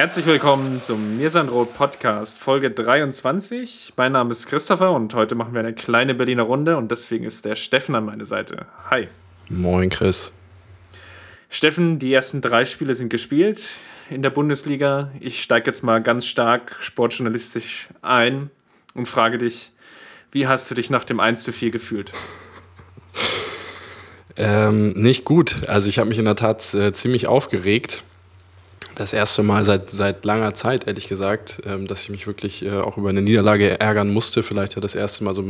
Herzlich 0.00 0.24
willkommen 0.24 0.80
zum 0.80 1.18
Mirsanrot 1.18 1.76
Podcast, 1.76 2.40
Folge 2.40 2.70
23. 2.70 3.92
Mein 3.98 4.12
Name 4.12 4.30
ist 4.30 4.46
Christopher 4.46 4.92
und 4.92 5.12
heute 5.12 5.34
machen 5.34 5.52
wir 5.52 5.60
eine 5.60 5.74
kleine 5.74 6.14
Berliner 6.14 6.44
Runde 6.44 6.78
und 6.78 6.90
deswegen 6.90 7.26
ist 7.26 7.44
der 7.44 7.54
Steffen 7.54 7.94
an 7.94 8.06
meiner 8.06 8.24
Seite. 8.24 8.64
Hi. 8.88 9.08
Moin, 9.50 9.90
Chris. 9.90 10.32
Steffen, 11.50 11.98
die 11.98 12.14
ersten 12.14 12.40
drei 12.40 12.64
Spiele 12.64 12.94
sind 12.94 13.10
gespielt 13.10 13.60
in 14.08 14.22
der 14.22 14.30
Bundesliga. 14.30 15.10
Ich 15.20 15.42
steige 15.42 15.66
jetzt 15.66 15.82
mal 15.82 16.00
ganz 16.00 16.24
stark 16.24 16.78
sportjournalistisch 16.80 17.88
ein 18.00 18.48
und 18.94 19.04
frage 19.04 19.36
dich, 19.36 19.70
wie 20.32 20.46
hast 20.46 20.70
du 20.70 20.74
dich 20.74 20.88
nach 20.88 21.04
dem 21.04 21.20
1 21.20 21.42
zu 21.42 21.52
4 21.52 21.70
gefühlt? 21.70 22.14
Ähm, 24.34 24.92
nicht 24.92 25.26
gut. 25.26 25.56
Also 25.68 25.90
ich 25.90 25.98
habe 25.98 26.08
mich 26.08 26.18
in 26.18 26.24
der 26.24 26.36
Tat 26.36 26.72
äh, 26.72 26.94
ziemlich 26.94 27.26
aufgeregt 27.26 28.02
das 29.00 29.14
erste 29.14 29.42
Mal 29.42 29.64
seit, 29.64 29.90
seit 29.90 30.26
langer 30.26 30.54
Zeit, 30.54 30.86
ehrlich 30.86 31.08
gesagt, 31.08 31.62
ähm, 31.66 31.86
dass 31.86 32.02
ich 32.02 32.10
mich 32.10 32.26
wirklich 32.26 32.62
äh, 32.62 32.80
auch 32.80 32.98
über 32.98 33.08
eine 33.08 33.22
Niederlage 33.22 33.80
ärgern 33.80 34.12
musste. 34.12 34.42
Vielleicht 34.42 34.74
ja 34.74 34.82
das 34.82 34.94
erste 34.94 35.24
Mal 35.24 35.34
so 35.34 35.42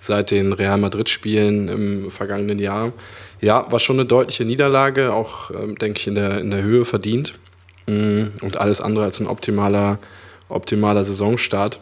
seit 0.00 0.32
den 0.32 0.52
Real 0.52 0.78
Madrid-Spielen 0.78 1.68
im 1.68 2.10
vergangenen 2.10 2.58
Jahr. 2.58 2.92
Ja, 3.40 3.70
war 3.70 3.78
schon 3.78 4.00
eine 4.00 4.06
deutliche 4.06 4.44
Niederlage, 4.44 5.12
auch, 5.12 5.52
ähm, 5.52 5.78
denke 5.78 6.00
ich, 6.00 6.08
in 6.08 6.16
der, 6.16 6.38
in 6.38 6.50
der 6.50 6.62
Höhe 6.62 6.84
verdient. 6.84 7.34
Mm, 7.86 8.24
und 8.40 8.56
alles 8.56 8.80
andere 8.80 9.04
als 9.04 9.20
ein 9.20 9.28
optimaler, 9.28 10.00
optimaler 10.48 11.04
Saisonstart. 11.04 11.78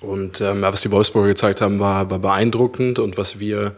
Und 0.00 0.40
ähm, 0.40 0.62
was 0.62 0.82
die 0.82 0.92
Wolfsburger 0.92 1.28
gezeigt 1.28 1.60
haben, 1.60 1.80
war, 1.80 2.08
war 2.08 2.20
beeindruckend. 2.20 3.00
Und 3.00 3.18
was 3.18 3.40
wir 3.40 3.74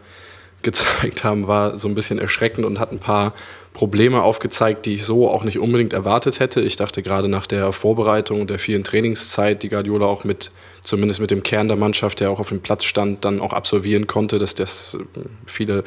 gezeigt 0.61 1.23
haben, 1.23 1.47
war 1.47 1.79
so 1.79 1.87
ein 1.87 1.95
bisschen 1.95 2.19
erschreckend 2.19 2.63
und 2.63 2.79
hat 2.79 2.91
ein 2.91 2.99
paar 2.99 3.33
Probleme 3.75 4.23
aufgezeigt, 4.23 4.85
die 4.85 4.95
ich 4.95 5.03
so 5.03 5.29
auch 5.29 5.43
nicht 5.43 5.59
unbedingt 5.59 5.91
erwartet 5.91 6.39
hätte. 6.39 6.61
Ich 6.61 6.77
dachte 6.77 7.03
gerade 7.03 7.27
nach 7.27 7.45
der 7.45 7.73
Vorbereitung 7.73 8.47
der 8.47 8.57
vielen 8.57 8.85
Trainingszeit, 8.85 9.63
die 9.63 9.69
Guardiola 9.69 10.05
auch 10.05 10.23
mit, 10.23 10.49
zumindest 10.81 11.19
mit 11.19 11.29
dem 11.29 11.43
Kern 11.43 11.67
der 11.67 11.75
Mannschaft, 11.75 12.21
der 12.21 12.31
auch 12.31 12.39
auf 12.39 12.47
dem 12.47 12.61
Platz 12.61 12.85
stand, 12.85 13.25
dann 13.25 13.41
auch 13.41 13.51
absolvieren 13.51 14.07
konnte, 14.07 14.39
dass 14.39 14.55
das 14.55 14.95
äh, 14.95 15.19
viele 15.45 15.83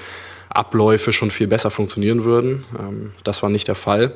Abläufe 0.50 1.14
schon 1.14 1.30
viel 1.30 1.46
besser 1.46 1.70
funktionieren 1.70 2.24
würden. 2.24 2.66
Ähm, 2.78 3.12
das 3.24 3.42
war 3.42 3.48
nicht 3.48 3.68
der 3.68 3.74
Fall. 3.74 4.12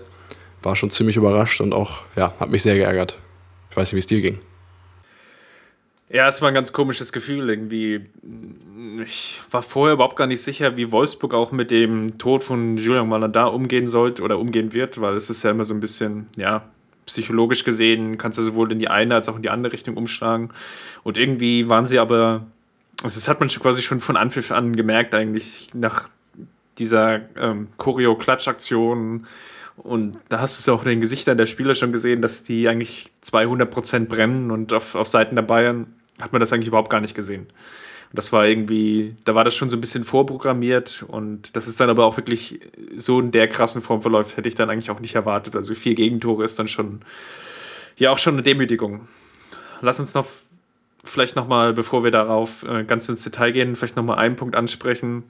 War 0.62 0.76
schon 0.76 0.90
ziemlich 0.90 1.16
überrascht 1.16 1.62
und 1.62 1.72
auch, 1.72 2.02
ja, 2.14 2.34
hat 2.38 2.50
mich 2.50 2.62
sehr 2.62 2.76
geärgert. 2.76 3.16
Ich 3.70 3.76
weiß 3.78 3.88
nicht, 3.88 3.94
wie 3.94 4.00
es 4.00 4.06
dir 4.06 4.20
ging. 4.20 4.38
Ja, 6.12 6.28
es 6.28 6.42
war 6.42 6.48
ein 6.48 6.54
ganz 6.54 6.74
komisches 6.74 7.10
Gefühl 7.10 7.48
irgendwie. 7.48 8.04
Ich 9.02 9.40
war 9.50 9.62
vorher 9.62 9.94
überhaupt 9.94 10.16
gar 10.16 10.26
nicht 10.26 10.42
sicher, 10.42 10.76
wie 10.76 10.92
Wolfsburg 10.92 11.32
auch 11.32 11.52
mit 11.52 11.70
dem 11.70 12.18
Tod 12.18 12.44
von 12.44 12.76
Julian 12.76 13.08
Malandar 13.08 13.54
umgehen 13.54 13.88
sollte 13.88 14.22
oder 14.22 14.38
umgehen 14.38 14.74
wird, 14.74 15.00
weil 15.00 15.16
es 15.16 15.30
ist 15.30 15.42
ja 15.42 15.50
immer 15.50 15.64
so 15.64 15.72
ein 15.72 15.80
bisschen, 15.80 16.26
ja, 16.36 16.68
psychologisch 17.06 17.64
gesehen, 17.64 18.18
kannst 18.18 18.38
du 18.38 18.42
sowohl 18.42 18.70
in 18.70 18.78
die 18.78 18.88
eine 18.88 19.14
als 19.14 19.30
auch 19.30 19.36
in 19.36 19.42
die 19.42 19.48
andere 19.48 19.72
Richtung 19.72 19.96
umschlagen. 19.96 20.50
Und 21.02 21.16
irgendwie 21.16 21.70
waren 21.70 21.86
sie 21.86 21.98
aber, 21.98 22.46
also 23.02 23.18
das 23.18 23.26
hat 23.26 23.40
man 23.40 23.48
quasi 23.48 23.80
schon 23.80 24.02
von 24.02 24.18
Anpfiff 24.18 24.52
an 24.52 24.76
gemerkt, 24.76 25.14
eigentlich 25.14 25.70
nach 25.72 26.10
dieser 26.78 27.22
ähm, 27.38 27.68
Choreo-Klatsch-Aktion, 27.78 29.26
und 29.76 30.18
da 30.28 30.38
hast 30.38 30.58
du 30.58 30.60
es 30.60 30.68
auch 30.68 30.84
in 30.84 30.90
den 30.90 31.00
Gesichtern 31.00 31.38
der 31.38 31.46
Spieler 31.46 31.74
schon 31.74 31.92
gesehen, 31.92 32.20
dass 32.20 32.44
die 32.44 32.68
eigentlich 32.68 33.06
200% 33.24 34.04
brennen 34.04 34.50
und 34.50 34.72
auf, 34.72 34.94
auf 34.94 35.08
Seiten 35.08 35.34
der 35.34 35.42
Bayern 35.42 35.86
hat 36.22 36.32
man 36.32 36.40
das 36.40 36.52
eigentlich 36.52 36.68
überhaupt 36.68 36.90
gar 36.90 37.00
nicht 37.00 37.14
gesehen. 37.14 37.42
Und 37.42 38.18
das 38.18 38.32
war 38.32 38.46
irgendwie, 38.46 39.16
da 39.24 39.34
war 39.34 39.44
das 39.44 39.54
schon 39.54 39.70
so 39.70 39.76
ein 39.76 39.80
bisschen 39.80 40.04
vorprogrammiert 40.04 41.04
und 41.08 41.56
das 41.56 41.66
ist 41.66 41.80
dann 41.80 41.90
aber 41.90 42.04
auch 42.04 42.16
wirklich 42.16 42.60
so 42.96 43.20
in 43.20 43.30
der 43.30 43.48
krassen 43.48 43.82
Form 43.82 44.02
verläuft, 44.02 44.36
hätte 44.36 44.48
ich 44.48 44.54
dann 44.54 44.70
eigentlich 44.70 44.90
auch 44.90 45.00
nicht 45.00 45.14
erwartet. 45.14 45.56
Also 45.56 45.74
vier 45.74 45.94
Gegentore 45.94 46.44
ist 46.44 46.58
dann 46.58 46.68
schon, 46.68 47.00
ja, 47.96 48.10
auch 48.10 48.18
schon 48.18 48.34
eine 48.34 48.42
Demütigung. 48.42 49.08
Lass 49.80 49.98
uns 49.98 50.14
noch 50.14 50.26
vielleicht 51.04 51.36
nochmal, 51.36 51.72
bevor 51.72 52.04
wir 52.04 52.10
darauf 52.10 52.64
äh, 52.64 52.84
ganz 52.84 53.08
ins 53.08 53.24
Detail 53.24 53.50
gehen, 53.50 53.76
vielleicht 53.76 53.96
nochmal 53.96 54.18
einen 54.18 54.36
Punkt 54.36 54.54
ansprechen. 54.54 55.24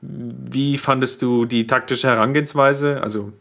Wie 0.00 0.78
fandest 0.78 1.22
du 1.22 1.46
die 1.46 1.66
taktische 1.66 2.08
Herangehensweise? 2.08 3.02
Also 3.02 3.32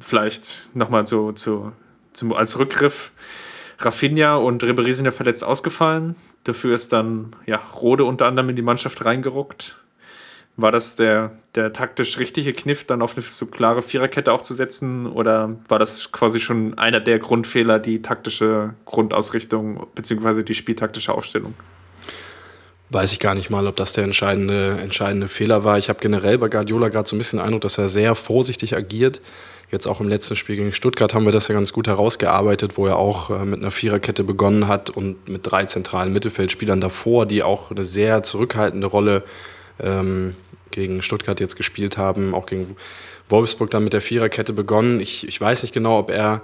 vielleicht 0.00 0.68
nochmal 0.74 1.06
so, 1.06 1.32
so 1.36 1.72
als 2.34 2.58
Rückgriff. 2.58 3.12
Rafinha 3.78 4.36
und 4.36 4.62
Ribéry 4.62 4.92
sind 4.92 5.04
ja 5.04 5.10
verletzt 5.10 5.44
ausgefallen. 5.44 6.16
Dafür 6.44 6.74
ist 6.74 6.92
dann 6.92 7.34
ja, 7.46 7.56
Rode 7.56 8.04
unter 8.04 8.26
anderem 8.26 8.50
in 8.50 8.56
die 8.56 8.62
Mannschaft 8.62 9.04
reingerückt. 9.04 9.76
War 10.56 10.70
das 10.70 10.94
der, 10.94 11.32
der 11.56 11.72
taktisch 11.72 12.18
richtige 12.18 12.52
Kniff, 12.52 12.84
dann 12.84 13.02
auf 13.02 13.16
eine 13.16 13.22
so 13.22 13.46
klare 13.46 13.82
Viererkette 13.82 14.32
aufzusetzen? 14.32 15.06
Oder 15.06 15.56
war 15.68 15.80
das 15.80 16.12
quasi 16.12 16.38
schon 16.38 16.78
einer 16.78 17.00
der 17.00 17.18
Grundfehler, 17.18 17.80
die 17.80 18.02
taktische 18.02 18.74
Grundausrichtung 18.84 19.86
bzw. 19.94 20.44
die 20.44 20.54
spieltaktische 20.54 21.12
Aufstellung? 21.12 21.54
Weiß 22.90 23.12
ich 23.12 23.18
gar 23.18 23.34
nicht 23.34 23.50
mal, 23.50 23.66
ob 23.66 23.76
das 23.76 23.92
der 23.92 24.04
entscheidende, 24.04 24.78
entscheidende 24.80 25.28
Fehler 25.28 25.64
war. 25.64 25.78
Ich 25.78 25.88
habe 25.88 26.00
generell 26.00 26.38
bei 26.38 26.48
Guardiola 26.48 26.90
gerade 26.90 27.08
so 27.08 27.16
ein 27.16 27.18
bisschen 27.18 27.38
den 27.38 27.46
Eindruck, 27.46 27.62
dass 27.62 27.78
er 27.78 27.88
sehr 27.88 28.14
vorsichtig 28.14 28.76
agiert. 28.76 29.20
Jetzt 29.70 29.88
auch 29.88 30.00
im 30.00 30.08
letzten 30.08 30.36
Spiel 30.36 30.56
gegen 30.56 30.72
Stuttgart 30.72 31.14
haben 31.14 31.24
wir 31.24 31.32
das 31.32 31.48
ja 31.48 31.54
ganz 31.54 31.72
gut 31.72 31.88
herausgearbeitet, 31.88 32.76
wo 32.76 32.86
er 32.86 32.96
auch 32.96 33.30
äh, 33.30 33.44
mit 33.44 33.60
einer 33.60 33.70
Viererkette 33.70 34.22
begonnen 34.22 34.68
hat 34.68 34.90
und 34.90 35.28
mit 35.28 35.50
drei 35.50 35.64
zentralen 35.64 36.12
Mittelfeldspielern 36.12 36.80
davor, 36.80 37.26
die 37.26 37.42
auch 37.42 37.70
eine 37.70 37.84
sehr 37.84 38.22
zurückhaltende 38.22 38.86
Rolle 38.86 39.24
ähm, 39.82 40.36
gegen 40.70 41.02
Stuttgart 41.02 41.40
jetzt 41.40 41.56
gespielt 41.56 41.96
haben, 41.96 42.34
auch 42.34 42.46
gegen 42.46 42.76
Wolfsburg 43.28 43.70
dann 43.70 43.84
mit 43.84 43.94
der 43.94 44.02
Viererkette 44.02 44.52
begonnen. 44.52 45.00
Ich, 45.00 45.26
ich 45.26 45.40
weiß 45.40 45.62
nicht 45.62 45.72
genau, 45.72 45.98
ob 45.98 46.10
er 46.10 46.42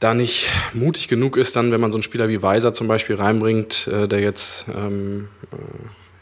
da 0.00 0.14
nicht 0.14 0.48
mutig 0.72 1.08
genug 1.08 1.36
ist, 1.36 1.54
dann, 1.56 1.72
wenn 1.72 1.80
man 1.80 1.92
so 1.92 1.98
einen 1.98 2.02
Spieler 2.02 2.28
wie 2.28 2.42
Weiser 2.42 2.72
zum 2.72 2.88
Beispiel 2.88 3.16
reinbringt, 3.16 3.86
äh, 3.86 4.08
der 4.08 4.20
jetzt, 4.20 4.64
ähm, 4.74 5.28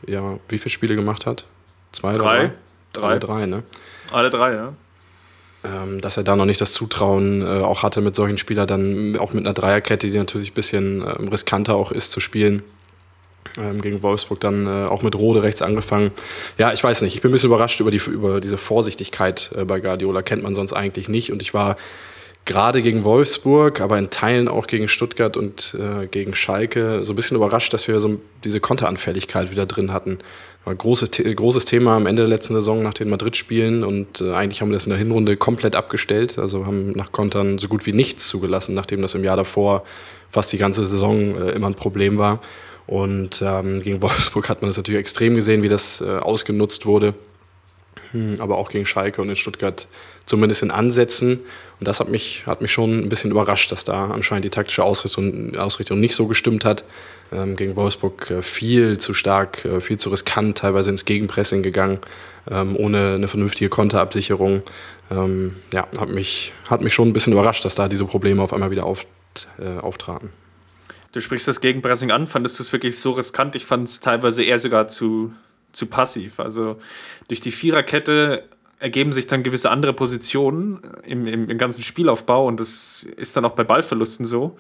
äh, 0.07 0.13
ja, 0.13 0.39
wie 0.49 0.59
viele 0.59 0.71
Spiele 0.71 0.97
gemacht 0.97 1.27
hat? 1.27 1.47
Zwei, 1.93 2.15
drei? 2.15 2.53
Drei, 2.93 3.07
Alle 3.07 3.21
drei, 3.21 3.47
ne? 3.47 3.63
Alle 4.11 4.31
drei, 4.31 4.55
ja. 4.55 4.73
Ähm, 5.65 6.01
dass 6.01 6.17
er 6.17 6.25
da 6.25 6.37
noch 6.37 6.45
nicht 6.45 6.61
das 6.61 6.73
Zutrauen 6.73 7.43
äh, 7.43 7.63
auch 7.63 7.83
hatte, 7.83 8.01
mit 8.01 8.15
solchen 8.15 8.39
Spielern 8.39 8.67
dann 8.67 9.17
auch 9.19 9.33
mit 9.33 9.45
einer 9.45 9.55
Dreierkette, 9.55 10.11
die 10.11 10.19
natürlich 10.19 10.51
ein 10.51 10.55
bisschen 10.55 11.01
ähm, 11.01 11.29
riskanter 11.29 11.75
auch 11.75 11.93
ist 11.93 12.13
zu 12.13 12.21
spielen. 12.21 12.63
Ähm, 13.57 13.81
gegen 13.81 14.03
Wolfsburg 14.03 14.41
dann 14.41 14.67
äh, 14.67 14.87
auch 14.87 15.03
mit 15.03 15.15
Rode 15.15 15.43
rechts 15.43 15.63
angefangen. 15.63 16.11
Ja, 16.59 16.73
ich 16.73 16.83
weiß 16.83 17.03
nicht. 17.03 17.15
Ich 17.15 17.23
bin 17.23 17.31
ein 17.31 17.33
bisschen 17.33 17.49
überrascht 17.49 17.81
über, 17.81 17.91
die, 17.91 17.99
über 17.99 18.41
diese 18.41 18.59
Vorsichtigkeit 18.59 19.51
äh, 19.57 19.65
bei 19.65 19.81
Guardiola. 19.81 20.23
Kennt 20.23 20.43
man 20.43 20.55
sonst 20.55 20.73
eigentlich 20.73 21.09
nicht. 21.09 21.33
Und 21.33 21.43
ich 21.43 21.55
war 21.55 21.77
gerade 22.49 22.83
gegen 22.83 23.05
Wolfsburg, 23.05 23.81
aber 23.81 23.99
in 23.99 24.09
Teilen 24.09 24.49
auch 24.49 24.67
gegen 24.67 24.89
Stuttgart 24.89 25.37
und 25.37 25.77
äh, 25.79 26.07
gegen 26.07 26.35
Schalke 26.35 27.05
so 27.05 27.13
ein 27.13 27.17
bisschen 27.17 27.37
überrascht, 27.37 27.73
dass 27.75 27.87
wir 27.87 28.01
so 28.01 28.19
diese 28.43 28.59
Konteranfälligkeit 28.59 29.51
wieder 29.51 29.67
drin 29.67 29.93
hatten. 29.93 30.19
War 30.65 30.73
ein 30.73 30.79
großes, 30.79 31.11
großes 31.11 31.67
Thema 31.67 31.95
am 31.95 32.07
Ende 32.07 32.23
der 32.23 32.29
letzten 32.29 32.55
Saison 32.55 32.83
nach 32.83 32.95
den 32.95 33.11
Madrid-Spielen 33.11 33.85
und 33.85 34.23
äh, 34.23 34.33
eigentlich 34.33 34.63
haben 34.63 34.71
wir 34.71 34.75
das 34.75 34.87
in 34.87 34.91
der 34.91 34.99
Hinrunde 34.99 35.37
komplett 35.37 35.77
abgestellt. 35.77 36.39
Also 36.39 36.65
haben 36.65 36.93
nach 36.93 37.13
Kontern 37.13 37.59
so 37.59 37.69
gut 37.69 37.85
wie 37.85 37.93
nichts 37.93 38.27
zugelassen, 38.27 38.75
nachdem 38.75 39.03
das 39.03 39.15
im 39.15 39.25
Jahr 39.25 39.37
davor 39.37 39.85
fast 40.31 40.51
die 40.51 40.59
ganze 40.59 40.87
Saison 40.87 41.37
äh, 41.37 41.51
immer 41.51 41.67
ein 41.67 41.75
Problem 41.75 42.17
war. 42.17 42.41
Und 42.87 43.43
ähm, 43.45 43.83
gegen 43.83 44.01
Wolfsburg 44.01 44.49
hat 44.49 44.63
man 44.63 44.71
das 44.71 44.79
natürlich 44.79 45.01
extrem 45.01 45.37
gesehen, 45.37 45.63
wie 45.63 45.69
das 45.69 46.01
äh, 46.01 46.17
ausgenutzt 46.17 46.87
wurde. 46.87 47.13
Hm, 48.13 48.37
aber 48.39 48.57
auch 48.57 48.71
gegen 48.71 48.87
Schalke 48.87 49.21
und 49.21 49.29
in 49.29 49.37
Stuttgart 49.37 49.87
zumindest 50.27 50.63
in 50.63 50.71
Ansätzen. 50.71 51.41
Und 51.79 51.89
das 51.89 52.01
hat 52.01 52.09
mich, 52.09 52.45
hat 52.47 52.61
mich 52.61 52.73
schon 52.73 52.99
ein 52.99 53.09
bisschen 53.09 53.31
überrascht, 53.31 53.71
dass 53.71 53.85
da 53.85 54.11
anscheinend 54.11 54.45
die 54.45 54.51
taktische 54.51 54.85
Ausrichtung, 54.85 55.57
Ausrichtung 55.57 56.01
nicht 56.01 56.15
so 56.15 56.27
gestimmt 56.27 56.65
hat. 56.65 56.85
Ähm, 57.31 57.57
gegen 57.57 57.77
Wolfsburg 57.77 58.31
äh, 58.31 58.43
viel 58.43 58.99
zu 58.99 59.13
stark, 59.13 59.65
äh, 59.65 59.81
viel 59.81 59.99
zu 59.99 60.09
riskant, 60.09 60.57
teilweise 60.59 60.89
ins 60.89 61.05
Gegenpressing 61.05 61.63
gegangen, 61.63 61.99
ähm, 62.51 62.75
ohne 62.77 63.15
eine 63.15 63.29
vernünftige 63.29 63.69
Konterabsicherung. 63.69 64.63
Ähm, 65.11 65.57
ja, 65.73 65.87
hat 65.99 66.09
mich, 66.09 66.53
hat 66.71 66.81
mich 66.81 66.95
schon 66.95 67.09
ein 67.09 67.13
bisschen 67.13 67.35
überrascht, 67.35 67.65
dass 67.65 67.75
da 67.75 67.89
diese 67.89 68.07
Probleme 68.07 68.43
auf 68.43 68.53
einmal 68.55 68.71
wieder 68.71 68.87
auf, 68.87 69.05
äh, 69.59 69.79
auftraten. 69.79 70.31
Du 71.13 71.21
sprichst 71.21 71.49
das 71.49 71.61
Gegenpressing 71.61 72.11
an. 72.11 72.27
Fandest 72.27 72.59
du 72.59 72.63
es 72.63 72.73
wirklich 72.73 72.99
so 72.99 73.13
riskant? 73.13 73.57
Ich 73.57 73.67
fand 73.67 73.89
es 73.89 74.01
teilweise 74.01 74.43
eher 74.43 74.59
sogar 74.59 74.89
zu, 74.89 75.33
zu 75.73 75.87
passiv. 75.87 76.41
Also 76.41 76.79
durch 77.29 77.41
die 77.41 77.53
Viererkette 77.53 78.45
ergeben 78.81 79.13
sich 79.13 79.27
dann 79.27 79.43
gewisse 79.43 79.71
andere 79.71 79.93
Positionen 79.93 80.81
im, 81.05 81.27
im, 81.27 81.51
im 81.51 81.59
ganzen 81.59 81.83
Spielaufbau 81.83 82.47
und 82.47 82.61
das 82.61 83.03
ist 83.17 83.37
dann 83.37 83.45
auch 83.45 83.53
bei 83.53 83.65
Ballverlusten 83.65 84.25
so. 84.25 84.57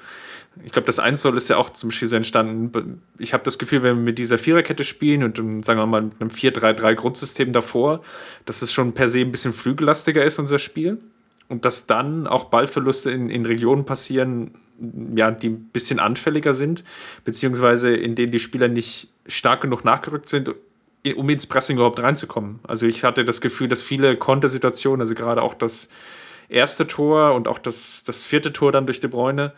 Ich 0.64 0.72
glaube, 0.72 0.87
das 0.87 0.99
1 0.99 1.25
ist 1.25 1.49
ja 1.49 1.56
auch 1.56 1.70
zum 1.70 1.90
Beispiel 1.90 2.08
so 2.08 2.16
entstanden. 2.16 3.00
Ich 3.19 3.32
habe 3.32 3.44
das 3.44 3.58
Gefühl, 3.58 3.82
wenn 3.82 3.96
wir 3.96 4.02
mit 4.02 4.19
dieser 4.19 4.38
Viererkette 4.38 4.82
spielen 4.82 5.22
und 5.22 5.64
sagen 5.64 5.78
wir 5.78 5.87
mal 5.87 6.02
mit 6.02 6.20
einem 6.20 6.31
4-3-3-Grundsystem 6.31 7.52
davor, 7.52 8.02
dass 8.44 8.62
es 8.62 8.72
schon 8.72 8.93
per 8.93 9.08
se 9.08 9.20
ein 9.20 9.31
bisschen 9.31 9.52
flügellastiger 9.52 10.25
ist, 10.25 10.38
unser 10.38 10.58
Spiel. 10.58 10.99
Und 11.49 11.64
dass 11.64 11.87
dann 11.87 12.26
auch 12.26 12.44
Ballverluste 12.44 13.11
in, 13.11 13.31
in 13.31 13.46
Regionen 13.46 13.84
passieren, 13.84 14.56
ja, 15.14 15.31
die 15.31 15.50
ein 15.50 15.64
bisschen 15.72 15.99
anfälliger 15.99 16.54
sind, 16.54 16.84
beziehungsweise 17.25 17.94
in 17.94 18.16
denen 18.16 18.32
die 18.32 18.38
Spieler 18.38 18.69
nicht 18.69 19.08
stark 19.26 19.62
genug 19.62 19.84
nachgerückt 19.84 20.28
sind, 20.28 20.50
um 21.14 21.28
ins 21.31 21.46
Pressing 21.46 21.76
überhaupt 21.76 22.00
reinzukommen. 22.00 22.60
Also 22.66 22.87
ich 22.87 23.05
hatte 23.05 23.25
das 23.25 23.40
Gefühl, 23.40 23.69
dass 23.69 23.82
viele 23.82 24.16
Kontersituationen, 24.16 25.00
also 25.00 25.14
gerade 25.14 25.43
auch 25.43 25.55
das 25.55 25.88
erste 26.49 26.87
Tor 26.87 27.34
und 27.34 27.49
auch 27.49 27.58
das, 27.58 28.05
das 28.05 28.25
vierte 28.25 28.52
Tor 28.52 28.72
dann 28.72 28.87
durch 28.87 29.00
De 29.00 29.10
Bruyne, 29.10 29.52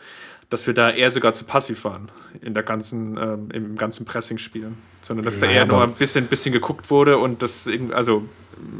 dass 0.51 0.67
wir 0.67 0.73
da 0.73 0.89
eher 0.89 1.09
sogar 1.09 1.31
zu 1.31 1.45
passiv 1.45 1.85
waren 1.85 2.11
in 2.41 2.53
der 2.53 2.63
ganzen, 2.63 3.17
ähm, 3.17 3.49
im 3.53 3.77
ganzen 3.77 4.05
Pressing-Spiel. 4.05 4.73
Sondern 5.01 5.23
dass 5.23 5.39
naja, 5.39 5.53
da 5.53 5.59
eher 5.59 5.65
nur 5.65 5.81
ein 5.81 5.93
bisschen, 5.93 6.27
bisschen 6.27 6.51
geguckt 6.51 6.91
wurde 6.91 7.17
und 7.17 7.41
das 7.41 7.67
irgendwie, 7.67 7.93
also 7.93 8.27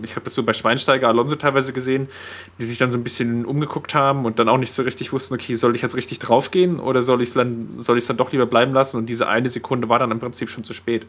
ich 0.03 0.11
habe 0.11 0.25
das 0.25 0.35
so 0.35 0.43
bei 0.43 0.51
Schweinsteiger, 0.51 1.07
Alonso 1.07 1.35
teilweise 1.35 1.71
gesehen, 1.71 2.09
die 2.59 2.65
sich 2.65 2.77
dann 2.77 2.91
so 2.91 2.97
ein 2.97 3.05
bisschen 3.05 3.45
umgeguckt 3.45 3.95
haben 3.95 4.25
und 4.25 4.37
dann 4.37 4.49
auch 4.49 4.57
nicht 4.57 4.73
so 4.73 4.83
richtig 4.83 5.13
wussten, 5.13 5.33
okay, 5.33 5.55
soll 5.55 5.73
ich 5.73 5.81
jetzt 5.81 5.95
richtig 5.95 6.19
draufgehen 6.19 6.79
oder 6.79 7.01
soll 7.01 7.21
ich 7.21 7.29
es 7.29 7.35
dann, 7.35 7.75
soll 7.77 7.99
dann 7.99 8.17
doch 8.17 8.33
lieber 8.33 8.45
bleiben 8.45 8.73
lassen? 8.73 8.97
Und 8.97 9.05
diese 9.05 9.29
eine 9.29 9.49
Sekunde 9.49 9.87
war 9.87 9.97
dann 9.97 10.11
im 10.11 10.19
Prinzip 10.19 10.49
schon 10.49 10.65
zu 10.65 10.73
spät. 10.73 11.05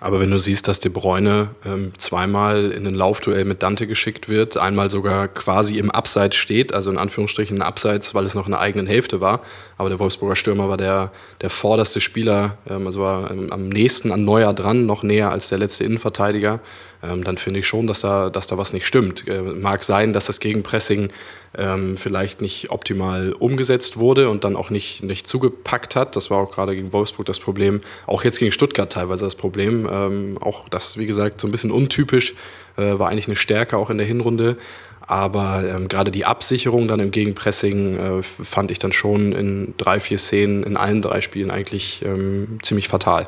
Aber 0.00 0.20
wenn 0.20 0.30
du 0.30 0.38
siehst, 0.38 0.68
dass 0.68 0.78
De 0.78 0.92
Bruyne 0.92 1.50
ähm, 1.66 1.92
zweimal 1.98 2.70
in 2.70 2.86
ein 2.86 2.94
Laufduell 2.94 3.44
mit 3.44 3.62
Dante 3.62 3.88
geschickt 3.88 4.28
wird, 4.28 4.56
einmal 4.56 4.90
sogar 4.90 5.26
quasi 5.26 5.78
im 5.78 5.90
Abseits 5.90 6.36
steht, 6.36 6.72
also 6.72 6.90
in 6.90 6.98
Anführungsstrichen 6.98 7.62
Abseits, 7.62 8.14
weil 8.14 8.24
es 8.24 8.34
noch 8.34 8.46
in 8.46 8.52
der 8.52 8.60
eigenen 8.60 8.86
Hälfte 8.86 9.20
war, 9.20 9.40
aber 9.76 9.88
der 9.88 9.98
Wolfsburger 9.98 10.36
Stürmer 10.36 10.68
war 10.68 10.76
der, 10.76 11.10
der 11.40 11.50
vorderste 11.50 12.00
Spieler, 12.00 12.58
ähm, 12.70 12.86
also 12.86 13.00
war 13.00 13.30
ähm, 13.30 13.52
am 13.52 13.68
nächsten 13.68 14.12
an 14.12 14.24
Neuer 14.24 14.54
dran, 14.54 14.86
noch 14.86 15.02
näher 15.02 15.32
als 15.32 15.48
der 15.48 15.58
letzte 15.58 15.82
Innenverteidiger 15.82 16.60
ähm, 17.02 17.22
dann 17.22 17.38
finde 17.38 17.60
ich 17.60 17.66
schon, 17.66 17.86
dass 17.86 18.00
da, 18.00 18.30
dass 18.30 18.46
da 18.46 18.58
was 18.58 18.72
nicht 18.72 18.86
stimmt. 18.86 19.26
Äh, 19.28 19.40
mag 19.40 19.84
sein, 19.84 20.12
dass 20.12 20.26
das 20.26 20.40
Gegenpressing 20.40 21.10
ähm, 21.56 21.96
vielleicht 21.96 22.40
nicht 22.40 22.70
optimal 22.70 23.32
umgesetzt 23.32 23.96
wurde 23.96 24.28
und 24.28 24.44
dann 24.44 24.56
auch 24.56 24.70
nicht, 24.70 25.02
nicht 25.02 25.26
zugepackt 25.26 25.96
hat. 25.96 26.16
Das 26.16 26.30
war 26.30 26.38
auch 26.38 26.52
gerade 26.52 26.74
gegen 26.74 26.92
Wolfsburg 26.92 27.26
das 27.26 27.40
Problem. 27.40 27.80
Auch 28.06 28.24
jetzt 28.24 28.38
gegen 28.38 28.52
Stuttgart 28.52 28.92
teilweise 28.92 29.24
das 29.24 29.34
Problem. 29.34 29.88
Ähm, 29.90 30.38
auch 30.40 30.68
das, 30.68 30.96
wie 30.98 31.06
gesagt, 31.06 31.40
so 31.40 31.48
ein 31.48 31.50
bisschen 31.50 31.70
untypisch, 31.70 32.34
äh, 32.76 32.98
war 32.98 33.08
eigentlich 33.08 33.26
eine 33.26 33.36
Stärke 33.36 33.76
auch 33.76 33.90
in 33.90 33.98
der 33.98 34.06
Hinrunde. 34.06 34.56
Aber 35.00 35.64
ähm, 35.66 35.88
gerade 35.88 36.10
die 36.10 36.26
Absicherung 36.26 36.86
dann 36.86 37.00
im 37.00 37.10
Gegenpressing 37.10 37.96
äh, 37.96 38.22
fand 38.22 38.70
ich 38.70 38.78
dann 38.78 38.92
schon 38.92 39.32
in 39.32 39.74
drei, 39.78 40.00
vier 40.00 40.18
Szenen 40.18 40.64
in 40.64 40.76
allen 40.76 41.00
drei 41.00 41.22
Spielen 41.22 41.50
eigentlich 41.50 42.02
ähm, 42.04 42.58
ziemlich 42.62 42.88
fatal. 42.88 43.26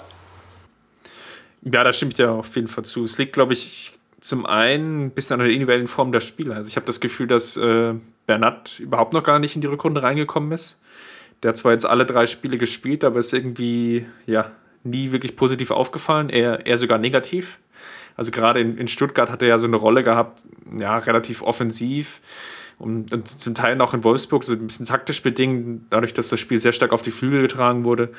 Ja, 1.62 1.82
da 1.82 1.92
stimme 1.92 2.10
ich 2.10 2.16
dir 2.16 2.32
auf 2.32 2.54
jeden 2.54 2.68
Fall 2.68 2.84
zu. 2.84 3.04
Es 3.04 3.16
liegt, 3.16 3.32
glaube 3.32 3.54
ich, 3.54 3.92
zum 4.20 4.46
einen 4.46 5.06
ein 5.06 5.10
bisschen 5.10 5.34
an 5.34 5.46
der 5.46 5.48
individuellen 5.48 5.86
Form 5.86 6.12
der 6.12 6.20
Spieler. 6.20 6.56
Also 6.56 6.68
ich 6.68 6.76
habe 6.76 6.86
das 6.86 7.00
Gefühl, 7.00 7.26
dass 7.26 7.56
äh, 7.56 7.94
Bernat 8.26 8.78
überhaupt 8.78 9.12
noch 9.12 9.24
gar 9.24 9.38
nicht 9.38 9.54
in 9.54 9.60
die 9.60 9.66
Rückrunde 9.66 10.02
reingekommen 10.02 10.52
ist. 10.52 10.80
Der 11.42 11.50
hat 11.50 11.56
zwar 11.56 11.72
jetzt 11.72 11.86
alle 11.86 12.06
drei 12.06 12.26
Spiele 12.26 12.58
gespielt, 12.58 13.02
aber 13.02 13.18
ist 13.18 13.32
irgendwie 13.32 14.06
ja 14.26 14.50
nie 14.84 15.12
wirklich 15.12 15.36
positiv 15.36 15.70
aufgefallen, 15.70 16.28
eher, 16.28 16.66
eher 16.66 16.78
sogar 16.78 16.98
negativ. 16.98 17.58
Also 18.16 18.30
gerade 18.30 18.60
in, 18.60 18.76
in 18.76 18.88
Stuttgart 18.88 19.30
hat 19.30 19.42
er 19.42 19.48
ja 19.48 19.58
so 19.58 19.66
eine 19.66 19.76
Rolle 19.76 20.02
gehabt, 20.02 20.42
ja, 20.78 20.98
relativ 20.98 21.42
offensiv 21.42 22.20
und, 22.78 23.12
und, 23.12 23.28
zum 23.28 23.54
Teil 23.54 23.80
auch 23.80 23.94
in 23.94 24.04
Wolfsburg 24.04 24.44
so 24.44 24.52
ein 24.52 24.66
bisschen 24.66 24.86
taktisch 24.86 25.22
bedingt, 25.22 25.86
dadurch, 25.90 26.12
dass 26.12 26.28
das 26.28 26.40
Spiel 26.40 26.58
sehr 26.58 26.72
stark 26.72 26.92
auf 26.92 27.02
die 27.02 27.10
Flügel 27.10 27.42
getragen 27.42 27.84
wurde. 27.84 28.10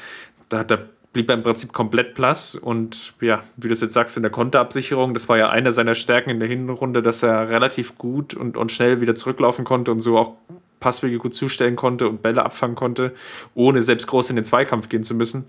Da 0.50 0.60
hat 0.60 0.72
er 0.72 0.90
blieb 1.14 1.30
er 1.30 1.36
im 1.36 1.44
Prinzip 1.44 1.74
komplett 1.74 2.16
blass. 2.16 2.56
Und 2.56 3.14
ja, 3.22 3.44
wie 3.58 3.68
du 3.68 3.74
es 3.74 3.82
jetzt 3.82 3.94
sagst, 3.94 4.18
in 4.18 4.24
der 4.24 4.32
Konterabsicherung, 4.32 5.14
das 5.14 5.28
war 5.28 5.38
ja 5.38 5.50
eine 5.50 5.72
seiner 5.72 5.96
Stärken 5.96 6.30
in 6.30 6.40
der 6.40 6.48
Hinrunde, 6.48 7.02
dass 7.02 7.24
er 7.24 7.50
relativ 7.50 7.98
gut 7.98 8.34
und, 8.34 8.58
und 8.58 8.72
schnell 8.72 9.02
wieder 9.02 9.16
zurücklaufen 9.16 9.66
konnte 9.66 9.92
und 9.92 10.00
so 10.00 10.18
auch 10.18 10.36
Passwege 10.80 11.18
gut 11.18 11.36
zustellen 11.36 11.76
konnte 11.76 12.10
und 12.10 12.22
Bälle 12.24 12.44
abfangen 12.44 12.76
konnte, 12.76 13.14
ohne 13.54 13.84
selbst 13.84 14.08
groß 14.08 14.32
in 14.32 14.36
den 14.36 14.46
Zweikampf 14.46 14.90
gehen 14.90 15.04
zu 15.04 15.14
müssen. 15.14 15.46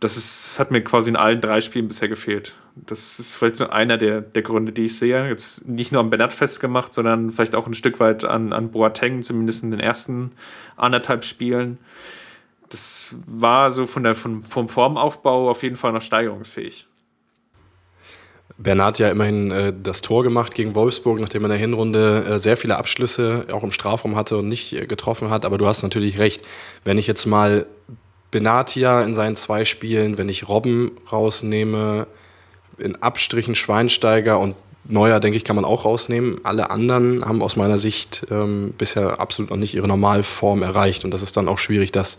Das 0.00 0.16
ist, 0.16 0.58
hat 0.58 0.70
mir 0.70 0.82
quasi 0.82 1.10
in 1.10 1.16
allen 1.16 1.42
drei 1.42 1.60
Spielen 1.60 1.88
bisher 1.88 2.08
gefehlt. 2.08 2.54
Das 2.74 3.18
ist 3.20 3.34
vielleicht 3.34 3.56
so 3.56 3.68
einer 3.68 3.98
der, 3.98 4.22
der 4.22 4.42
Gründe, 4.42 4.72
die 4.72 4.86
ich 4.86 4.98
sehe. 4.98 5.28
Jetzt 5.28 5.68
nicht 5.68 5.92
nur 5.92 6.00
am 6.00 6.08
Bernat 6.08 6.32
festgemacht, 6.32 6.94
sondern 6.94 7.30
vielleicht 7.30 7.54
auch 7.54 7.66
ein 7.66 7.74
Stück 7.74 8.00
weit 8.00 8.24
an, 8.24 8.54
an 8.54 8.70
Boateng, 8.70 9.22
zumindest 9.22 9.62
in 9.62 9.70
den 9.70 9.80
ersten 9.80 10.32
anderthalb 10.76 11.24
Spielen 11.24 11.76
das 12.70 13.14
war 13.26 13.70
so 13.70 13.86
von 13.86 14.02
der, 14.02 14.14
von, 14.14 14.42
vom 14.42 14.68
Formaufbau 14.68 15.50
auf 15.50 15.62
jeden 15.62 15.76
Fall 15.76 15.92
noch 15.92 16.02
steigerungsfähig. 16.02 16.86
Bernard 18.58 18.98
ja 18.98 19.10
immerhin 19.10 19.50
äh, 19.50 19.72
das 19.82 20.02
Tor 20.02 20.22
gemacht 20.22 20.54
gegen 20.54 20.74
Wolfsburg, 20.74 21.18
nachdem 21.18 21.42
er 21.42 21.46
in 21.46 21.50
der 21.50 21.58
Hinrunde 21.58 22.24
äh, 22.24 22.38
sehr 22.38 22.56
viele 22.56 22.76
Abschlüsse 22.76 23.46
auch 23.52 23.62
im 23.62 23.72
Strafraum 23.72 24.16
hatte 24.16 24.36
und 24.36 24.48
nicht 24.48 24.72
äh, 24.72 24.86
getroffen 24.86 25.30
hat. 25.30 25.44
Aber 25.44 25.58
du 25.58 25.66
hast 25.66 25.82
natürlich 25.82 26.18
recht. 26.18 26.42
Wenn 26.84 26.98
ich 26.98 27.06
jetzt 27.06 27.26
mal 27.26 27.66
Benatia 28.30 29.02
in 29.02 29.14
seinen 29.14 29.36
zwei 29.36 29.64
Spielen, 29.64 30.18
wenn 30.18 30.28
ich 30.28 30.48
Robben 30.48 30.92
rausnehme, 31.10 32.06
in 32.78 32.96
Abstrichen 33.02 33.54
Schweinsteiger 33.54 34.38
und 34.38 34.54
Neuer, 34.84 35.20
denke 35.20 35.36
ich, 35.36 35.44
kann 35.44 35.56
man 35.56 35.64
auch 35.64 35.84
rausnehmen. 35.84 36.40
Alle 36.42 36.70
anderen 36.70 37.24
haben 37.24 37.42
aus 37.42 37.56
meiner 37.56 37.78
Sicht 37.78 38.26
ähm, 38.30 38.74
bisher 38.76 39.20
absolut 39.20 39.50
noch 39.50 39.58
nicht 39.58 39.74
ihre 39.74 39.86
Normalform 39.86 40.62
erreicht. 40.62 41.04
Und 41.04 41.12
das 41.12 41.22
ist 41.22 41.36
dann 41.36 41.48
auch 41.48 41.58
schwierig, 41.58 41.92
das 41.92 42.18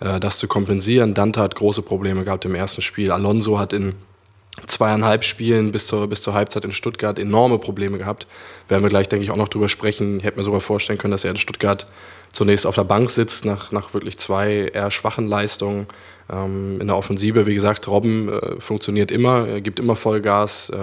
äh, 0.00 0.20
das 0.20 0.38
zu 0.38 0.48
kompensieren. 0.48 1.14
Dante 1.14 1.40
hat 1.40 1.54
große 1.54 1.82
Probleme 1.82 2.24
gehabt 2.24 2.44
im 2.44 2.54
ersten 2.54 2.82
Spiel. 2.82 3.10
Alonso 3.10 3.58
hat 3.58 3.72
in 3.72 3.94
zweieinhalb 4.66 5.24
Spielen 5.24 5.72
bis 5.72 5.86
zur, 5.86 6.08
bis 6.08 6.22
zur 6.22 6.34
Halbzeit 6.34 6.64
in 6.64 6.72
Stuttgart 6.72 7.18
enorme 7.18 7.58
Probleme 7.58 7.98
gehabt. 7.98 8.26
Werden 8.68 8.82
wir 8.82 8.90
gleich, 8.90 9.08
denke 9.08 9.24
ich, 9.24 9.30
auch 9.30 9.36
noch 9.36 9.48
drüber 9.48 9.68
sprechen. 9.68 10.18
Ich 10.18 10.24
hätte 10.24 10.38
mir 10.38 10.44
sogar 10.44 10.60
vorstellen 10.60 10.98
können, 10.98 11.12
dass 11.12 11.24
er 11.24 11.30
in 11.30 11.36
Stuttgart 11.36 11.86
zunächst 12.32 12.66
auf 12.66 12.74
der 12.74 12.84
Bank 12.84 13.10
sitzt, 13.10 13.44
nach, 13.44 13.72
nach 13.72 13.94
wirklich 13.94 14.18
zwei 14.18 14.70
eher 14.72 14.90
schwachen 14.90 15.28
Leistungen. 15.28 15.86
Ähm, 16.30 16.80
in 16.80 16.86
der 16.86 16.96
Offensive, 16.96 17.46
wie 17.46 17.54
gesagt, 17.54 17.88
Robben 17.88 18.28
äh, 18.28 18.60
funktioniert 18.60 19.10
immer, 19.10 19.48
äh, 19.48 19.60
gibt 19.60 19.80
immer 19.80 19.96
Vollgas, 19.96 20.70
äh, 20.70 20.76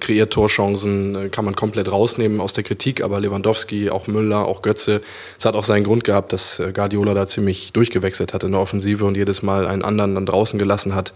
kreiert 0.00 0.32
Torchancen, 0.32 1.14
äh, 1.14 1.28
kann 1.30 1.44
man 1.44 1.56
komplett 1.56 1.90
rausnehmen 1.90 2.40
aus 2.40 2.52
der 2.52 2.64
Kritik, 2.64 3.02
aber 3.02 3.20
Lewandowski, 3.20 3.90
auch 3.90 4.06
Müller, 4.06 4.44
auch 4.44 4.62
Götze, 4.62 5.00
es 5.38 5.44
hat 5.44 5.54
auch 5.54 5.64
seinen 5.64 5.84
Grund 5.84 6.04
gehabt, 6.04 6.32
dass 6.32 6.58
äh, 6.58 6.72
Guardiola 6.72 7.14
da 7.14 7.26
ziemlich 7.26 7.72
durchgewechselt 7.72 8.34
hat 8.34 8.44
in 8.44 8.52
der 8.52 8.60
Offensive 8.60 9.04
und 9.04 9.16
jedes 9.16 9.42
Mal 9.42 9.66
einen 9.66 9.82
anderen 9.82 10.14
dann 10.14 10.26
draußen 10.26 10.58
gelassen 10.58 10.94
hat. 10.94 11.14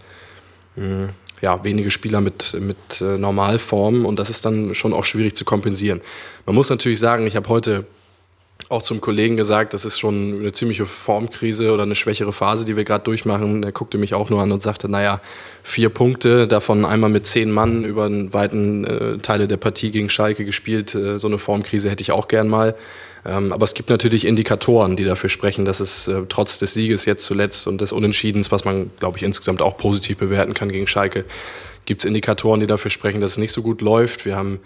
Mhm 0.75 1.09
ja, 1.41 1.63
wenige 1.63 1.89
Spieler 1.89 2.21
mit, 2.21 2.53
mit 2.59 3.01
äh, 3.01 3.17
Normalform 3.17 4.05
und 4.05 4.19
das 4.19 4.29
ist 4.29 4.45
dann 4.45 4.75
schon 4.75 4.93
auch 4.93 5.03
schwierig 5.03 5.35
zu 5.35 5.43
kompensieren. 5.43 6.01
Man 6.45 6.55
muss 6.55 6.69
natürlich 6.69 6.99
sagen, 6.99 7.25
ich 7.25 7.35
habe 7.35 7.49
heute 7.49 7.85
auch 8.71 8.81
zum 8.81 9.01
Kollegen 9.01 9.37
gesagt, 9.37 9.73
das 9.73 9.85
ist 9.85 9.99
schon 9.99 10.39
eine 10.39 10.53
ziemliche 10.53 10.85
Formkrise 10.85 11.71
oder 11.71 11.83
eine 11.83 11.95
schwächere 11.95 12.33
Phase, 12.33 12.65
die 12.65 12.77
wir 12.77 12.83
gerade 12.83 13.03
durchmachen. 13.03 13.63
Er 13.63 13.71
guckte 13.71 13.97
mich 13.97 14.13
auch 14.13 14.29
nur 14.29 14.41
an 14.41 14.51
und 14.51 14.61
sagte, 14.61 14.89
naja, 14.89 15.21
vier 15.63 15.89
Punkte, 15.89 16.47
davon 16.47 16.85
einmal 16.85 17.09
mit 17.09 17.27
zehn 17.27 17.51
Mann 17.51 17.83
über 17.83 18.05
einen 18.05 18.33
weiten 18.33 18.85
äh, 18.85 19.17
Teile 19.17 19.47
der 19.47 19.57
Partie 19.57 19.91
gegen 19.91 20.09
Schalke 20.09 20.45
gespielt. 20.45 20.95
Äh, 20.95 21.19
so 21.19 21.27
eine 21.27 21.37
Formkrise 21.37 21.89
hätte 21.89 22.01
ich 22.01 22.11
auch 22.11 22.27
gern 22.27 22.47
mal. 22.47 22.75
Ähm, 23.25 23.53
aber 23.53 23.65
es 23.65 23.73
gibt 23.73 23.89
natürlich 23.89 24.25
Indikatoren, 24.25 24.95
die 24.95 25.03
dafür 25.03 25.29
sprechen, 25.29 25.65
dass 25.65 25.79
es 25.79 26.07
äh, 26.07 26.21
trotz 26.27 26.57
des 26.59 26.73
Sieges 26.73 27.05
jetzt 27.05 27.25
zuletzt 27.25 27.67
und 27.67 27.81
des 27.81 27.91
Unentschiedens, 27.91 28.51
was 28.51 28.65
man, 28.65 28.89
glaube 28.99 29.17
ich, 29.17 29.23
insgesamt 29.23 29.61
auch 29.61 29.77
positiv 29.77 30.17
bewerten 30.17 30.53
kann 30.53 30.71
gegen 30.71 30.87
Schalke, 30.87 31.25
gibt 31.85 32.01
es 32.01 32.05
Indikatoren, 32.05 32.59
die 32.59 32.67
dafür 32.67 32.89
sprechen, 32.89 33.21
dass 33.21 33.31
es 33.31 33.37
nicht 33.37 33.51
so 33.51 33.61
gut 33.61 33.81
läuft. 33.81 34.25
Wir 34.25 34.35
haben 34.35 34.59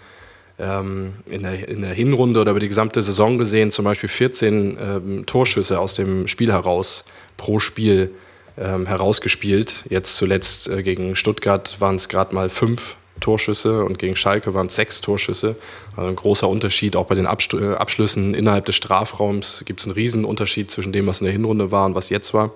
ähm, 0.58 1.14
in, 1.26 1.42
der, 1.42 1.68
in 1.68 1.82
der 1.82 1.92
Hinrunde 1.92 2.40
oder 2.40 2.52
über 2.52 2.60
die 2.60 2.68
gesamte 2.68 3.02
Saison 3.02 3.38
gesehen 3.38 3.70
zum 3.70 3.84
Beispiel 3.84 4.08
14 4.08 4.78
ähm, 4.80 5.26
Torschüsse 5.26 5.78
aus 5.78 5.94
dem 5.94 6.28
Spiel 6.28 6.52
heraus 6.52 7.04
pro 7.36 7.58
Spiel 7.58 8.12
ähm, 8.58 8.86
herausgespielt. 8.86 9.84
Jetzt 9.88 10.16
zuletzt 10.16 10.68
äh, 10.68 10.82
gegen 10.82 11.16
Stuttgart 11.16 11.80
waren 11.80 11.96
es 11.96 12.08
gerade 12.08 12.34
mal 12.34 12.48
fünf 12.48 12.96
Torschüsse 13.20 13.84
und 13.84 13.98
gegen 13.98 14.16
Schalke 14.16 14.54
waren 14.54 14.66
es 14.66 14.76
sechs 14.76 15.00
Torschüsse. 15.00 15.56
Also 15.96 16.08
ein 16.08 16.16
großer 16.16 16.48
Unterschied. 16.48 16.96
Auch 16.96 17.06
bei 17.06 17.14
den 17.14 17.26
äh, 17.26 17.74
Abschlüssen 17.74 18.34
innerhalb 18.34 18.64
des 18.66 18.76
Strafraums 18.76 19.62
gibt 19.66 19.80
es 19.80 19.86
einen 19.86 19.94
riesen 19.94 20.24
Unterschied 20.24 20.70
zwischen 20.70 20.92
dem, 20.92 21.06
was 21.06 21.20
in 21.20 21.26
der 21.26 21.32
Hinrunde 21.32 21.70
war 21.70 21.86
und 21.86 21.94
was 21.94 22.08
jetzt 22.08 22.34
war. 22.34 22.52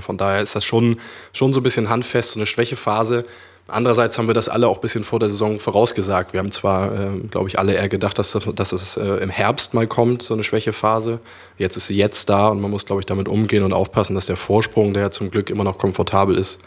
Von 0.00 0.16
daher 0.16 0.40
ist 0.40 0.54
das 0.54 0.64
schon, 0.64 1.00
schon 1.32 1.52
so 1.52 1.58
ein 1.58 1.64
bisschen 1.64 1.88
handfest, 1.88 2.32
so 2.32 2.38
eine 2.38 2.46
Schwächephase. 2.46 3.24
Andererseits 3.66 4.18
haben 4.18 4.26
wir 4.26 4.34
das 4.34 4.50
alle 4.50 4.68
auch 4.68 4.76
ein 4.76 4.80
bisschen 4.82 5.04
vor 5.04 5.20
der 5.20 5.30
Saison 5.30 5.58
vorausgesagt. 5.58 6.34
Wir 6.34 6.40
haben 6.40 6.52
zwar, 6.52 6.92
äh, 6.92 7.18
glaube 7.30 7.48
ich, 7.48 7.58
alle 7.58 7.72
eher 7.72 7.88
gedacht, 7.88 8.18
dass, 8.18 8.36
dass 8.54 8.72
es 8.72 8.96
äh, 8.98 9.02
im 9.02 9.30
Herbst 9.30 9.72
mal 9.72 9.86
kommt, 9.86 10.22
so 10.22 10.34
eine 10.34 10.44
Schwächephase. 10.44 11.20
Jetzt 11.56 11.76
ist 11.78 11.86
sie 11.86 11.96
jetzt 11.96 12.28
da 12.28 12.48
und 12.48 12.60
man 12.60 12.70
muss, 12.70 12.84
glaube 12.84 13.00
ich, 13.00 13.06
damit 13.06 13.26
umgehen 13.26 13.64
und 13.64 13.72
aufpassen, 13.72 14.14
dass 14.14 14.26
der 14.26 14.36
Vorsprung, 14.36 14.92
der 14.92 15.12
zum 15.12 15.30
Glück 15.30 15.48
immer 15.48 15.64
noch 15.64 15.78
komfortabel 15.78 16.36
ist, 16.36 16.58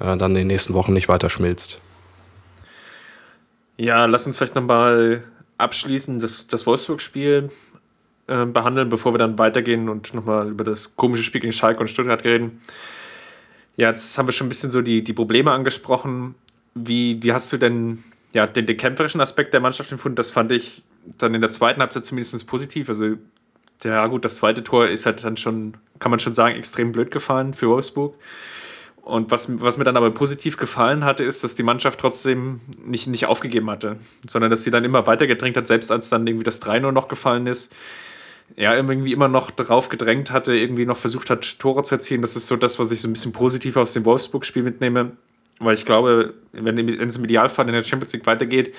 äh, 0.00 0.16
dann 0.16 0.32
in 0.32 0.34
den 0.34 0.46
nächsten 0.48 0.74
Wochen 0.74 0.92
nicht 0.92 1.08
weiter 1.08 1.30
schmilzt. 1.30 1.78
Ja, 3.76 4.06
lass 4.06 4.26
uns 4.26 4.36
vielleicht 4.36 4.56
nochmal 4.56 5.22
abschließend 5.56 6.20
das, 6.20 6.48
das 6.48 6.66
Wolfsburg-Spiel 6.66 7.50
äh, 8.26 8.44
behandeln, 8.46 8.88
bevor 8.88 9.14
wir 9.14 9.18
dann 9.18 9.38
weitergehen 9.38 9.88
und 9.88 10.14
nochmal 10.14 10.48
über 10.48 10.64
das 10.64 10.96
komische 10.96 11.22
Spiel 11.22 11.40
gegen 11.42 11.52
Schalke 11.52 11.80
und 11.80 11.88
Stuttgart 11.88 12.24
reden. 12.24 12.60
Ja, 13.76 13.88
jetzt 13.88 14.16
haben 14.18 14.28
wir 14.28 14.32
schon 14.32 14.46
ein 14.46 14.50
bisschen 14.50 14.70
so 14.70 14.82
die, 14.82 15.02
die 15.02 15.12
Probleme 15.12 15.52
angesprochen. 15.52 16.34
Wie, 16.74 17.22
wie 17.22 17.32
hast 17.32 17.52
du 17.52 17.56
denn 17.56 18.04
ja, 18.32 18.46
den, 18.46 18.66
den 18.66 18.76
kämpferischen 18.76 19.20
Aspekt 19.20 19.54
der 19.54 19.60
Mannschaft 19.60 19.90
empfunden? 19.92 20.16
Das 20.16 20.30
fand 20.30 20.52
ich 20.52 20.82
dann 21.18 21.34
in 21.34 21.40
der 21.40 21.50
zweiten 21.50 21.80
Halbzeit 21.80 22.04
zumindest 22.04 22.46
positiv. 22.46 22.88
Also, 22.88 23.16
ja, 23.82 24.06
gut, 24.06 24.24
das 24.24 24.36
zweite 24.36 24.62
Tor 24.62 24.88
ist 24.88 25.06
halt 25.06 25.24
dann 25.24 25.36
schon, 25.36 25.74
kann 25.98 26.10
man 26.10 26.20
schon 26.20 26.34
sagen, 26.34 26.56
extrem 26.56 26.92
blöd 26.92 27.10
gefallen 27.10 27.54
für 27.54 27.68
Wolfsburg. 27.68 28.14
Und 29.02 29.30
was, 29.30 29.60
was 29.60 29.78
mir 29.78 29.84
dann 29.84 29.96
aber 29.96 30.10
positiv 30.10 30.56
gefallen 30.56 31.04
hatte, 31.04 31.24
ist, 31.24 31.42
dass 31.42 31.54
die 31.54 31.62
Mannschaft 31.62 31.98
trotzdem 31.98 32.60
nicht, 32.84 33.06
nicht 33.06 33.26
aufgegeben 33.26 33.70
hatte, 33.70 33.96
sondern 34.28 34.50
dass 34.50 34.62
sie 34.62 34.70
dann 34.70 34.84
immer 34.84 35.06
weiter 35.06 35.26
gedrängt 35.26 35.56
hat, 35.56 35.66
selbst 35.66 35.90
als 35.90 36.10
dann 36.10 36.26
irgendwie 36.26 36.44
das 36.44 36.62
3-0 36.62 36.92
noch 36.92 37.08
gefallen 37.08 37.46
ist. 37.46 37.74
Ja, 38.56 38.74
irgendwie 38.74 39.12
immer 39.12 39.28
noch 39.28 39.50
darauf 39.50 39.88
gedrängt 39.88 40.30
hatte, 40.30 40.54
irgendwie 40.54 40.84
noch 40.84 40.96
versucht 40.96 41.30
hat, 41.30 41.58
Tore 41.58 41.82
zu 41.82 41.94
erzielen. 41.94 42.20
Das 42.20 42.36
ist 42.36 42.46
so 42.46 42.56
das, 42.56 42.78
was 42.78 42.90
ich 42.90 43.00
so 43.00 43.08
ein 43.08 43.12
bisschen 43.12 43.32
positiv 43.32 43.76
aus 43.76 43.92
dem 43.92 44.04
Wolfsburg-Spiel 44.04 44.62
mitnehme. 44.62 45.12
Weil 45.60 45.74
ich 45.74 45.84
glaube, 45.84 46.34
wenn, 46.52 46.88
es 46.88 47.16
im 47.16 47.24
Idealfall 47.24 47.66
in 47.68 47.74
der 47.74 47.84
Champions 47.84 48.12
League 48.12 48.26
weitergeht, 48.26 48.74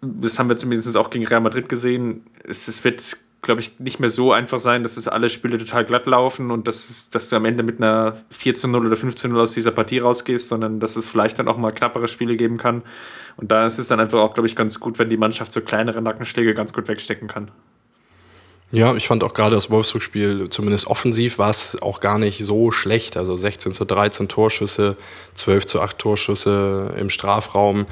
das 0.00 0.38
haben 0.38 0.48
wir 0.48 0.56
zumindest 0.56 0.96
auch 0.96 1.10
gegen 1.10 1.26
Real 1.26 1.40
Madrid 1.40 1.68
gesehen, 1.68 2.24
es, 2.44 2.66
es 2.68 2.82
wird 2.84 3.18
glaube 3.42 3.60
ich, 3.60 3.78
nicht 3.78 4.00
mehr 4.00 4.10
so 4.10 4.32
einfach 4.32 4.58
sein, 4.58 4.82
dass 4.82 4.96
es 4.96 5.06
alle 5.06 5.28
Spiele 5.28 5.58
total 5.58 5.84
glatt 5.84 6.06
laufen 6.06 6.50
und 6.50 6.66
dass, 6.66 7.08
dass 7.10 7.28
du 7.28 7.36
am 7.36 7.44
Ende 7.44 7.62
mit 7.62 7.80
einer 7.80 8.16
14-0 8.32 8.76
oder 8.76 8.96
15-0 8.96 9.40
aus 9.40 9.52
dieser 9.52 9.70
Partie 9.70 9.98
rausgehst, 9.98 10.48
sondern 10.48 10.80
dass 10.80 10.96
es 10.96 11.08
vielleicht 11.08 11.38
dann 11.38 11.46
auch 11.46 11.56
mal 11.56 11.70
knappere 11.70 12.08
Spiele 12.08 12.36
geben 12.36 12.56
kann. 12.56 12.82
Und 13.36 13.52
da 13.52 13.66
ist 13.66 13.78
es 13.78 13.86
dann 13.88 14.00
einfach 14.00 14.18
auch, 14.18 14.34
glaube 14.34 14.48
ich, 14.48 14.56
ganz 14.56 14.80
gut, 14.80 14.98
wenn 14.98 15.08
die 15.08 15.16
Mannschaft 15.16 15.52
so 15.52 15.60
kleinere 15.60 16.02
Nackenschläge 16.02 16.54
ganz 16.54 16.72
gut 16.72 16.88
wegstecken 16.88 17.28
kann. 17.28 17.50
Ja, 18.70 18.94
ich 18.94 19.06
fand 19.06 19.24
auch 19.24 19.32
gerade 19.32 19.54
das 19.54 19.70
Wolfsburg-Spiel, 19.70 20.50
zumindest 20.50 20.88
offensiv, 20.88 21.38
war 21.38 21.48
es 21.48 21.80
auch 21.80 22.00
gar 22.00 22.18
nicht 22.18 22.44
so 22.44 22.70
schlecht. 22.70 23.16
Also 23.16 23.34
16 23.34 23.72
zu 23.72 23.86
13 23.86 24.28
Torschüsse, 24.28 24.96
12 25.36 25.66
zu 25.66 25.80
8 25.80 25.98
Torschüsse 25.98 26.94
im 26.98 27.08
Strafraum. 27.08 27.86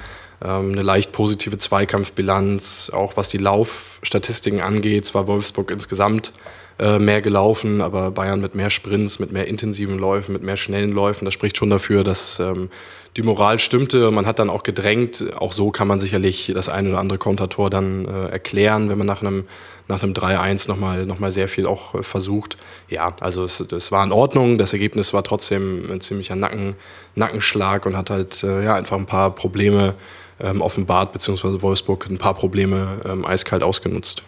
Ähm, 0.45 0.73
eine 0.73 0.83
leicht 0.83 1.13
positive 1.13 1.57
Zweikampfbilanz, 1.57 2.91
auch 2.93 3.17
was 3.17 3.29
die 3.29 3.39
Laufstatistiken 3.39 4.61
angeht. 4.61 5.07
Zwar 5.07 5.27
Wolfsburg 5.27 5.71
insgesamt 5.71 6.33
äh, 6.79 6.99
mehr 6.99 7.23
gelaufen, 7.23 7.81
aber 7.81 8.11
Bayern 8.11 8.43
mit 8.43 8.55
mehr 8.55 8.69
Sprints, 8.69 9.19
mit 9.19 9.33
mehr 9.33 9.47
intensiven 9.47 9.99
Läufen, 9.99 10.35
mit 10.35 10.43
mehr 10.43 10.59
schnellen 10.59 10.93
Läufen. 10.93 11.25
Das 11.25 11.33
spricht 11.33 11.57
schon 11.57 11.71
dafür, 11.71 12.05
dass 12.05 12.39
ähm, 12.39 12.69
die 13.17 13.23
Moral 13.23 13.59
stimmte. 13.59 14.11
Man 14.11 14.27
hat 14.27 14.39
dann 14.39 14.51
auch 14.51 14.63
gedrängt. 14.63 15.25
Auch 15.39 15.55
so 15.55 15.71
kann 15.71 15.89
man 15.89 16.01
sicherlich 16.01 16.53
das 16.55 16.69
eine 16.69 16.91
oder 16.91 16.99
andere 16.99 17.17
Kontertor 17.17 17.71
dann 17.71 18.05
äh, 18.05 18.27
erklären, 18.29 18.91
wenn 18.91 18.99
man 18.99 19.07
nach 19.07 19.23
einem 19.23 19.45
nach 19.89 20.03
einem 20.03 20.13
3-1 20.13 20.69
nochmal 20.69 21.07
noch 21.07 21.19
mal 21.19 21.31
sehr 21.31 21.49
viel 21.49 21.67
auch 21.67 21.95
äh, 21.95 22.03
versucht. 22.03 22.57
Ja, 22.89 23.15
also 23.21 23.45
es, 23.45 23.61
es 23.61 23.93
war 23.93 24.05
in 24.05 24.13
Ordnung. 24.13 24.59
Das 24.59 24.73
Ergebnis 24.73 25.13
war 25.13 25.23
trotzdem 25.23 25.91
ein 25.91 26.01
ziemlicher 26.01 26.37
Nacken, 26.37 26.77
Nackenschlag 27.15 27.87
und 27.87 27.97
hat 27.97 28.11
halt 28.11 28.43
äh, 28.43 28.65
ja, 28.65 28.75
einfach 28.75 28.97
ein 28.97 29.07
paar 29.07 29.35
Probleme 29.35 29.95
ähm, 30.41 30.61
offenbart, 30.61 31.13
beziehungsweise 31.13 31.63
Wolfsburg 31.63 32.07
ein 32.09 32.19
paar 32.19 32.35
Probleme 32.35 33.01
ähm, 33.05 33.25
eiskalt 33.25 33.63
ausgenutzt. 33.63 34.23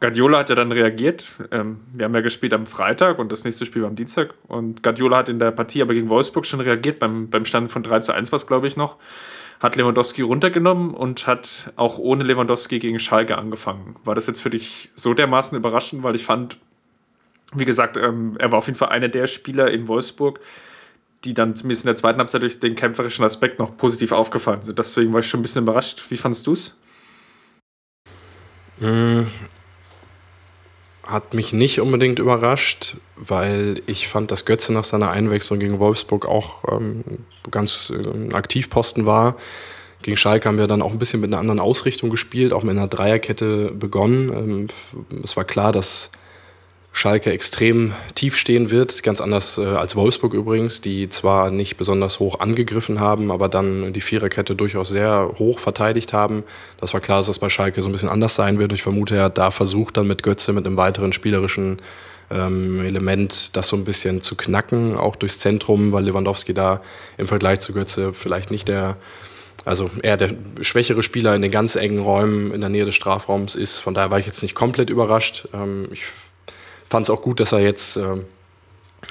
Guardiola 0.00 0.38
hat 0.38 0.48
ja 0.48 0.56
dann 0.56 0.72
reagiert. 0.72 1.32
Ähm, 1.52 1.78
wir 1.92 2.06
haben 2.06 2.14
ja 2.14 2.22
gespielt 2.22 2.52
am 2.52 2.66
Freitag 2.66 3.20
und 3.20 3.30
das 3.30 3.44
nächste 3.44 3.64
Spiel 3.64 3.82
war 3.82 3.88
am 3.88 3.94
Dienstag. 3.94 4.34
Und 4.48 4.82
Guardiola 4.82 5.18
hat 5.18 5.28
in 5.28 5.38
der 5.38 5.52
Partie 5.52 5.80
aber 5.80 5.94
gegen 5.94 6.08
Wolfsburg 6.08 6.44
schon 6.44 6.60
reagiert, 6.60 6.98
beim, 6.98 7.30
beim 7.30 7.44
Stand 7.44 7.70
von 7.70 7.84
3 7.84 8.00
zu 8.00 8.12
1 8.12 8.32
war 8.32 8.36
es, 8.36 8.48
glaube 8.48 8.66
ich, 8.66 8.76
noch. 8.76 8.96
Hat 9.62 9.76
Lewandowski 9.76 10.22
runtergenommen 10.22 10.92
und 10.92 11.28
hat 11.28 11.72
auch 11.76 11.96
ohne 11.98 12.24
Lewandowski 12.24 12.80
gegen 12.80 12.98
Schalke 12.98 13.38
angefangen. 13.38 13.94
War 14.02 14.16
das 14.16 14.26
jetzt 14.26 14.40
für 14.40 14.50
dich 14.50 14.90
so 14.96 15.14
dermaßen 15.14 15.56
überraschend? 15.56 16.02
Weil 16.02 16.16
ich 16.16 16.24
fand, 16.24 16.58
wie 17.54 17.64
gesagt, 17.64 17.96
ähm, 17.96 18.36
er 18.40 18.50
war 18.50 18.58
auf 18.58 18.66
jeden 18.66 18.76
Fall 18.76 18.88
einer 18.88 19.08
der 19.08 19.28
Spieler 19.28 19.70
in 19.70 19.86
Wolfsburg, 19.86 20.40
die 21.22 21.32
dann 21.32 21.54
zumindest 21.54 21.84
in 21.84 21.90
der 21.90 21.94
zweiten 21.94 22.18
Halbzeit 22.18 22.42
durch 22.42 22.58
den 22.58 22.74
kämpferischen 22.74 23.24
Aspekt 23.24 23.60
noch 23.60 23.76
positiv 23.76 24.10
aufgefallen 24.10 24.62
sind. 24.62 24.76
Deswegen 24.80 25.12
war 25.12 25.20
ich 25.20 25.28
schon 25.28 25.38
ein 25.38 25.44
bisschen 25.44 25.62
überrascht. 25.62 26.02
Wie 26.10 26.16
fandest 26.16 26.44
du 26.48 26.54
es? 26.54 26.76
Hat 31.04 31.34
mich 31.34 31.52
nicht 31.52 31.80
unbedingt 31.80 32.18
überrascht, 32.18 32.96
weil 33.16 33.82
ich 33.86 34.08
fand, 34.08 34.30
dass 34.30 34.44
Götze 34.44 34.72
nach 34.72 34.84
seiner 34.84 35.10
Einwechslung 35.10 35.58
gegen 35.58 35.78
Wolfsburg 35.80 36.26
auch 36.26 36.62
ähm, 36.70 37.02
ganz 37.50 37.90
äh, 37.90 38.32
Aktivposten 38.34 39.04
war. 39.04 39.36
Gegen 40.02 40.16
Schalke 40.16 40.48
haben 40.48 40.58
wir 40.58 40.66
dann 40.66 40.82
auch 40.82 40.92
ein 40.92 40.98
bisschen 40.98 41.20
mit 41.20 41.30
einer 41.30 41.40
anderen 41.40 41.60
Ausrichtung 41.60 42.10
gespielt, 42.10 42.52
auch 42.52 42.62
mit 42.62 42.76
einer 42.76 42.88
Dreierkette 42.88 43.72
begonnen. 43.72 44.68
Ähm, 45.10 45.20
es 45.24 45.36
war 45.36 45.44
klar, 45.44 45.72
dass 45.72 46.10
Schalke 46.94 47.32
extrem 47.32 47.94
tief 48.14 48.36
stehen 48.36 48.70
wird, 48.70 49.02
ganz 49.02 49.22
anders 49.22 49.56
äh, 49.56 49.64
als 49.64 49.96
Wolfsburg 49.96 50.34
übrigens, 50.34 50.82
die 50.82 51.08
zwar 51.08 51.50
nicht 51.50 51.78
besonders 51.78 52.20
hoch 52.20 52.40
angegriffen 52.40 53.00
haben, 53.00 53.30
aber 53.30 53.48
dann 53.48 53.94
die 53.94 54.02
Viererkette 54.02 54.54
durchaus 54.54 54.90
sehr 54.90 55.34
hoch 55.38 55.58
verteidigt 55.58 56.12
haben. 56.12 56.44
Das 56.78 56.92
war 56.92 57.00
klar, 57.00 57.18
dass 57.18 57.26
das 57.26 57.38
bei 57.38 57.48
Schalke 57.48 57.80
so 57.80 57.88
ein 57.88 57.92
bisschen 57.92 58.10
anders 58.10 58.34
sein 58.34 58.58
wird. 58.58 58.74
Ich 58.74 58.82
vermute, 58.82 59.16
er 59.16 59.24
hat 59.24 59.38
da 59.38 59.50
versucht, 59.50 59.96
dann 59.96 60.06
mit 60.06 60.22
Götze, 60.22 60.52
mit 60.52 60.66
einem 60.66 60.76
weiteren 60.76 61.14
spielerischen 61.14 61.80
ähm, 62.30 62.84
Element, 62.84 63.56
das 63.56 63.68
so 63.68 63.76
ein 63.76 63.84
bisschen 63.84 64.20
zu 64.20 64.36
knacken, 64.36 64.94
auch 64.96 65.16
durchs 65.16 65.38
Zentrum, 65.38 65.92
weil 65.92 66.04
Lewandowski 66.04 66.52
da 66.52 66.82
im 67.16 67.26
Vergleich 67.26 67.60
zu 67.60 67.72
Götze 67.72 68.12
vielleicht 68.12 68.50
nicht 68.50 68.68
der 68.68 68.98
also 69.64 69.88
eher 70.02 70.16
der 70.16 70.34
schwächere 70.60 71.04
Spieler 71.04 71.36
in 71.36 71.42
den 71.42 71.52
ganz 71.52 71.76
engen 71.76 72.00
Räumen 72.00 72.52
in 72.52 72.60
der 72.60 72.68
Nähe 72.68 72.84
des 72.84 72.96
Strafraums 72.96 73.54
ist. 73.54 73.78
Von 73.78 73.94
daher 73.94 74.10
war 74.10 74.18
ich 74.18 74.26
jetzt 74.26 74.42
nicht 74.42 74.56
komplett 74.56 74.90
überrascht. 74.90 75.48
Ähm, 75.54 75.86
ich 75.92 76.02
fand 76.92 77.06
es 77.06 77.10
auch 77.10 77.22
gut, 77.22 77.40
dass 77.40 77.52
er 77.52 77.60
jetzt 77.60 77.96
äh, 77.96 78.16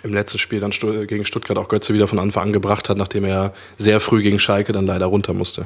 im 0.04 0.14
letzten 0.14 0.38
Spiel 0.38 0.60
dann 0.60 0.70
gegen 0.70 1.26
Stuttgart 1.26 1.58
auch 1.58 1.68
Götze 1.68 1.96
wieder 1.96 2.08
von 2.08 2.20
Anfang 2.20 2.44
an 2.44 2.54
gebracht 2.54 2.90
hat, 2.90 2.98
nachdem 2.98 3.26
er 3.26 3.56
sehr 3.80 4.00
früh 4.00 4.22
gegen 4.22 4.38
Schalke 4.38 4.72
dann 4.72 4.86
leider 4.86 5.08
runter 5.08 5.34
musste. 5.34 5.66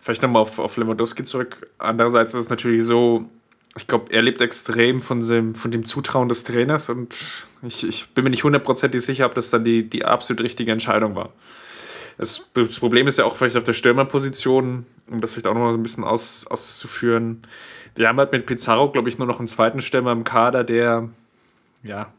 Vielleicht 0.00 0.20
nochmal 0.20 0.42
auf, 0.42 0.58
auf 0.58 0.76
Lewandowski 0.76 1.24
zurück. 1.24 1.66
Andererseits 1.78 2.34
ist 2.34 2.40
es 2.40 2.48
natürlich 2.50 2.84
so, 2.84 3.24
ich 3.74 3.86
glaube, 3.86 4.12
er 4.12 4.20
lebt 4.20 4.42
extrem 4.42 5.00
von 5.00 5.26
dem, 5.26 5.54
von 5.54 5.70
dem 5.70 5.86
Zutrauen 5.86 6.28
des 6.28 6.44
Trainers 6.44 6.90
und 6.90 7.16
ich, 7.62 7.82
ich 7.82 8.10
bin 8.10 8.24
mir 8.24 8.30
nicht 8.30 8.44
hundertprozentig 8.44 9.00
sicher, 9.00 9.24
ob 9.24 9.34
das 9.34 9.48
dann 9.48 9.64
die, 9.64 9.88
die 9.88 10.04
absolut 10.04 10.44
richtige 10.44 10.72
Entscheidung 10.72 11.14
war. 11.14 11.30
Das, 12.18 12.50
das, 12.52 12.80
Problem 12.80 13.06
ist 13.08 13.18
ja 13.18 13.24
auch 13.24 13.36
vielleicht 13.36 13.56
auf 13.56 13.64
der 13.64 13.72
Stürmerposition, 13.72 14.84
um 15.10 15.20
das 15.22 15.30
vielleicht 15.30 15.46
auch 15.46 15.54
nochmal 15.54 15.72
so 15.72 15.78
ein 15.78 15.82
bisschen 15.82 16.04
aus, 16.04 16.46
auszuführen 16.46 17.40
wir 17.96 18.08
haben 18.08 18.18
halt 18.18 18.32
mit 18.32 18.46
Pizarro, 18.46 18.90
glaube 18.90 19.08
ich, 19.08 19.18
nur 19.18 19.26
noch 19.26 19.38
einen 19.38 19.48
zweiten 19.48 19.80
Stürmer 19.80 20.12
im 20.12 20.24
Kader, 20.24 20.64
der, 20.64 21.08
ja, 21.82 22.12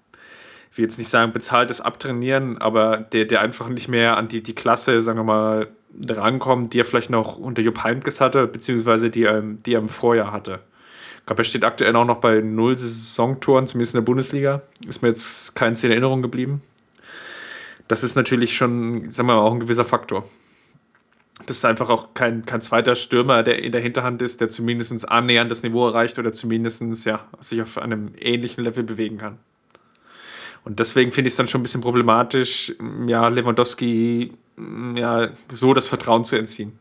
ich 0.72 0.78
will 0.78 0.86
jetzt 0.86 0.98
nicht 0.98 1.10
sagen, 1.10 1.34
bezahltes 1.34 1.82
Abtrainieren, 1.82 2.58
aber 2.58 2.98
der, 2.98 3.26
der 3.26 3.42
einfach 3.42 3.70
nicht 3.70 3.88
mehr 3.88 4.18
an 4.18 4.28
die, 4.28 4.44
die 4.44 4.56
Klasse, 4.56 5.02
sagen 5.02 5.20
wir 5.20 5.24
mal, 5.24 5.68
rankommt, 6.08 6.74
die 6.74 6.82
er 6.82 6.86
vielleicht 6.86 7.10
noch 7.10 7.38
unter 7.38 7.62
Jupp 7.62 7.84
Heynckes 7.84 8.22
hatte, 8.22 8.46
beziehungsweise 8.48 9.10
die, 9.10 9.28
die 9.66 9.74
er 9.74 9.80
im 9.80 9.90
Vorjahr 9.90 10.32
hatte. 10.32 10.60
Ich 11.20 11.26
glaube, 11.26 11.42
er 11.42 11.46
steht 11.46 11.64
aktuell 11.64 11.96
auch 11.96 12.06
noch 12.06 12.22
bei 12.22 12.42
null 12.42 12.78
Saisontoren, 12.78 13.68
zumindest 13.68 13.96
in 13.96 14.02
der 14.02 14.06
Bundesliga. 14.06 14.62
Ist 14.88 15.02
mir 15.02 15.10
jetzt 15.10 15.56
kein 15.56 15.74
in 15.74 15.92
Erinnerung 15.92 16.22
geblieben. 16.22 16.62
Das 17.88 18.04
ist 18.04 18.16
natürlich 18.16 18.56
schon, 18.56 19.10
sagen 19.12 19.28
wir 19.28 19.36
mal, 19.36 19.42
auch 19.42 19.54
ein 19.54 19.60
gewisser 19.60 19.86
Faktor 19.86 20.26
dass 21.46 21.64
einfach 21.64 21.90
auch 21.90 22.14
kein, 22.14 22.46
kein 22.46 22.62
zweiter 22.62 22.96
Stürmer, 22.96 23.44
der 23.44 23.62
in 23.62 23.72
der 23.72 23.82
Hinterhand 23.82 24.22
ist, 24.22 24.42
der 24.42 24.50
zumindest 24.50 25.10
annähernd 25.10 25.52
das 25.52 25.64
Niveau 25.64 25.88
erreicht 25.88 26.18
oder 26.20 26.34
zumindest 26.34 27.06
ja, 27.06 27.26
sich 27.40 27.62
auf 27.62 27.78
einem 27.78 28.12
ähnlichen 28.20 28.64
Level 28.64 28.84
bewegen 28.84 29.18
kann. 29.18 29.38
Und 30.66 30.80
deswegen 30.80 31.12
finde 31.12 31.28
ich 31.30 31.34
es 31.34 31.38
dann 31.38 31.48
schon 31.48 31.62
ein 31.62 31.64
bisschen 31.64 31.82
problematisch, 31.82 32.76
ja, 33.06 33.28
Lewandowski 33.28 34.34
ja, 34.96 35.30
so 35.54 35.74
das 35.74 35.88
Vertrauen 35.88 36.26
zu 36.26 36.36
entziehen. 36.36 36.78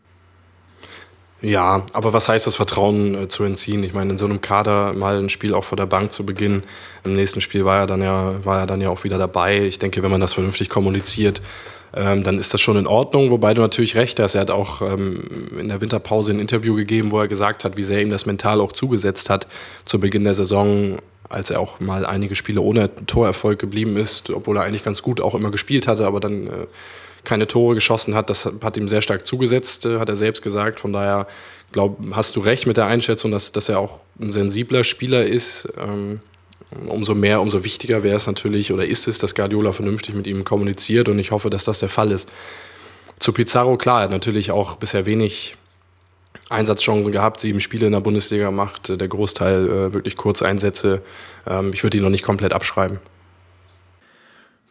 Ja, 1.43 1.85
aber 1.93 2.13
was 2.15 2.29
heißt 2.29 2.47
das 2.47 2.57
Vertrauen 2.57 3.15
äh, 3.15 3.29
zu 3.29 3.45
entziehen? 3.45 3.85
Ich 3.85 3.93
meine, 3.93 4.13
in 4.13 4.19
so 4.19 4.25
einem 4.25 4.41
Kader 4.41 4.95
mal 4.95 5.19
ein 5.19 5.29
Spiel 5.29 5.55
auch 5.55 5.65
vor 5.65 5.77
der 5.77 5.87
Bank 5.87 6.11
zu 6.13 6.25
beginnen. 6.25 6.65
Im 7.05 7.15
nächsten 7.15 7.43
Spiel 7.43 7.65
war 7.67 7.81
er 7.81 7.87
dann 7.87 8.03
ja, 8.03 8.45
war 8.45 8.61
er 8.61 8.67
dann 8.67 8.81
ja 8.81 8.89
auch 8.89 9.05
wieder 9.05 9.19
dabei. 9.19 9.61
Ich 9.67 9.79
denke, 9.79 10.03
wenn 10.03 10.11
man 10.11 10.21
das 10.21 10.33
vernünftig 10.33 10.71
kommuniziert, 10.71 11.43
ähm, 11.97 12.23
dann 12.23 12.39
ist 12.39 12.53
das 12.53 12.61
schon 12.61 12.77
in 12.77 12.87
Ordnung. 12.87 13.31
Wobei 13.31 13.55
du 13.55 13.63
natürlich 13.63 13.97
recht 13.97 14.21
hast. 14.21 14.35
Er 14.35 14.43
hat 14.43 14.51
auch 14.51 14.83
ähm, 14.83 15.49
in 15.59 15.69
der 15.69 15.81
Winterpause 15.81 16.33
ein 16.33 16.41
Interview 16.41 16.75
gegeben, 16.75 17.11
wo 17.11 17.19
er 17.19 17.29
gesagt 17.29 17.65
hat, 17.65 17.77
wie 17.77 17.83
sehr 17.83 18.03
ihm 18.03 18.11
das 18.11 18.27
mental 18.27 18.61
auch 18.61 18.73
zugesetzt 18.73 19.31
hat 19.31 19.47
zu 19.85 19.99
Beginn 19.99 20.25
der 20.25 20.35
Saison, 20.35 20.99
als 21.29 21.51
er 21.51 21.59
auch 21.59 21.81
mal 21.81 22.05
einige 22.05 22.35
Spiele 22.35 22.61
ohne 22.61 22.95
Torerfolg 23.07 23.59
geblieben 23.59 23.97
ist, 23.97 24.31
obwohl 24.31 24.59
er 24.59 24.65
eigentlich 24.65 24.85
ganz 24.85 25.03
gut 25.03 25.21
auch 25.21 25.35
immer 25.35 25.51
gespielt 25.51 25.89
hatte, 25.89 26.07
aber 26.07 26.21
dann 26.21 26.47
äh, 26.47 26.51
keine 27.25 27.47
Tore 27.47 27.75
geschossen 27.75 28.15
hat. 28.15 28.31
Das 28.31 28.45
hat 28.45 28.77
ihm 28.77 28.89
sehr 28.89 29.03
stark 29.03 29.27
zugesetzt, 29.27 29.87
äh, 29.87 29.99
hat 29.99 30.09
er 30.09 30.17
selbst 30.17 30.43
gesagt. 30.43 30.81
Von 30.81 30.93
daher 30.93 31.27
glaub, 31.73 31.99
hast 32.13 32.37
du 32.37 32.41
recht 32.41 32.67
mit 32.67 32.77
der 32.77 32.87
Einschätzung, 32.87 33.31
dass, 33.31 33.53
dass 33.53 33.69
er 33.69 33.79
auch 33.81 34.01
ein 34.21 34.33
sensibler 34.33 34.85
Spieler 34.85 35.25
ist. 35.25 35.69
Ähm, 35.79 36.21
umso 36.87 37.15
mehr, 37.15 37.41
umso 37.41 37.65
wichtiger 37.65 38.03
wäre 38.03 38.17
es 38.17 38.27
natürlich 38.27 38.73
oder 38.73 38.85
ist 38.85 39.09
es, 39.09 39.19
dass 39.19 39.35
Guardiola 39.35 39.73
vernünftig 39.73 40.15
mit 40.15 40.27
ihm 40.27 40.45
kommuniziert 40.45 41.09
und 41.09 41.19
ich 41.19 41.31
hoffe, 41.31 41.51
dass 41.51 41.65
das 41.65 41.79
der 41.79 41.89
Fall 41.89 42.11
ist. 42.11 42.29
Zu 43.19 43.33
Pizarro, 43.33 43.77
klar, 43.77 44.01
er 44.01 44.05
hat 44.05 44.11
natürlich 44.11 44.51
auch 44.51 44.77
bisher 44.77 45.07
wenig 45.07 45.57
Einsatzchancen 46.49 47.13
gehabt, 47.13 47.41
sieben 47.41 47.61
Spiele 47.61 47.87
in 47.87 47.93
der 47.93 48.01
Bundesliga 48.01 48.51
macht, 48.51 48.89
der 48.89 49.09
Großteil 49.09 49.67
äh, 49.67 49.95
wirklich 49.95 50.17
Kurzeinsätze. 50.17 51.03
Ähm, 51.47 51.73
ich 51.73 51.83
würde 51.83 51.97
ihn 51.97 52.03
noch 52.03 52.11
nicht 52.11 52.25
komplett 52.25 52.53
abschreiben. 52.53 52.99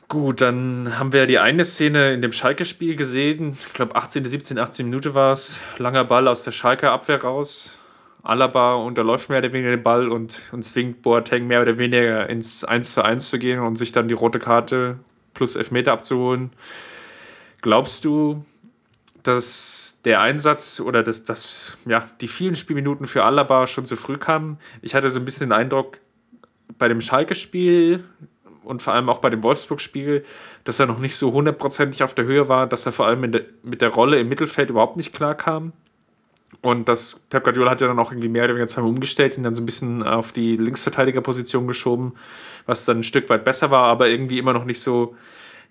Gut, 0.08 0.42
dann 0.42 1.00
haben 1.00 1.14
wir 1.14 1.26
die 1.26 1.40
eine 1.40 1.66
Szene 1.66 2.14
in 2.14 2.22
dem 2.22 2.32
Schalke-Spiel 2.32 2.96
gesehen. 2.96 3.58
Ich 3.68 3.74
glaube, 3.74 3.96
18., 3.96 4.26
17., 4.26 4.60
18 4.60 4.86
Minute 4.86 5.16
war 5.16 5.34
es. 5.34 5.58
Langer 5.78 6.06
Ball 6.06 6.28
aus 6.28 6.44
der 6.44 6.52
Schalke-Abwehr 6.52 7.24
raus. 7.24 7.74
Alaba 8.26 8.74
unterläuft 8.74 9.30
mehr 9.30 9.40
oder 9.40 9.54
weniger 9.54 9.70
den 9.70 9.84
Ball 9.84 10.10
und, 10.10 10.42
und 10.52 10.64
zwingt 10.64 11.04
Boateng 11.04 11.46
mehr 11.46 11.62
oder 11.62 11.78
weniger 11.78 12.28
ins 12.28 12.64
1 12.64 12.94
zu 12.94 13.04
1 13.04 13.30
zu 13.30 13.38
gehen 13.40 13.60
und 13.60 13.76
sich 13.76 13.92
dann 13.92 14.08
die 14.08 14.16
rote 14.16 14.40
Karte 14.40 14.98
plus 15.34 15.56
Elfmeter 15.56 15.94
abzuholen. 15.94 16.52
Glaubst 17.62 18.04
du, 18.04 18.44
dass 19.22 20.02
der 20.06 20.22
Einsatz 20.22 20.80
oder 20.80 21.04
dass, 21.04 21.24
dass 21.24 21.78
ja, 21.86 22.10
die 22.20 22.28
vielen 22.28 22.56
Spielminuten 22.56 23.06
für 23.06 23.24
Alaba 23.24 23.68
schon 23.68 23.86
zu 23.86 23.96
früh 23.96 24.18
kamen? 24.18 24.58
Ich 24.82 24.96
hatte 24.96 25.10
so 25.10 25.20
ein 25.20 25.26
bisschen 25.26 25.50
den 25.50 25.58
Eindruck, 25.58 26.00
bei 26.78 26.88
dem 26.88 27.02
Schalke-Spiel 27.02 28.04
und 28.64 28.82
vor 28.82 28.94
allem 28.94 29.10
auch 29.10 29.20
bei 29.20 29.30
dem 29.30 29.44
Wolfsburg-Spiel, 29.44 30.26
dass 30.64 30.80
er 30.80 30.88
noch 30.88 31.00
nicht 31.00 31.16
so 31.16 31.32
hundertprozentig 31.32 32.04
auf 32.04 32.16
der 32.16 32.26
Höhe 32.26 32.50
war, 32.50 32.68
dass 32.68 32.86
er 32.86 32.92
vor 32.92 33.06
allem 33.06 33.32
der, 33.32 33.44
mit 33.64 33.82
der 33.82 33.90
Rolle 33.90 34.20
im 34.20 34.30
Mittelfeld 34.30 34.72
überhaupt 34.72 34.98
nicht 34.98 35.14
klar 35.14 35.36
kam. 35.36 35.74
Und 36.62 36.90
das 36.90 37.28
Pep 37.30 37.44
Guardiola 37.44 37.72
hat 37.72 37.82
ja 37.82 37.88
dann 37.88 38.00
auch 38.00 38.12
irgendwie 38.12 38.30
mehr 38.30 38.46
oder 38.46 38.54
weniger 38.54 38.68
zweimal 38.68 38.92
umgestellt, 38.92 39.38
ihn 39.38 39.44
dann 39.44 39.56
so 39.56 39.62
ein 39.62 39.66
bisschen 39.66 40.04
auf 40.04 40.32
die 40.32 40.58
Linksverteidigerposition 40.58 41.68
geschoben, 41.68 42.14
was 42.66 42.86
dann 42.86 43.00
ein 43.00 43.04
Stück 43.04 43.30
weit 43.30 43.44
besser 43.44 43.72
war, 43.72 43.88
aber 43.88 44.10
irgendwie 44.10 44.40
immer 44.40 44.54
noch 44.54 44.66
nicht 44.66 44.82
so, 44.82 45.16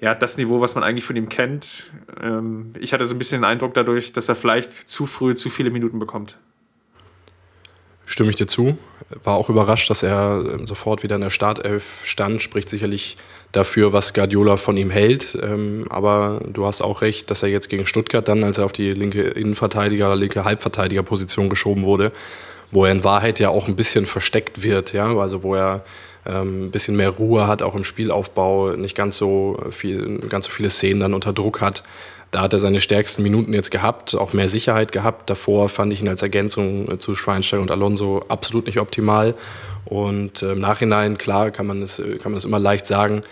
ja, 0.01 0.15
das 0.15 0.37
Niveau, 0.37 0.61
was 0.61 0.75
man 0.75 0.85
eigentlich 0.85 1.05
von 1.05 1.17
ihm 1.17 1.29
kennt. 1.29 1.91
Ähm, 2.21 2.73
ich 2.79 2.93
hatte 2.93 3.07
so 3.07 3.15
ein 3.15 3.19
bisschen 3.19 3.41
den 3.41 3.45
Eindruck 3.45 3.75
dadurch, 3.75 4.13
dass 4.13 4.29
er 4.29 4.35
vielleicht 4.35 4.71
zu 4.71 5.07
früh 5.07 5.35
zu 5.35 5.51
viele 5.51 5.71
Minuten 5.71 5.99
bekommt. 5.99 6.39
Stimme 8.07 8.31
ich 8.31 8.37
dir 8.37 8.47
zu. 8.47 8.77
War 9.23 9.35
auch 9.35 9.49
überrascht, 9.49 9.89
dass 9.89 10.03
er 10.03 10.45
ähm, 10.53 10.67
sofort 10.67 11.03
wieder 11.03 11.15
in 11.15 11.23
der 11.23 11.31
Startelf 11.31 11.85
stand. 12.05 12.43
Spricht 12.43 12.69
sicherlich 12.69 13.17
dafür, 13.57 13.93
was 13.93 14.15
Guardiola 14.15 14.57
von 14.57 14.77
ihm 14.77 14.91
hält. 14.91 15.39
Ähm, 15.41 15.87
aber 15.89 16.41
du 16.53 16.67
hast 16.67 16.83
auch 16.83 17.03
recht, 17.03 17.31
dass 17.31 17.43
er 17.43 17.49
jetzt 17.49 17.69
gegen 17.69 17.87
Stuttgart 17.87 18.27
dann, 18.27 18.45
als 18.45 18.59
er 18.59 18.65
auf 18.65 18.73
die 18.73 18.93
linke 18.93 19.23
Innenverteidiger 19.23 20.07
oder 20.07 20.17
linke 20.17 20.45
Halbverteidigerposition 20.45 21.49
geschoben 21.49 21.85
wurde, 21.85 22.13
wo 22.71 22.85
er 22.85 22.93
in 22.93 23.05
Wahrheit 23.05 23.39
ja 23.39 23.49
auch 23.51 23.69
ein 23.69 23.77
bisschen 23.77 24.07
versteckt 24.07 24.63
wird, 24.63 24.93
ja, 24.93 25.07
also 25.17 25.43
wo 25.43 25.55
er 25.55 25.85
ähm, 26.27 26.67
ein 26.67 26.71
bisschen 26.71 26.97
mehr 26.97 27.11
Ruhe 27.11 27.47
hat, 27.47 27.63
auch 27.63 27.75
im 27.75 27.85
Spielaufbau, 27.85 28.73
nicht 28.73 28.97
ganz 28.97 29.19
so 29.19 29.59
viel, 29.71 30.19
ganz 30.29 30.47
so 30.47 30.51
viele 30.51 30.71
Szenen 30.71 31.01
dann 31.01 31.15
unter 31.15 31.33
Druck 31.33 31.61
hat. 31.61 31.83
Da 32.31 32.41
hat 32.41 32.53
er 32.53 32.59
seine 32.59 32.81
stärksten 32.81 33.23
Minuten 33.23 33.53
jetzt 33.55 33.71
gehabt, 33.71 34.17
auch 34.17 34.33
mehr 34.33 34.49
Sicherheit 34.49 34.91
gehabt. 34.91 35.31
Davor 35.31 35.69
fand 35.69 35.93
ich 35.93 36.03
ihn 36.03 36.09
als 36.09 36.21
Ergänzung 36.21 36.99
zu 36.99 37.15
Schweinsteiger 37.15 37.63
und 37.63 37.71
Alonso 37.71 38.25
absolut 38.27 38.67
nicht 38.67 38.81
optimal. 38.81 39.37
Und 39.85 40.43
äh, 40.43 40.53
im 40.53 40.61
Nachhinein, 40.61 41.19
klar, 41.19 41.51
kann 41.51 41.67
man 41.67 41.81
das, 41.81 41.97
kann 41.97 42.33
man 42.33 42.35
das 42.35 42.45
immer 42.45 42.59
leicht 42.59 42.87
sagen. 42.87 43.23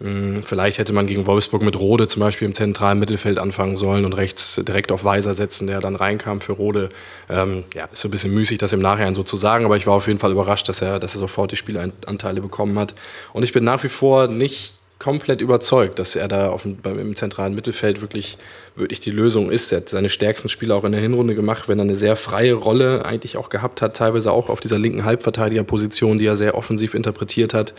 Hm, 0.00 0.44
vielleicht 0.44 0.78
hätte 0.78 0.92
man 0.92 1.08
gegen 1.08 1.26
Wolfsburg 1.26 1.62
mit 1.62 1.78
Rode 1.78 2.06
zum 2.06 2.20
Beispiel 2.20 2.46
im 2.46 2.54
zentralen 2.54 3.00
Mittelfeld 3.00 3.38
anfangen 3.38 3.76
sollen 3.76 4.04
und 4.04 4.12
rechts 4.12 4.60
direkt 4.64 4.92
auf 4.92 5.02
Weiser 5.02 5.34
setzen, 5.34 5.66
der 5.66 5.80
dann 5.80 5.96
reinkam 5.96 6.40
für 6.40 6.52
Rode. 6.52 6.90
Ähm, 7.28 7.64
ja, 7.74 7.86
ist 7.92 8.00
so 8.00 8.08
ein 8.08 8.12
bisschen 8.12 8.32
müßig, 8.32 8.58
das 8.58 8.72
im 8.72 8.80
Nachhinein 8.80 9.16
so 9.16 9.24
zu 9.24 9.36
sagen, 9.36 9.64
aber 9.64 9.76
ich 9.76 9.88
war 9.88 9.94
auf 9.94 10.06
jeden 10.06 10.20
Fall 10.20 10.30
überrascht, 10.30 10.68
dass 10.68 10.82
er, 10.82 11.00
dass 11.00 11.16
er 11.16 11.20
sofort 11.20 11.50
die 11.50 11.56
Spielanteile 11.56 12.40
bekommen 12.40 12.78
hat. 12.78 12.94
Und 13.32 13.42
ich 13.42 13.52
bin 13.52 13.64
nach 13.64 13.82
wie 13.82 13.88
vor 13.88 14.28
nicht 14.28 14.77
komplett 14.98 15.40
überzeugt, 15.40 15.98
dass 15.98 16.16
er 16.16 16.26
da 16.26 16.50
auf 16.50 16.64
im 16.64 17.14
zentralen 17.14 17.54
Mittelfeld 17.54 18.00
wirklich, 18.00 18.36
wirklich 18.74 18.98
die 19.00 19.12
Lösung 19.12 19.50
ist. 19.50 19.70
Er 19.70 19.78
hat 19.78 19.88
seine 19.88 20.08
stärksten 20.08 20.48
Spiele 20.48 20.74
auch 20.74 20.84
in 20.84 20.92
der 20.92 21.00
Hinrunde 21.00 21.34
gemacht, 21.34 21.68
wenn 21.68 21.78
er 21.78 21.84
eine 21.84 21.96
sehr 21.96 22.16
freie 22.16 22.54
Rolle 22.54 23.04
eigentlich 23.04 23.36
auch 23.36 23.48
gehabt 23.48 23.80
hat, 23.80 23.96
teilweise 23.96 24.32
auch 24.32 24.48
auf 24.48 24.60
dieser 24.60 24.78
linken 24.78 25.04
Halbverteidigerposition, 25.04 26.18
die 26.18 26.26
er 26.26 26.36
sehr 26.36 26.56
offensiv 26.56 26.94
interpretiert 26.94 27.54
hat. 27.54 27.74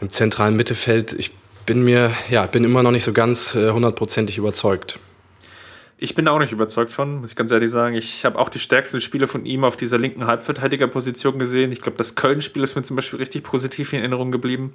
Im 0.00 0.10
zentralen 0.10 0.56
Mittelfeld, 0.56 1.12
ich 1.12 1.32
bin 1.64 1.84
mir, 1.84 2.12
ja, 2.28 2.46
bin 2.46 2.64
immer 2.64 2.82
noch 2.82 2.90
nicht 2.90 3.04
so 3.04 3.12
ganz 3.12 3.54
äh, 3.54 3.70
hundertprozentig 3.70 4.36
äh, 4.36 4.40
überzeugt. 4.40 4.98
Ich 6.00 6.14
bin 6.14 6.28
auch 6.28 6.38
nicht 6.38 6.52
überzeugt 6.52 6.92
von, 6.92 7.20
muss 7.20 7.30
ich 7.30 7.36
ganz 7.36 7.50
ehrlich 7.50 7.70
sagen. 7.70 7.96
Ich 7.96 8.24
habe 8.24 8.38
auch 8.38 8.48
die 8.48 8.60
stärksten 8.60 9.00
Spiele 9.00 9.26
von 9.26 9.44
ihm 9.44 9.64
auf 9.64 9.76
dieser 9.76 9.98
linken 9.98 10.26
Halbverteidigerposition 10.26 11.38
gesehen. 11.38 11.72
Ich 11.72 11.82
glaube, 11.82 11.98
das 11.98 12.14
Köln-Spiel 12.14 12.62
ist 12.62 12.76
mir 12.76 12.82
zum 12.82 12.96
Beispiel 12.96 13.18
richtig 13.18 13.42
positiv 13.42 13.92
in 13.92 14.00
Erinnerung 14.00 14.30
geblieben. 14.30 14.74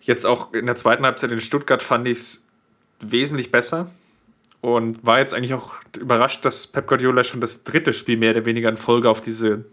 Jetzt 0.00 0.24
auch 0.24 0.52
in 0.54 0.66
der 0.66 0.76
zweiten 0.76 1.04
Halbzeit 1.04 1.30
in 1.30 1.40
Stuttgart 1.40 1.82
fand 1.82 2.08
ich 2.08 2.18
es 2.18 2.46
wesentlich 3.00 3.50
besser 3.50 3.90
und 4.60 5.04
war 5.04 5.18
jetzt 5.18 5.34
eigentlich 5.34 5.54
auch 5.54 5.74
überrascht, 5.98 6.44
dass 6.44 6.66
Pep 6.66 6.86
Guardiola 6.86 7.24
schon 7.24 7.40
das 7.40 7.64
dritte 7.64 7.92
Spiel 7.92 8.16
mehr 8.16 8.32
oder 8.32 8.44
weniger 8.44 8.68
in 8.68 8.76
Folge 8.76 9.08
auf 9.08 9.20
diese 9.20 9.64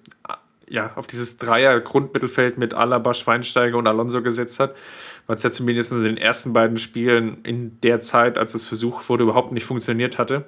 ja, 0.70 0.92
auf 0.96 1.08
dieses 1.08 1.38
Dreier-Grundmittelfeld 1.38 2.58
mit 2.58 2.74
Alaba, 2.74 3.14
Schweinsteiger 3.14 3.78
und 3.78 3.88
Alonso 3.88 4.22
gesetzt 4.22 4.60
hat, 4.60 4.76
weil 5.26 5.38
es 5.38 5.44
ja 5.44 5.52
zumindest 5.52 5.92
in 5.94 6.04
den 6.04 6.18
ersten 6.18 6.54
beiden 6.54 6.78
Spielen 6.78 7.38
in 7.44 7.80
der 7.82 8.00
Zeit, 8.00 8.38
als 8.38 8.54
es 8.54 8.66
versucht 8.66 9.08
wurde, 9.08 9.24
überhaupt 9.24 9.52
nicht 9.54 9.66
funktioniert 9.66 10.18
hatte. 10.18 10.46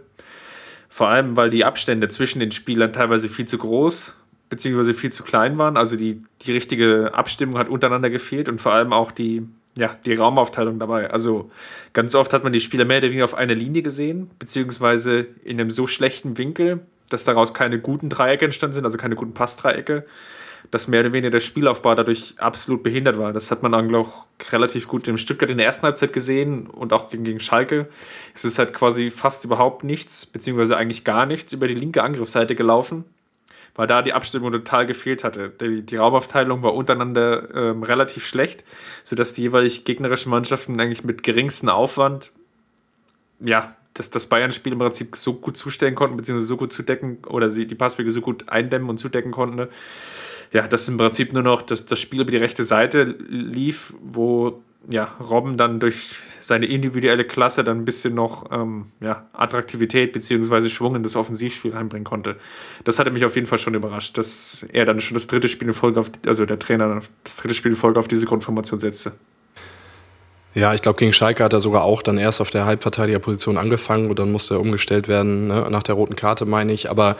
Vor 0.89 1.07
allem, 1.07 1.37
weil 1.37 1.49
die 1.49 1.63
Abstände 1.63 2.09
zwischen 2.09 2.39
den 2.39 2.51
Spielern 2.51 2.91
teilweise 2.91 3.29
viel 3.29 3.45
zu 3.45 3.57
groß 3.57 4.15
bzw. 4.49 4.93
viel 4.93 5.11
zu 5.11 5.23
klein 5.23 5.57
waren. 5.57 5.77
Also 5.77 5.95
die, 5.95 6.23
die 6.41 6.51
richtige 6.51 7.13
Abstimmung 7.13 7.57
hat 7.57 7.69
untereinander 7.69 8.09
gefehlt 8.09 8.49
und 8.49 8.59
vor 8.59 8.73
allem 8.73 8.91
auch 8.91 9.11
die 9.11 9.47
ja, 9.79 9.95
die 10.05 10.13
Raumaufteilung 10.13 10.77
dabei. 10.77 11.09
Also 11.09 11.49
ganz 11.93 12.13
oft 12.13 12.33
hat 12.33 12.43
man 12.43 12.53
die 12.53 12.59
Spieler 12.59 12.85
mehr 12.85 12.99
oder 12.99 13.07
weniger 13.07 13.23
auf 13.23 13.33
einer 13.33 13.55
Linie 13.55 13.81
gesehen, 13.81 14.29
beziehungsweise 14.37 15.27
in 15.43 15.59
einem 15.59 15.71
so 15.71 15.87
schlechten 15.87 16.37
Winkel, 16.37 16.81
dass 17.09 17.23
daraus 17.23 17.53
keine 17.53 17.79
guten 17.79 18.09
Dreiecke 18.09 18.45
entstanden 18.45 18.73
sind, 18.73 18.85
also 18.85 18.97
keine 18.97 19.15
guten 19.15 19.33
Passdreiecke, 19.33 20.05
dass 20.69 20.87
mehr 20.89 20.99
oder 20.99 21.13
weniger 21.13 21.31
der 21.31 21.39
Spielaufbau 21.39 21.95
dadurch 21.95 22.35
absolut 22.37 22.83
behindert 22.83 23.17
war. 23.17 23.31
Das 23.31 23.49
hat 23.49 23.63
man 23.63 23.73
auch 23.95 24.25
relativ 24.51 24.87
gut 24.87 25.07
im 25.07 25.17
Stuttgart 25.17 25.49
in 25.49 25.57
der 25.57 25.65
ersten 25.65 25.85
Halbzeit 25.85 26.11
gesehen 26.11 26.67
und 26.67 26.91
auch 26.91 27.09
gegen, 27.09 27.23
gegen 27.23 27.39
Schalke. 27.39 27.87
Es 28.35 28.43
ist 28.43 28.59
halt 28.59 28.73
quasi 28.73 29.09
fast 29.09 29.45
überhaupt 29.45 29.85
nichts, 29.85 30.25
beziehungsweise 30.25 30.75
eigentlich 30.75 31.05
gar 31.05 31.25
nichts 31.25 31.53
über 31.53 31.67
die 31.67 31.75
linke 31.75 32.03
Angriffsseite 32.03 32.55
gelaufen 32.55 33.05
weil 33.79 33.87
da 33.87 34.01
die 34.01 34.11
Abstimmung 34.11 34.51
total 34.51 34.85
gefehlt 34.85 35.23
hatte. 35.23 35.53
Die, 35.61 35.83
die 35.83 35.95
Raumaufteilung 35.95 36.63
war 36.63 36.73
untereinander 36.73 37.55
ähm, 37.55 37.81
relativ 37.81 38.25
schlecht, 38.25 38.65
sodass 39.05 39.31
die 39.31 39.43
jeweilig 39.43 39.85
gegnerischen 39.85 40.31
Mannschaften 40.31 40.77
eigentlich 40.81 41.05
mit 41.05 41.23
geringstem 41.23 41.69
Aufwand, 41.69 42.33
ja, 43.39 43.73
dass 43.93 44.09
das 44.09 44.27
Bayern-Spiel 44.27 44.73
im 44.73 44.79
Prinzip 44.79 45.15
so 45.15 45.35
gut 45.35 45.55
zustellen 45.55 45.95
konnten, 45.95 46.17
beziehungsweise 46.17 46.47
so 46.47 46.57
gut 46.57 46.73
zudecken 46.73 47.19
oder 47.25 47.49
sie 47.49 47.67
die 47.67 47.75
Passwege 47.75 48.11
so 48.11 48.19
gut 48.19 48.49
eindämmen 48.49 48.89
und 48.89 48.97
zudecken 48.97 49.31
konnten. 49.31 49.69
Ja, 50.51 50.67
dass 50.67 50.89
im 50.89 50.97
Prinzip 50.97 51.31
nur 51.31 51.43
noch 51.43 51.61
das, 51.61 51.85
das 51.85 52.01
Spiel 52.01 52.19
über 52.19 52.31
die 52.31 52.37
rechte 52.37 52.65
Seite 52.65 53.03
lief, 53.29 53.93
wo 54.01 54.61
ja, 54.87 55.15
Robben 55.19 55.57
dann 55.57 55.79
durch 55.79 56.11
seine 56.39 56.65
individuelle 56.65 57.25
Klasse 57.25 57.63
dann 57.63 57.79
ein 57.79 57.85
bisschen 57.85 58.15
noch 58.15 58.49
ähm, 58.51 58.91
ja, 59.01 59.27
Attraktivität 59.33 60.13
bzw. 60.13 60.69
Schwung 60.69 60.95
in 60.95 61.03
das 61.03 61.15
Offensivspiel 61.15 61.73
reinbringen 61.73 62.05
konnte. 62.05 62.37
Das 62.85 62.97
hatte 62.97 63.11
mich 63.11 63.25
auf 63.25 63.35
jeden 63.35 63.47
Fall 63.47 63.57
schon 63.57 63.75
überrascht, 63.75 64.17
dass 64.17 64.65
er 64.71 64.85
dann 64.85 65.01
schon 65.01 65.15
das 65.15 65.27
dritte 65.27 65.49
Spiel 65.49 65.67
in 65.67 65.73
Folge 65.73 65.99
auf, 65.99 66.11
also 66.25 66.45
der 66.45 66.59
Trainer 66.59 67.01
das 67.23 67.37
dritte 67.37 67.53
Spiel 67.53 67.71
in 67.71 67.77
Folge 67.77 67.99
auf 67.99 68.07
diese 68.07 68.25
Grundformation 68.25 68.79
setzte. 68.79 69.13
Ja, 70.55 70.73
ich 70.73 70.81
glaube, 70.81 70.97
gegen 70.97 71.13
Schalke 71.13 71.43
hat 71.43 71.53
er 71.53 71.59
sogar 71.59 71.83
auch 71.83 72.01
dann 72.01 72.17
erst 72.17 72.41
auf 72.41 72.49
der 72.49 72.65
Halbverteidigerposition 72.65 73.57
angefangen 73.57 74.09
und 74.09 74.17
dann 74.17 74.31
musste 74.31 74.55
er 74.55 74.59
umgestellt 74.59 75.07
werden, 75.07 75.47
ne? 75.47 75.67
nach 75.69 75.83
der 75.83 75.95
roten 75.95 76.15
Karte, 76.15 76.45
meine 76.45 76.73
ich. 76.73 76.89
Aber 76.89 77.17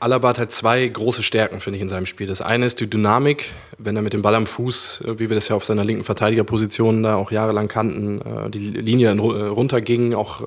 Alaba 0.00 0.30
hat 0.30 0.38
halt 0.38 0.52
zwei 0.52 0.86
große 0.86 1.22
Stärken, 1.22 1.60
finde 1.60 1.76
ich, 1.76 1.82
in 1.82 1.88
seinem 1.88 2.06
Spiel. 2.06 2.26
Das 2.26 2.40
eine 2.40 2.66
ist 2.66 2.80
die 2.80 2.88
Dynamik, 2.88 3.50
wenn 3.78 3.96
er 3.96 4.02
mit 4.02 4.12
dem 4.12 4.22
Ball 4.22 4.34
am 4.34 4.46
Fuß, 4.46 5.02
äh, 5.04 5.18
wie 5.18 5.28
wir 5.28 5.34
das 5.34 5.48
ja 5.48 5.56
auf 5.56 5.64
seiner 5.64 5.84
linken 5.84 6.04
Verteidigerposition 6.04 7.02
da 7.02 7.16
auch 7.16 7.30
jahrelang 7.30 7.68
kannten, 7.68 8.20
äh, 8.20 8.50
die 8.50 8.58
Linie 8.58 9.10
äh, 9.10 9.18
runterging, 9.18 10.14
auch 10.14 10.46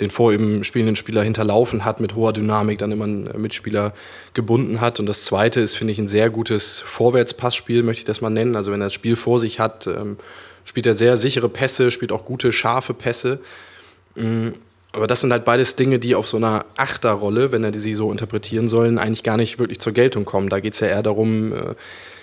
den 0.00 0.10
vor 0.10 0.32
ihm 0.32 0.64
spielenden 0.64 0.96
Spieler 0.96 1.22
hinterlaufen 1.22 1.84
hat, 1.84 2.00
mit 2.00 2.14
hoher 2.14 2.32
Dynamik 2.32 2.78
dann 2.78 2.92
immer 2.92 3.04
einen 3.04 3.30
Mitspieler 3.40 3.92
gebunden 4.34 4.80
hat. 4.80 5.00
Und 5.00 5.06
das 5.06 5.24
zweite 5.24 5.60
ist, 5.60 5.76
finde 5.76 5.92
ich, 5.92 5.98
ein 5.98 6.08
sehr 6.08 6.30
gutes 6.30 6.80
Vorwärtspassspiel, 6.80 7.82
möchte 7.82 8.00
ich 8.00 8.06
das 8.06 8.20
mal 8.20 8.30
nennen. 8.30 8.56
Also 8.56 8.72
wenn 8.72 8.80
er 8.80 8.86
das 8.86 8.94
Spiel 8.94 9.16
vor 9.16 9.40
sich 9.40 9.60
hat, 9.60 9.86
ähm, 9.86 10.16
spielt 10.64 10.86
er 10.86 10.94
sehr 10.94 11.16
sichere 11.16 11.48
Pässe, 11.48 11.90
spielt 11.90 12.12
auch 12.12 12.24
gute, 12.24 12.52
scharfe 12.52 12.94
Pässe. 12.94 13.40
Aber 14.96 15.06
das 15.06 15.20
sind 15.20 15.30
halt 15.30 15.44
beides 15.44 15.76
Dinge, 15.76 15.98
die 15.98 16.14
auf 16.14 16.26
so 16.26 16.38
einer 16.38 16.64
Achterrolle, 16.78 17.52
wenn 17.52 17.62
er 17.62 17.74
sie 17.74 17.92
so 17.92 18.10
interpretieren 18.10 18.70
sollen, 18.70 18.98
eigentlich 18.98 19.22
gar 19.22 19.36
nicht 19.36 19.58
wirklich 19.58 19.78
zur 19.78 19.92
Geltung 19.92 20.24
kommen. 20.24 20.48
Da 20.48 20.58
geht 20.58 20.72
es 20.72 20.80
ja 20.80 20.86
eher 20.86 21.02
darum, 21.02 21.52
äh, 21.52 21.74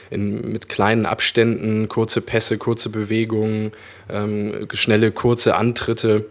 in, 0.10 0.52
mit 0.52 0.70
kleinen 0.70 1.06
Abständen, 1.06 1.88
kurze 1.88 2.20
Pässe, 2.20 2.58
kurze 2.58 2.90
Bewegungen, 2.90 3.74
ähm, 4.10 4.68
schnelle, 4.74 5.12
kurze 5.12 5.56
Antritte. 5.56 6.26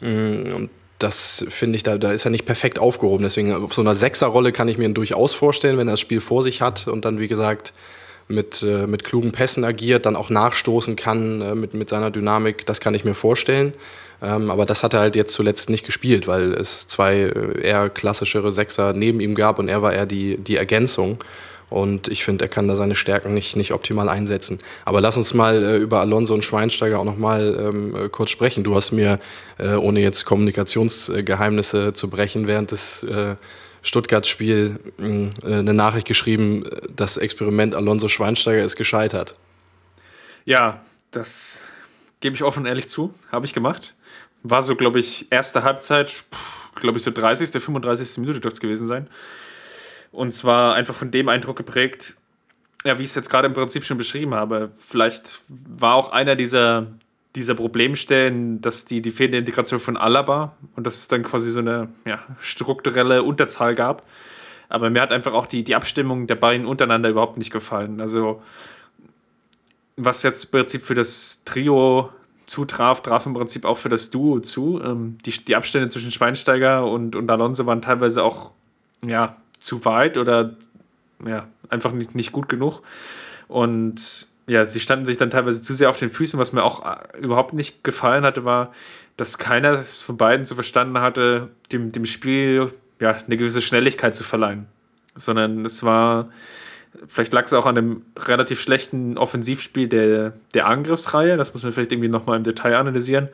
Mm, 0.00 0.52
und 0.52 0.70
das 0.98 1.46
finde 1.48 1.76
ich, 1.76 1.84
da, 1.84 1.96
da 1.96 2.10
ist 2.10 2.24
er 2.24 2.32
nicht 2.32 2.44
perfekt 2.44 2.80
aufgehoben. 2.80 3.22
Deswegen 3.22 3.54
auf 3.54 3.72
so 3.72 3.82
einer 3.82 3.94
Sechserrolle 3.94 4.50
kann 4.50 4.66
ich 4.66 4.78
mir 4.78 4.86
ihn 4.86 4.94
durchaus 4.94 5.32
vorstellen, 5.32 5.78
wenn 5.78 5.86
er 5.86 5.92
das 5.92 6.00
Spiel 6.00 6.20
vor 6.20 6.42
sich 6.42 6.60
hat 6.60 6.88
und 6.88 7.04
dann, 7.04 7.20
wie 7.20 7.28
gesagt, 7.28 7.72
mit, 8.26 8.64
äh, 8.64 8.88
mit 8.88 9.04
klugen 9.04 9.30
Pässen 9.30 9.64
agiert, 9.64 10.06
dann 10.06 10.16
auch 10.16 10.28
nachstoßen 10.28 10.96
kann 10.96 11.40
äh, 11.40 11.54
mit, 11.54 11.72
mit 11.72 11.88
seiner 11.88 12.10
Dynamik, 12.10 12.66
das 12.66 12.80
kann 12.80 12.96
ich 12.96 13.04
mir 13.04 13.14
vorstellen. 13.14 13.74
Ähm, 14.22 14.50
aber 14.50 14.66
das 14.66 14.82
hat 14.82 14.94
er 14.94 15.00
halt 15.00 15.16
jetzt 15.16 15.34
zuletzt 15.34 15.68
nicht 15.70 15.84
gespielt, 15.84 16.26
weil 16.26 16.52
es 16.54 16.86
zwei 16.86 17.16
äh, 17.16 17.60
eher 17.60 17.90
klassischere 17.90 18.50
Sechser 18.50 18.92
neben 18.92 19.20
ihm 19.20 19.34
gab 19.34 19.58
und 19.58 19.68
er 19.68 19.82
war 19.82 19.92
eher 19.92 20.06
die, 20.06 20.38
die 20.38 20.56
Ergänzung. 20.56 21.22
Und 21.68 22.06
ich 22.08 22.24
finde, 22.24 22.44
er 22.44 22.48
kann 22.48 22.68
da 22.68 22.76
seine 22.76 22.94
Stärken 22.94 23.34
nicht, 23.34 23.56
nicht 23.56 23.72
optimal 23.72 24.08
einsetzen. 24.08 24.58
Aber 24.84 25.00
lass 25.00 25.16
uns 25.16 25.34
mal 25.34 25.64
äh, 25.64 25.76
über 25.76 26.00
Alonso 26.00 26.32
und 26.32 26.44
Schweinsteiger 26.44 27.00
auch 27.00 27.04
noch 27.04 27.16
mal 27.18 27.56
ähm, 27.60 27.96
äh, 27.96 28.08
kurz 28.08 28.30
sprechen. 28.30 28.62
Du 28.62 28.76
hast 28.76 28.92
mir, 28.92 29.18
äh, 29.58 29.74
ohne 29.74 30.00
jetzt 30.00 30.24
Kommunikationsgeheimnisse 30.24 31.92
zu 31.92 32.08
brechen, 32.08 32.46
während 32.46 32.70
des 32.70 33.02
äh, 33.02 33.34
Stuttgart-Spiel 33.82 34.78
äh, 34.98 35.46
eine 35.46 35.74
Nachricht 35.74 36.06
geschrieben, 36.06 36.64
das 36.94 37.16
Experiment 37.16 37.74
Alonso 37.74 38.06
Schweinsteiger 38.06 38.62
ist 38.62 38.76
gescheitert. 38.76 39.34
Ja, 40.44 40.80
das 41.10 41.64
gebe 42.20 42.36
ich 42.36 42.44
offen 42.44 42.60
und 42.60 42.66
ehrlich 42.66 42.88
zu. 42.88 43.12
Habe 43.32 43.44
ich 43.46 43.54
gemacht. 43.54 43.94
War 44.50 44.62
so, 44.62 44.76
glaube 44.76 44.98
ich, 44.98 45.26
erste 45.30 45.62
Halbzeit, 45.62 46.24
glaube 46.76 46.98
ich, 46.98 47.04
so 47.04 47.10
30., 47.10 47.50
35. 47.50 48.18
Minute 48.18 48.40
dürfte 48.40 48.56
es 48.56 48.60
gewesen 48.60 48.86
sein. 48.86 49.08
Und 50.12 50.32
zwar 50.32 50.74
einfach 50.74 50.94
von 50.94 51.10
dem 51.10 51.28
Eindruck 51.28 51.56
geprägt, 51.56 52.14
ja, 52.84 52.98
wie 52.98 53.02
ich 53.02 53.10
es 53.10 53.14
jetzt 53.14 53.30
gerade 53.30 53.48
im 53.48 53.54
Prinzip 53.54 53.84
schon 53.84 53.98
beschrieben 53.98 54.34
habe. 54.34 54.70
Vielleicht 54.76 55.42
war 55.48 55.94
auch 55.94 56.12
einer 56.12 56.36
dieser, 56.36 56.86
dieser 57.34 57.54
Problemstellen, 57.54 58.60
dass 58.60 58.84
die, 58.84 59.02
die 59.02 59.10
fehlende 59.10 59.38
Integration 59.38 59.80
von 59.80 59.96
Alaba 59.96 60.56
und 60.76 60.86
dass 60.86 60.96
es 60.96 61.08
dann 61.08 61.22
quasi 61.22 61.50
so 61.50 61.58
eine 61.58 61.88
ja, 62.04 62.20
strukturelle 62.38 63.22
Unterzahl 63.22 63.74
gab. 63.74 64.06
Aber 64.68 64.90
mir 64.90 65.02
hat 65.02 65.12
einfach 65.12 65.32
auch 65.32 65.46
die, 65.46 65.64
die 65.64 65.74
Abstimmung 65.74 66.26
der 66.26 66.36
beiden 66.36 66.66
untereinander 66.66 67.08
überhaupt 67.08 67.38
nicht 67.38 67.52
gefallen. 67.52 68.00
Also, 68.00 68.42
was 69.96 70.22
jetzt 70.22 70.44
im 70.44 70.50
Prinzip 70.50 70.82
für 70.82 70.94
das 70.94 71.42
Trio 71.44 72.10
zutraf, 72.46 73.02
traf 73.02 73.26
im 73.26 73.34
Prinzip 73.34 73.64
auch 73.64 73.78
für 73.78 73.88
das 73.88 74.10
Duo 74.10 74.40
zu. 74.40 74.80
Ähm, 74.82 75.18
die, 75.24 75.32
die 75.32 75.56
Abstände 75.56 75.88
zwischen 75.88 76.12
Schweinsteiger 76.12 76.86
und, 76.86 77.16
und 77.16 77.30
Alonso 77.30 77.66
waren 77.66 77.82
teilweise 77.82 78.22
auch 78.22 78.52
ja, 79.04 79.36
zu 79.58 79.84
weit 79.84 80.16
oder 80.16 80.56
ja, 81.24 81.46
einfach 81.68 81.92
nicht, 81.92 82.14
nicht 82.14 82.32
gut 82.32 82.48
genug. 82.48 82.82
Und 83.48 84.28
ja, 84.46 84.64
sie 84.64 84.80
standen 84.80 85.06
sich 85.06 85.16
dann 85.16 85.30
teilweise 85.30 85.60
zu 85.60 85.74
sehr 85.74 85.90
auf 85.90 85.98
den 85.98 86.10
Füßen. 86.10 86.38
Was 86.38 86.52
mir 86.52 86.62
auch 86.62 86.84
äh, 86.84 87.18
überhaupt 87.18 87.52
nicht 87.52 87.82
gefallen 87.82 88.24
hatte, 88.24 88.44
war, 88.44 88.72
dass 89.16 89.38
keiner 89.38 89.82
von 89.82 90.16
beiden 90.16 90.46
zu 90.46 90.54
verstanden 90.54 91.00
hatte, 91.00 91.50
dem, 91.72 91.90
dem 91.90 92.06
Spiel 92.06 92.72
ja, 93.00 93.18
eine 93.26 93.36
gewisse 93.36 93.62
Schnelligkeit 93.62 94.14
zu 94.14 94.24
verleihen. 94.24 94.66
Sondern 95.16 95.64
es 95.64 95.82
war, 95.82 96.28
vielleicht 97.06 97.32
lag 97.32 97.44
es 97.44 97.52
auch 97.52 97.66
an 97.66 97.74
dem 97.74 98.02
relativ 98.18 98.60
schlechten 98.60 99.18
Offensivspiel 99.18 99.88
der, 99.88 100.32
der 100.54 100.66
Angriffsreihe. 100.66 101.36
Das 101.36 101.52
muss 101.52 101.62
man 101.62 101.72
vielleicht 101.72 101.92
irgendwie 101.92 102.08
nochmal 102.08 102.36
im 102.36 102.44
Detail 102.44 102.76
analysieren. 102.76 103.28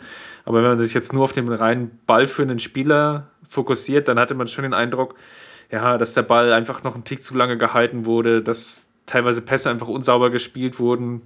Aber 0.44 0.62
wenn 0.62 0.70
man 0.70 0.78
sich 0.78 0.94
jetzt 0.94 1.12
nur 1.12 1.24
auf 1.24 1.32
den 1.32 1.48
reinen 1.48 1.98
ballführenden 2.06 2.58
Spieler 2.58 3.28
fokussiert, 3.48 4.08
dann 4.08 4.18
hatte 4.18 4.34
man 4.34 4.48
schon 4.48 4.64
den 4.64 4.74
Eindruck, 4.74 5.14
ja, 5.70 5.98
dass 5.98 6.14
der 6.14 6.22
Ball 6.22 6.52
einfach 6.52 6.82
noch 6.82 6.94
einen 6.94 7.04
Tick 7.04 7.22
zu 7.22 7.36
lange 7.36 7.56
gehalten 7.56 8.06
wurde, 8.06 8.42
dass 8.42 8.88
teilweise 9.06 9.42
Pässe 9.42 9.70
einfach 9.70 9.88
unsauber 9.88 10.30
gespielt 10.30 10.78
wurden, 10.78 11.22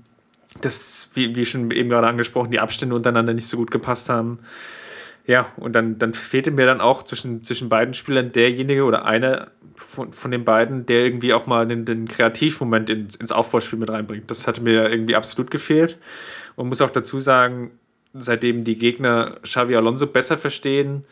dass, 0.61 1.11
wie, 1.15 1.35
wie 1.35 1.45
schon 1.45 1.71
eben 1.71 1.89
gerade 1.89 2.07
angesprochen, 2.07 2.51
die 2.51 2.61
Abstände 2.61 2.95
untereinander 2.95 3.35
nicht 3.35 3.49
so 3.49 3.57
gut 3.57 3.71
gepasst 3.71 4.09
haben. 4.09 4.39
Ja, 5.27 5.53
und 5.57 5.73
dann, 5.75 5.99
dann 5.99 6.15
fehlte 6.15 6.53
mir 6.53 6.67
dann 6.67 6.81
auch 6.81 7.03
zwischen, 7.03 7.43
zwischen 7.43 7.69
beiden 7.69 7.95
Spielern 7.95 8.31
derjenige 8.31 8.85
oder 8.85 9.05
einer 9.05 9.49
von, 9.75 10.13
von 10.13 10.31
den 10.31 10.45
beiden, 10.45 10.87
der 10.87 11.05
irgendwie 11.05 11.35
auch 11.35 11.47
mal 11.47 11.67
den, 11.67 11.85
den 11.85 12.07
Kreativmoment 12.07 12.89
ins, 12.91 13.17
ins 13.17 13.33
Aufbauspiel 13.33 13.79
mit 13.79 13.91
reinbringt. 13.91 14.31
Das 14.31 14.47
hatte 14.47 14.63
mir 14.63 14.89
irgendwie 14.89 15.17
absolut 15.17 15.51
gefehlt. 15.51 15.99
Und 16.55 16.69
muss 16.69 16.81
auch 16.81 16.91
dazu 16.91 17.21
sagen, 17.21 17.73
seitdem 18.15 18.65
die 18.65 18.79
Gegner 18.79 19.39
Xavi 19.43 19.77
Alonso 19.77 20.07
besser 20.07 20.39
verstehen, 20.39 21.05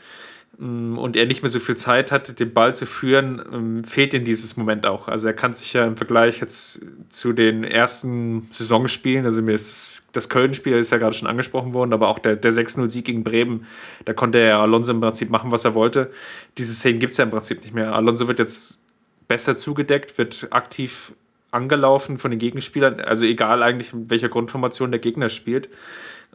und 0.59 1.17
er 1.17 1.27
nicht 1.27 1.43
mehr 1.43 1.49
so 1.49 1.59
viel 1.59 1.77
Zeit 1.77 2.13
hat, 2.13 2.39
den 2.39 2.53
Ball 2.53 2.75
zu 2.75 2.87
führen, 2.87 3.43
ähm, 3.53 3.85
fehlt 3.85 4.15
in 4.15 4.25
dieses 4.25 4.57
Moment 4.57 4.87
auch. 4.87 5.09
Also 5.09 5.27
er 5.27 5.35
kann 5.35 5.55
sich 5.55 5.73
ja 5.73 5.85
im 5.85 5.97
Vergleich 5.97 6.41
jetzt 6.41 6.85
zu 7.09 7.33
den 7.33 7.65
ersten 7.65 8.49
Saisonspielen, 8.53 9.25
also 9.25 9.43
mir 9.43 9.55
ist 9.55 10.07
das 10.13 10.29
Köln-Spiel 10.29 10.75
ist 10.75 10.91
ja 10.91 10.99
gerade 10.99 11.15
schon 11.15 11.29
angesprochen 11.29 11.75
worden, 11.75 11.93
aber 11.93 12.09
auch 12.09 12.19
der, 12.19 12.37
der 12.37 12.53
6-0-Sieg 12.53 13.05
gegen 13.05 13.25
Bremen, 13.25 13.67
da 14.05 14.13
konnte 14.13 14.39
er 14.39 14.59
Alonso 14.59 14.93
im 14.93 15.01
Prinzip 15.01 15.29
machen, 15.31 15.51
was 15.51 15.65
er 15.65 15.75
wollte. 15.75 16.13
Diese 16.57 16.73
Szenen 16.73 17.01
gibt 17.01 17.11
es 17.11 17.17
ja 17.17 17.25
im 17.25 17.31
Prinzip 17.31 17.63
nicht 17.63 17.75
mehr. 17.75 17.95
Alonso 17.95 18.29
wird 18.29 18.39
jetzt 18.39 18.85
besser 19.27 19.57
zugedeckt, 19.57 20.17
wird 20.19 20.49
aktiv 20.51 21.13
angelaufen 21.51 22.19
von 22.19 22.31
den 22.31 22.41
Gegenspielern, 22.41 23.01
also 23.01 23.25
egal 23.25 23.63
eigentlich, 23.63 23.93
in 23.93 24.11
welcher 24.11 24.29
Grundformation 24.29 24.91
der 24.91 25.01
Gegner 25.01 25.29
spielt. 25.29 25.69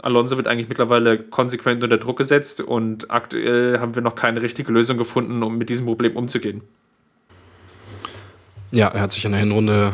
Alonso 0.01 0.37
wird 0.37 0.47
eigentlich 0.47 0.69
mittlerweile 0.69 1.19
konsequent 1.19 1.83
unter 1.83 1.97
Druck 1.97 2.17
gesetzt 2.17 2.61
und 2.61 3.11
aktuell 3.11 3.79
haben 3.79 3.95
wir 3.95 4.01
noch 4.01 4.15
keine 4.15 4.41
richtige 4.41 4.71
Lösung 4.71 4.97
gefunden, 4.97 5.43
um 5.43 5.57
mit 5.57 5.69
diesem 5.69 5.85
Problem 5.85 6.15
umzugehen. 6.15 6.61
Ja, 8.71 8.87
er 8.87 9.01
hat 9.01 9.11
sich 9.11 9.25
in 9.25 9.31
der 9.31 9.39
Hinrunde 9.39 9.93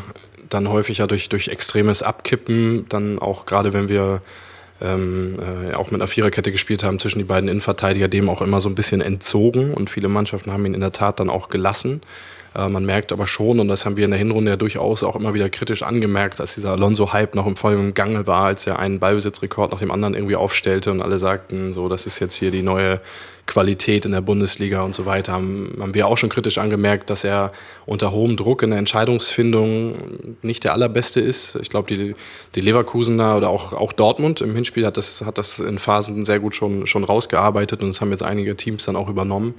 dann 0.49 0.69
häufig 0.69 0.99
ja 0.99 1.07
durch, 1.07 1.29
durch 1.29 1.47
extremes 1.47 2.03
Abkippen, 2.03 2.87
dann 2.89 3.19
auch 3.19 3.45
gerade 3.45 3.73
wenn 3.73 3.89
wir 3.89 4.21
ähm, 4.81 5.39
äh, 5.39 5.73
auch 5.73 5.91
mit 5.91 6.01
einer 6.01 6.07
Viererkette 6.07 6.51
gespielt 6.51 6.83
haben 6.83 6.99
zwischen 6.99 7.19
die 7.19 7.25
beiden 7.25 7.47
Innenverteidiger, 7.49 8.07
dem 8.07 8.29
auch 8.29 8.41
immer 8.41 8.61
so 8.61 8.69
ein 8.69 8.75
bisschen 8.75 9.01
entzogen 9.01 9.73
und 9.73 9.89
viele 9.89 10.07
Mannschaften 10.09 10.51
haben 10.51 10.65
ihn 10.65 10.73
in 10.73 10.81
der 10.81 10.91
Tat 10.91 11.19
dann 11.19 11.29
auch 11.29 11.49
gelassen. 11.49 12.01
Äh, 12.55 12.69
man 12.69 12.85
merkt 12.85 13.11
aber 13.11 13.27
schon, 13.27 13.59
und 13.59 13.67
das 13.67 13.85
haben 13.85 13.97
wir 13.97 14.05
in 14.05 14.11
der 14.11 14.17
Hinrunde 14.17 14.51
ja 14.51 14.57
durchaus 14.57 15.03
auch 15.03 15.15
immer 15.15 15.33
wieder 15.33 15.49
kritisch 15.49 15.83
angemerkt, 15.83 16.39
dass 16.39 16.55
dieser 16.55 16.71
Alonso-Hype 16.71 17.35
noch 17.35 17.47
im 17.47 17.55
vollen 17.55 17.93
Gange 17.93 18.27
war, 18.27 18.45
als 18.45 18.65
er 18.67 18.79
einen 18.79 18.99
Ballbesitzrekord 18.99 19.71
nach 19.71 19.79
dem 19.79 19.91
anderen 19.91 20.13
irgendwie 20.13 20.35
aufstellte 20.35 20.91
und 20.91 21.01
alle 21.01 21.17
sagten, 21.17 21.73
so, 21.73 21.89
das 21.89 22.05
ist 22.07 22.19
jetzt 22.19 22.35
hier 22.35 22.51
die 22.51 22.63
neue 22.63 22.99
Qualität 23.47 24.05
in 24.05 24.12
der 24.12 24.21
Bundesliga 24.21 24.81
und 24.81 24.95
so 24.95 25.05
weiter, 25.05 25.34
haben, 25.34 25.77
haben 25.79 25.93
wir 25.93 26.08
auch 26.08 26.17
schon 26.17 26.29
kritisch 26.29 26.58
angemerkt, 26.58 27.10
dass 27.10 27.23
er 27.23 27.51
unter 27.86 28.12
hohem 28.12 28.38
Druck 28.38 28.63
in 28.63 28.71
der 28.71 28.79
Entscheidungsfindung 28.79 30.38
nicht 30.41 30.63
der 30.63 30.73
allerbeste 30.73 31.19
ist. 31.19 31.55
Ich 31.62 31.69
glaube, 31.69 31.88
die, 31.88 32.15
die 32.55 32.62
Leverkusener 32.62 33.38
oder 33.38 33.49
auch, 33.49 33.73
auch 33.73 33.93
Dortmund 33.93 34.41
im 34.41 34.55
Hinspiel 34.55 34.86
hat 34.86 34.97
das, 34.97 35.21
hat 35.21 35.38
das 35.38 35.60
in 35.60 35.77
Phasen 35.77 36.25
sehr 36.25 36.39
gut 36.39 36.55
schon, 36.55 36.88
schon 36.88 37.03
rausgearbeitet 37.03 37.81
und 37.81 37.89
das 37.89 38.01
haben 38.01 38.12
jetzt 38.12 38.23
einige 38.23 38.55
Teams 38.55 38.86
dann 38.86 38.95
auch 38.95 39.10
übernommen. 39.10 39.53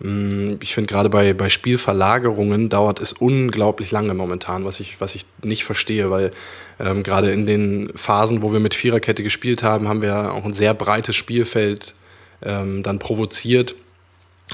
Mm, 0.00 0.54
ich 0.62 0.74
finde 0.74 0.88
gerade 0.88 1.08
bei, 1.08 1.32
bei 1.32 1.48
Spielverlagerungen 1.48 2.68
dauert 2.68 3.00
es 3.00 3.12
unglaublich 3.12 3.90
lange 3.90 4.14
momentan, 4.14 4.64
was 4.64 4.78
ich, 4.78 5.00
was 5.00 5.16
ich 5.16 5.26
nicht 5.42 5.64
verstehe, 5.64 6.10
weil 6.10 6.30
ähm, 6.78 7.02
gerade 7.02 7.32
in 7.32 7.46
den 7.46 7.90
Phasen, 7.96 8.42
wo 8.42 8.52
wir 8.52 8.60
mit 8.60 8.74
Viererkette 8.74 9.24
gespielt 9.24 9.64
haben, 9.64 9.88
haben 9.88 10.02
wir 10.02 10.32
auch 10.32 10.44
ein 10.44 10.54
sehr 10.54 10.74
breites 10.74 11.16
Spielfeld 11.16 11.94
ähm, 12.42 12.82
dann 12.82 12.98
provoziert. 12.98 13.74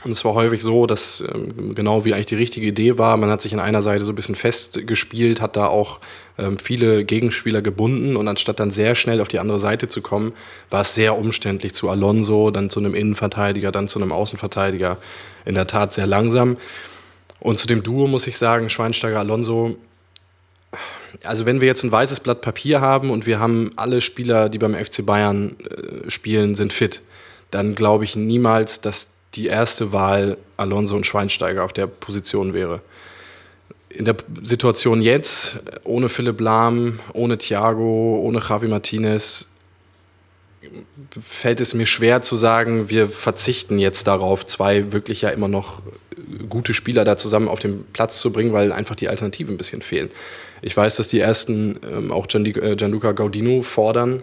Und 0.03 0.11
es 0.11 0.25
war 0.25 0.35
häufig 0.35 0.63
so, 0.63 0.87
dass 0.87 1.21
ähm, 1.21 1.75
genau 1.75 2.05
wie 2.05 2.15
eigentlich 2.15 2.27
die 2.27 2.35
richtige 2.35 2.67
Idee 2.67 2.99
war, 2.99 3.17
man 3.17 3.31
hat 3.31 3.43
sich 3.43 3.53
in 3.53 3.61
einer 3.61 3.81
Seite 3.81 4.05
so 4.05 4.13
ein 4.13 4.17
bisschen 4.17 4.35
festgespielt, 4.35 5.41
hat 5.41 5.57
da 5.57 5.69
auch 5.69 6.01
ähm, 6.37 6.59
viele 6.59 7.05
Gegenspieler 7.05 7.63
gebunden 7.63 8.17
und 8.17 8.27
anstatt 8.27 8.59
dann 8.59 8.73
sehr 8.73 8.97
schnell 8.97 9.21
auf 9.21 9.29
die 9.29 9.39
andere 9.39 9.61
Seite 9.61 9.87
zu 9.87 10.03
kommen, 10.03 10.33
war 10.69 10.81
es 10.81 10.97
sehr 10.97 11.17
umständlich 11.17 11.75
zu 11.75 11.89
Alonso, 11.89 12.51
dann 12.51 12.71
zu 12.71 12.81
einem 12.81 12.95
Innenverteidiger, 12.95 13.71
dann 13.71 13.87
zu 13.87 14.01
einem 14.01 14.11
Außenverteidiger. 14.11 14.99
In 15.45 15.55
der 15.55 15.69
Tat 15.69 15.93
sehr 15.93 16.07
langsam. 16.07 16.57
Und 17.39 17.61
zu 17.61 17.67
dem 17.67 17.83
Duo 17.83 18.09
muss 18.09 18.27
ich 18.27 18.37
sagen, 18.37 18.71
Schweinsteiger, 18.71 19.21
Alonso, 19.21 19.77
also 21.23 21.47
wenn 21.47 21.61
wir 21.61 21.69
jetzt 21.69 21.85
ein 21.85 21.93
weißes 21.93 22.21
Blatt 22.21 22.41
Papier 22.41 22.81
haben 22.81 23.11
und 23.11 23.27
wir 23.27 23.39
haben 23.39 23.73
alle 23.77 24.01
Spieler, 24.01 24.49
die 24.49 24.59
beim 24.59 24.75
FC 24.75 25.07
Bayern 25.07 25.57
äh, 25.61 26.11
spielen, 26.11 26.55
sind 26.55 26.73
fit, 26.73 27.01
dann 27.55 27.77
glaube 27.77 28.03
ich 28.03 28.17
niemals, 28.17 28.81
dass 28.81 29.07
die 29.35 29.47
erste 29.47 29.93
Wahl 29.93 30.37
Alonso 30.57 30.97
und 30.97 31.07
Schweinsteiger 31.07 31.65
auf 31.65 31.73
der 31.73 31.87
Position 31.87 32.53
wäre. 32.53 32.81
In 33.89 34.05
der 34.05 34.17
Situation 34.43 35.01
jetzt, 35.01 35.57
ohne 35.85 36.09
Philipp 36.09 36.41
Lahm, 36.41 36.99
ohne 37.13 37.39
Thiago, 37.39 38.19
ohne 38.21 38.41
Javi 38.41 38.67
Martinez, 38.67 39.47
fällt 41.21 41.61
es 41.61 41.75
mir 41.75 41.87
schwer 41.87 42.23
zu 42.23 42.35
sagen, 42.35 42.91
wir 42.91 43.09
verzichten 43.09 43.79
jetzt 43.79 44.09
darauf, 44.09 44.45
zwei 44.47 44.91
wirklich 44.91 45.23
ja 45.23 45.29
immer 45.29 45.47
noch 45.47 45.81
gute 46.49 46.75
Spieler 46.75 47.05
da 47.05 47.17
zusammen 47.17 47.47
auf 47.47 47.61
den 47.61 47.85
Platz 47.93 48.19
zu 48.21 48.33
bringen, 48.33 48.53
weil 48.53 48.73
einfach 48.73 48.97
die 48.97 49.09
Alternativen 49.09 49.55
ein 49.55 49.59
bisschen 49.59 49.83
fehlen. 49.83 50.11
Ich 50.61 50.77
weiß, 50.77 50.97
dass 50.97 51.07
die 51.07 51.21
ersten 51.21 51.79
ähm, 51.89 52.11
auch 52.11 52.27
äh, 52.33 52.75
Gianluca 52.77 53.13
Gaudino 53.13 53.63
fordern, 53.63 54.23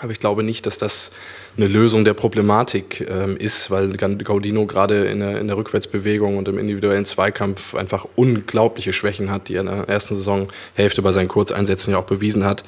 aber 0.00 0.12
ich 0.12 0.20
glaube 0.20 0.42
nicht, 0.42 0.66
dass 0.66 0.78
das 0.78 1.10
eine 1.56 1.66
Lösung 1.66 2.04
der 2.04 2.14
Problematik 2.14 3.06
ähm, 3.08 3.36
ist, 3.36 3.70
weil 3.70 3.96
Gaudino 3.96 4.66
gerade 4.66 5.06
in 5.06 5.20
der, 5.20 5.40
in 5.40 5.48
der 5.48 5.56
Rückwärtsbewegung 5.56 6.36
und 6.36 6.48
im 6.48 6.58
individuellen 6.58 7.04
Zweikampf 7.04 7.74
einfach 7.74 8.06
unglaubliche 8.14 8.92
Schwächen 8.92 9.30
hat, 9.30 9.48
die 9.48 9.54
er 9.54 9.62
in 9.62 9.66
der 9.66 9.88
ersten 9.88 10.14
Saisonhälfte 10.16 11.02
bei 11.02 11.12
seinen 11.12 11.28
Kurzeinsätzen 11.28 11.92
ja 11.92 11.98
auch 11.98 12.06
bewiesen 12.06 12.44
hat. 12.44 12.64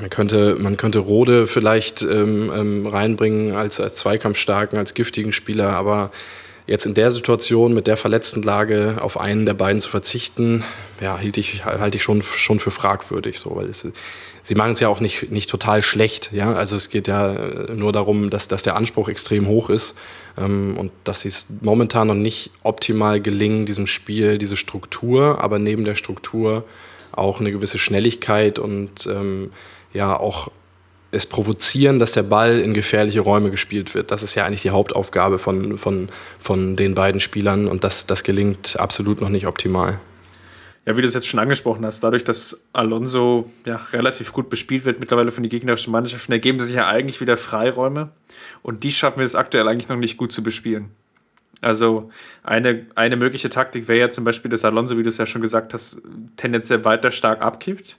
Man 0.00 0.10
könnte, 0.10 0.56
man 0.58 0.76
könnte 0.76 0.98
Rode 0.98 1.46
vielleicht 1.46 2.02
ähm, 2.02 2.52
ähm, 2.54 2.86
reinbringen 2.86 3.54
als, 3.54 3.80
als 3.80 3.96
Zweikampfstarken, 3.96 4.78
als 4.78 4.94
giftigen 4.94 5.32
Spieler, 5.32 5.70
aber 5.70 6.10
jetzt 6.66 6.86
in 6.86 6.94
der 6.94 7.10
Situation 7.10 7.74
mit 7.74 7.86
der 7.86 7.96
verletzten 7.96 8.42
Lage 8.42 8.96
auf 9.00 9.20
einen 9.20 9.44
der 9.44 9.54
beiden 9.54 9.80
zu 9.80 9.90
verzichten, 9.90 10.64
ja, 11.00 11.18
halte 11.18 11.40
ich, 11.40 11.64
halte 11.64 11.98
ich 11.98 12.02
schon, 12.02 12.22
schon 12.22 12.58
für 12.58 12.70
fragwürdig, 12.70 13.38
so, 13.38 13.54
weil 13.54 13.68
es, 13.68 13.86
sie 14.42 14.54
machen 14.54 14.72
es 14.72 14.80
ja 14.80 14.88
auch 14.88 15.00
nicht, 15.00 15.30
nicht 15.30 15.50
total 15.50 15.82
schlecht, 15.82 16.30
ja, 16.32 16.54
also 16.54 16.76
es 16.76 16.88
geht 16.88 17.06
ja 17.06 17.34
nur 17.74 17.92
darum, 17.92 18.30
dass, 18.30 18.48
dass 18.48 18.62
der 18.62 18.76
Anspruch 18.76 19.08
extrem 19.08 19.46
hoch 19.46 19.68
ist 19.68 19.94
ähm, 20.38 20.76
und 20.78 20.90
dass 21.04 21.20
sie 21.20 21.28
es 21.28 21.46
momentan 21.60 22.08
noch 22.08 22.14
nicht 22.14 22.50
optimal 22.62 23.20
gelingen, 23.20 23.66
diesem 23.66 23.86
Spiel, 23.86 24.38
diese 24.38 24.56
Struktur, 24.56 25.42
aber 25.42 25.58
neben 25.58 25.84
der 25.84 25.96
Struktur 25.96 26.64
auch 27.12 27.40
eine 27.40 27.52
gewisse 27.52 27.78
Schnelligkeit 27.78 28.58
und 28.58 29.06
ähm, 29.06 29.52
ja 29.92 30.18
auch 30.18 30.50
es 31.14 31.26
provozieren, 31.26 31.98
dass 31.98 32.12
der 32.12 32.22
Ball 32.22 32.58
in 32.60 32.74
gefährliche 32.74 33.20
Räume 33.20 33.50
gespielt 33.50 33.94
wird. 33.94 34.10
Das 34.10 34.22
ist 34.22 34.34
ja 34.34 34.44
eigentlich 34.44 34.62
die 34.62 34.70
Hauptaufgabe 34.70 35.38
von, 35.38 35.78
von, 35.78 36.08
von 36.38 36.76
den 36.76 36.94
beiden 36.94 37.20
Spielern 37.20 37.66
und 37.66 37.84
das, 37.84 38.06
das 38.06 38.24
gelingt 38.24 38.78
absolut 38.78 39.20
noch 39.20 39.28
nicht 39.28 39.46
optimal. 39.46 39.98
Ja, 40.86 40.96
wie 40.96 41.00
du 41.00 41.08
es 41.08 41.14
jetzt 41.14 41.26
schon 41.26 41.40
angesprochen 41.40 41.86
hast, 41.86 42.00
dadurch, 42.04 42.24
dass 42.24 42.66
Alonso 42.74 43.50
ja 43.64 43.76
relativ 43.92 44.32
gut 44.32 44.50
bespielt 44.50 44.84
wird 44.84 45.00
mittlerweile 45.00 45.30
von 45.30 45.42
den 45.42 45.48
gegnerischen 45.48 45.92
Mannschaften, 45.92 46.32
ergeben 46.32 46.62
sich 46.62 46.74
ja 46.74 46.86
eigentlich 46.86 47.22
wieder 47.22 47.38
Freiräume 47.38 48.10
und 48.62 48.84
die 48.84 48.92
schaffen 48.92 49.18
wir 49.18 49.24
es 49.24 49.34
aktuell 49.34 49.66
eigentlich 49.66 49.88
noch 49.88 49.96
nicht 49.96 50.18
gut 50.18 50.32
zu 50.32 50.42
bespielen. 50.42 50.90
Also 51.62 52.10
eine, 52.42 52.84
eine 52.94 53.16
mögliche 53.16 53.48
Taktik 53.48 53.88
wäre 53.88 53.98
ja 53.98 54.10
zum 54.10 54.24
Beispiel, 54.24 54.50
dass 54.50 54.66
Alonso, 54.66 54.98
wie 54.98 55.02
du 55.02 55.08
es 55.08 55.16
ja 55.16 55.24
schon 55.24 55.40
gesagt 55.40 55.72
hast, 55.72 56.02
tendenziell 56.36 56.84
weiter 56.84 57.10
stark 57.10 57.40
abkippt 57.40 57.96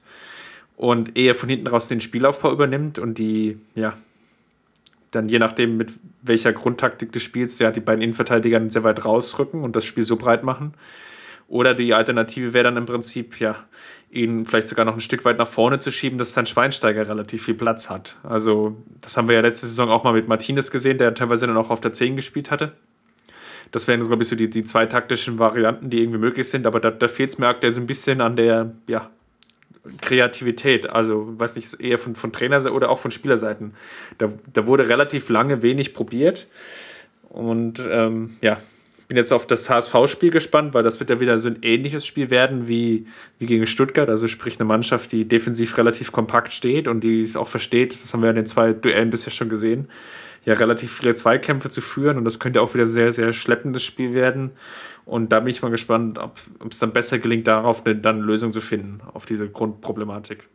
und 0.77 1.17
eher 1.17 1.35
von 1.35 1.49
hinten 1.49 1.67
raus 1.67 1.87
den 1.87 2.01
Spielaufbau 2.01 2.51
übernimmt 2.51 2.99
und 2.99 3.17
die, 3.17 3.57
ja, 3.75 3.93
dann 5.11 5.29
je 5.29 5.39
nachdem, 5.39 5.77
mit 5.77 5.91
welcher 6.21 6.53
Grundtaktik 6.53 7.11
du 7.11 7.19
spielst, 7.19 7.59
ja, 7.61 7.71
die 7.71 7.79
beiden 7.79 8.01
Innenverteidiger 8.01 8.61
sehr 8.69 8.83
weit 8.83 9.05
rausrücken 9.05 9.63
und 9.63 9.75
das 9.75 9.85
Spiel 9.85 10.03
so 10.03 10.17
breit 10.17 10.43
machen. 10.43 10.73
Oder 11.47 11.75
die 11.75 11.93
Alternative 11.93 12.53
wäre 12.53 12.65
dann 12.65 12.77
im 12.77 12.85
Prinzip, 12.85 13.39
ja, 13.39 13.55
ihn 14.09 14.45
vielleicht 14.45 14.67
sogar 14.67 14.83
noch 14.85 14.95
ein 14.95 14.99
Stück 14.99 15.25
weit 15.25 15.37
nach 15.37 15.47
vorne 15.47 15.79
zu 15.79 15.91
schieben, 15.91 16.17
dass 16.17 16.33
dann 16.33 16.45
Schweinsteiger 16.45 17.07
relativ 17.07 17.45
viel 17.45 17.53
Platz 17.53 17.89
hat. 17.89 18.17
Also, 18.23 18.75
das 19.01 19.15
haben 19.15 19.27
wir 19.27 19.35
ja 19.35 19.41
letzte 19.41 19.67
Saison 19.67 19.89
auch 19.89 20.03
mal 20.03 20.13
mit 20.13 20.27
Martinez 20.27 20.71
gesehen, 20.71 20.97
der 20.97 21.13
teilweise 21.13 21.45
dann 21.45 21.57
auch 21.57 21.69
auf 21.69 21.81
der 21.81 21.93
10 21.93 22.15
gespielt 22.15 22.49
hatte. 22.49 22.73
Das 23.71 23.87
wären, 23.87 24.05
glaube 24.05 24.23
ich, 24.23 24.29
so 24.29 24.35
die, 24.35 24.49
die 24.49 24.63
zwei 24.63 24.85
taktischen 24.85 25.37
Varianten, 25.37 25.89
die 25.89 26.01
irgendwie 26.01 26.19
möglich 26.19 26.49
sind, 26.49 26.65
aber 26.65 26.79
da, 26.79 26.91
da 26.91 27.07
fehlt 27.07 27.29
es 27.29 27.37
mir 27.37 27.47
aktuell 27.47 27.73
so 27.73 27.81
ein 27.81 27.87
bisschen 27.87 28.21
an 28.21 28.35
der, 28.35 28.71
ja, 28.87 29.09
Kreativität, 30.01 30.89
also 30.89 31.39
weiß 31.39 31.55
nicht, 31.55 31.79
eher 31.79 31.97
von, 31.97 32.15
von 32.15 32.31
Trainerseite 32.31 32.73
oder 32.73 32.89
auch 32.89 32.99
von 32.99 33.11
Spielerseiten. 33.11 33.73
Da, 34.17 34.31
da 34.53 34.67
wurde 34.67 34.89
relativ 34.89 35.29
lange 35.29 35.61
wenig 35.61 35.93
probiert. 35.93 36.47
Und 37.29 37.81
ähm, 37.91 38.37
ja, 38.41 38.59
bin 39.07 39.17
jetzt 39.17 39.31
auf 39.31 39.45
das 39.45 39.69
HSV-Spiel 39.69 40.31
gespannt, 40.31 40.73
weil 40.73 40.83
das 40.83 40.99
wird 40.99 41.09
ja 41.09 41.19
wieder 41.19 41.37
so 41.37 41.49
ein 41.49 41.57
ähnliches 41.61 42.05
Spiel 42.05 42.29
werden 42.29 42.67
wie, 42.67 43.05
wie 43.37 43.45
gegen 43.45 43.67
Stuttgart. 43.67 44.09
Also 44.09 44.27
sprich 44.27 44.59
eine 44.59 44.65
Mannschaft, 44.65 45.11
die 45.11 45.27
defensiv 45.27 45.77
relativ 45.77 46.11
kompakt 46.11 46.53
steht 46.53 46.87
und 46.87 47.01
die 47.01 47.21
es 47.21 47.35
auch 47.35 47.47
versteht, 47.47 48.01
das 48.01 48.13
haben 48.13 48.23
wir 48.23 48.29
in 48.29 48.35
den 48.35 48.47
zwei 48.47 48.73
Duellen 48.73 49.11
bisher 49.11 49.31
schon 49.31 49.49
gesehen, 49.49 49.89
ja 50.45 50.53
relativ 50.53 50.91
viele 50.91 51.13
Zweikämpfe 51.13 51.69
zu 51.69 51.81
führen. 51.81 52.17
Und 52.17 52.25
das 52.25 52.39
könnte 52.39 52.61
auch 52.61 52.73
wieder 52.73 52.87
sehr, 52.87 53.11
sehr 53.11 53.31
schleppendes 53.33 53.83
Spiel 53.83 54.13
werden. 54.13 54.51
Und 55.05 55.31
da 55.31 55.39
bin 55.39 55.49
ich 55.49 55.61
mal 55.61 55.69
gespannt, 55.69 56.17
ob 56.17 56.39
es 56.69 56.79
dann 56.79 56.91
besser 56.91 57.19
gelingt, 57.19 57.47
darauf 57.47 57.85
eine, 57.85 57.95
dann 57.95 58.17
eine 58.17 58.25
Lösung 58.25 58.51
zu 58.51 58.61
finden, 58.61 59.01
auf 59.13 59.25
diese 59.25 59.47
Grundproblematik. 59.47 60.49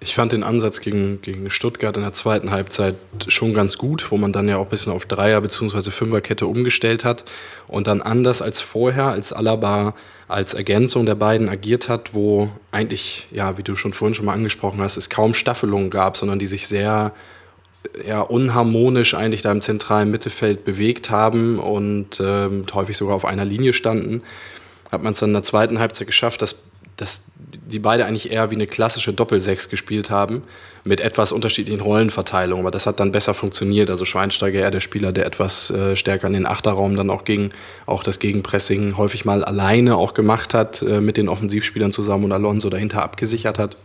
Ich 0.00 0.14
fand 0.14 0.32
den 0.32 0.42
Ansatz 0.42 0.80
gegen, 0.80 1.22
gegen 1.22 1.48
Stuttgart 1.48 1.96
in 1.96 2.02
der 2.02 2.12
zweiten 2.12 2.50
Halbzeit 2.50 2.96
schon 3.28 3.54
ganz 3.54 3.78
gut, 3.78 4.10
wo 4.10 4.18
man 4.18 4.32
dann 4.32 4.48
ja 4.48 4.58
auch 4.58 4.64
ein 4.64 4.68
bisschen 4.68 4.92
auf 4.92 5.06
Dreier- 5.06 5.40
bzw. 5.40 5.90
Fünferkette 5.90 6.46
umgestellt 6.46 7.04
hat 7.04 7.24
und 7.68 7.86
dann 7.86 8.02
anders 8.02 8.42
als 8.42 8.60
vorher, 8.60 9.06
als 9.06 9.32
Alaba 9.32 9.94
als 10.28 10.52
Ergänzung 10.54 11.06
der 11.06 11.14
beiden 11.14 11.48
agiert 11.48 11.88
hat, 11.88 12.12
wo 12.12 12.50
eigentlich, 12.70 13.28
ja, 13.30 13.56
wie 13.56 13.62
du 13.62 13.76
schon 13.76 13.92
vorhin 13.92 14.14
schon 14.14 14.26
mal 14.26 14.32
angesprochen 14.32 14.80
hast, 14.80 14.96
es 14.96 15.10
kaum 15.10 15.32
Staffelungen 15.32 15.90
gab, 15.90 16.16
sondern 16.16 16.38
die 16.38 16.46
sich 16.46 16.66
sehr 16.66 17.12
ja, 18.06 18.20
unharmonisch 18.20 19.14
eigentlich 19.14 19.42
da 19.42 19.52
im 19.52 19.60
zentralen 19.60 20.10
Mittelfeld 20.10 20.64
bewegt 20.64 21.10
haben 21.10 21.58
und 21.58 22.20
ähm, 22.20 22.64
häufig 22.72 22.96
sogar 22.96 23.16
auf 23.16 23.24
einer 23.24 23.44
Linie 23.44 23.72
standen, 23.72 24.22
hat 24.90 25.02
man 25.02 25.12
es 25.12 25.20
dann 25.20 25.30
in 25.30 25.34
der 25.34 25.42
zweiten 25.42 25.78
Halbzeit 25.78 26.06
geschafft, 26.06 26.42
dass, 26.42 26.56
dass 26.96 27.22
die 27.36 27.78
beide 27.78 28.06
eigentlich 28.06 28.30
eher 28.30 28.50
wie 28.50 28.54
eine 28.56 28.66
klassische 28.66 29.12
Doppelsechs 29.12 29.68
gespielt 29.68 30.10
haben, 30.10 30.42
mit 30.84 31.00
etwas 31.00 31.32
unterschiedlichen 31.32 31.80
Rollenverteilungen. 31.80 32.62
Aber 32.62 32.70
das 32.70 32.86
hat 32.86 33.00
dann 33.00 33.10
besser 33.10 33.32
funktioniert. 33.32 33.88
Also 33.88 34.04
Schweinsteiger 34.04 34.60
eher 34.60 34.70
der 34.70 34.80
Spieler, 34.80 35.12
der 35.12 35.24
etwas 35.26 35.70
äh, 35.70 35.96
stärker 35.96 36.26
in 36.26 36.34
den 36.34 36.46
Achterraum 36.46 36.96
dann 36.96 37.10
auch 37.10 37.24
gegen 37.24 37.52
auch 37.86 38.02
das 38.02 38.18
Gegenpressing 38.18 38.98
häufig 38.98 39.24
mal 39.24 39.44
alleine 39.44 39.96
auch 39.96 40.12
gemacht 40.12 40.52
hat, 40.52 40.82
äh, 40.82 41.00
mit 41.00 41.16
den 41.16 41.28
Offensivspielern 41.28 41.92
zusammen 41.92 42.24
und 42.24 42.32
Alonso 42.32 42.68
dahinter 42.68 43.02
abgesichert 43.02 43.58
hat. 43.58 43.76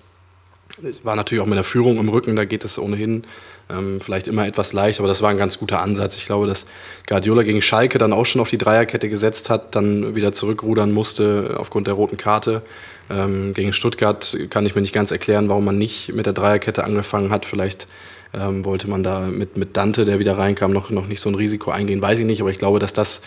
Es 0.83 1.03
war 1.05 1.15
natürlich 1.15 1.41
auch 1.41 1.47
mit 1.47 1.57
der 1.57 1.63
Führung 1.63 1.97
im 1.97 2.09
Rücken, 2.09 2.35
da 2.35 2.45
geht 2.45 2.63
es 2.63 2.77
ohnehin 2.77 3.23
ähm, 3.69 4.01
vielleicht 4.01 4.27
immer 4.27 4.47
etwas 4.47 4.73
leicht, 4.73 4.99
aber 4.99 5.07
das 5.07 5.21
war 5.21 5.29
ein 5.29 5.37
ganz 5.37 5.59
guter 5.59 5.81
Ansatz. 5.81 6.15
Ich 6.15 6.25
glaube, 6.25 6.47
dass 6.47 6.65
Guardiola 7.07 7.43
gegen 7.43 7.61
Schalke 7.61 7.97
dann 7.97 8.13
auch 8.13 8.25
schon 8.25 8.41
auf 8.41 8.49
die 8.49 8.57
Dreierkette 8.57 9.09
gesetzt 9.09 9.49
hat, 9.49 9.75
dann 9.75 10.15
wieder 10.15 10.33
zurückrudern 10.33 10.91
musste 10.91 11.55
aufgrund 11.57 11.87
der 11.87 11.93
roten 11.93 12.17
Karte. 12.17 12.61
Ähm, 13.09 13.53
gegen 13.53 13.73
Stuttgart 13.73 14.37
kann 14.49 14.65
ich 14.65 14.75
mir 14.75 14.81
nicht 14.81 14.93
ganz 14.93 15.11
erklären, 15.11 15.49
warum 15.49 15.65
man 15.65 15.77
nicht 15.77 16.13
mit 16.13 16.25
der 16.25 16.33
Dreierkette 16.33 16.83
angefangen 16.83 17.31
hat. 17.31 17.45
Vielleicht 17.45 17.87
ähm, 18.33 18.65
wollte 18.65 18.89
man 18.89 19.03
da 19.03 19.21
mit, 19.21 19.57
mit 19.57 19.75
Dante, 19.77 20.05
der 20.05 20.19
wieder 20.19 20.37
reinkam, 20.37 20.71
noch, 20.71 20.89
noch 20.89 21.07
nicht 21.07 21.19
so 21.19 21.29
ein 21.29 21.35
Risiko 21.35 21.71
eingehen, 21.71 22.01
weiß 22.01 22.19
ich 22.19 22.25
nicht, 22.25 22.41
aber 22.41 22.51
ich 22.51 22.59
glaube, 22.59 22.79
dass 22.79 22.93
das 22.93 23.21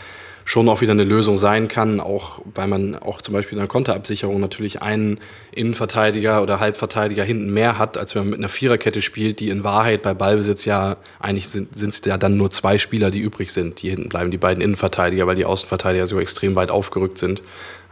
schon 0.44 0.68
auch 0.68 0.80
wieder 0.80 0.92
eine 0.92 1.04
Lösung 1.04 1.38
sein 1.38 1.68
kann, 1.68 2.00
auch 2.00 2.40
weil 2.54 2.66
man 2.66 2.96
auch 2.96 3.22
zum 3.22 3.34
Beispiel 3.34 3.52
in 3.52 3.60
der 3.60 3.68
Konterabsicherung 3.68 4.40
natürlich 4.40 4.82
einen 4.82 5.20
Innenverteidiger 5.52 6.42
oder 6.42 6.60
Halbverteidiger 6.60 7.24
hinten 7.24 7.52
mehr 7.52 7.78
hat, 7.78 7.96
als 7.96 8.14
wenn 8.14 8.22
man 8.22 8.30
mit 8.30 8.38
einer 8.40 8.48
Viererkette 8.48 9.02
spielt, 9.02 9.40
die 9.40 9.50
in 9.50 9.64
Wahrheit 9.64 10.02
bei 10.02 10.14
Ballbesitz 10.14 10.64
ja 10.64 10.96
eigentlich 11.20 11.48
sind 11.48 11.76
es 11.76 12.02
ja 12.04 12.18
dann 12.18 12.36
nur 12.36 12.50
zwei 12.50 12.78
Spieler, 12.78 13.10
die 13.10 13.20
übrig 13.20 13.52
sind. 13.52 13.82
Die 13.82 13.90
hinten 13.90 14.08
bleiben 14.08 14.30
die 14.30 14.38
beiden 14.38 14.62
Innenverteidiger, 14.62 15.26
weil 15.26 15.36
die 15.36 15.44
Außenverteidiger 15.44 16.06
so 16.06 16.18
extrem 16.18 16.56
weit 16.56 16.70
aufgerückt 16.70 17.18
sind. 17.18 17.42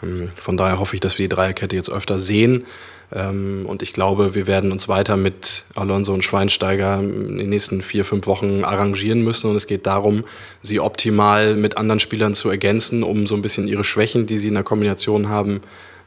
Ähm, 0.03 0.31
von 0.37 0.57
daher 0.57 0.79
hoffe 0.79 0.95
ich, 0.95 1.01
dass 1.01 1.19
wir 1.19 1.29
die 1.29 1.35
Dreierkette 1.35 1.77
jetzt 1.77 1.91
öfter 1.91 2.19
sehen. 2.19 2.67
Ähm, 3.13 3.65
und 3.67 3.83
ich 3.83 3.93
glaube, 3.93 4.35
wir 4.35 4.47
werden 4.47 4.73
uns 4.73 4.89
weiter 4.89 5.17
mit 5.17 5.65
Alonso 5.75 6.13
und 6.13 6.23
Schweinsteiger 6.23 7.01
in 7.01 7.37
den 7.39 7.49
nächsten 7.49 7.83
vier, 7.83 8.05
fünf 8.05 8.27
Wochen 8.27 8.65
arrangieren 8.65 9.23
müssen. 9.23 9.51
Und 9.51 9.57
es 9.57 9.67
geht 9.67 9.87
darum, 9.87 10.25
sie 10.63 10.81
optimal 10.81 11.57
mit 11.57 11.77
anderen 11.77 12.01
Spielern 12.01 12.35
zu 12.35 12.49
ergänzen, 12.49 13.03
um 13.03 13.27
so 13.27 13.35
ein 13.35 13.43
bisschen 13.43 13.69
ihre 13.69 13.85
Schwächen, 13.85 14.27
die 14.27 14.39
sie 14.39 14.49
in 14.49 14.55
der 14.55 14.65
Kombination 14.65 15.29
haben, 15.29 15.63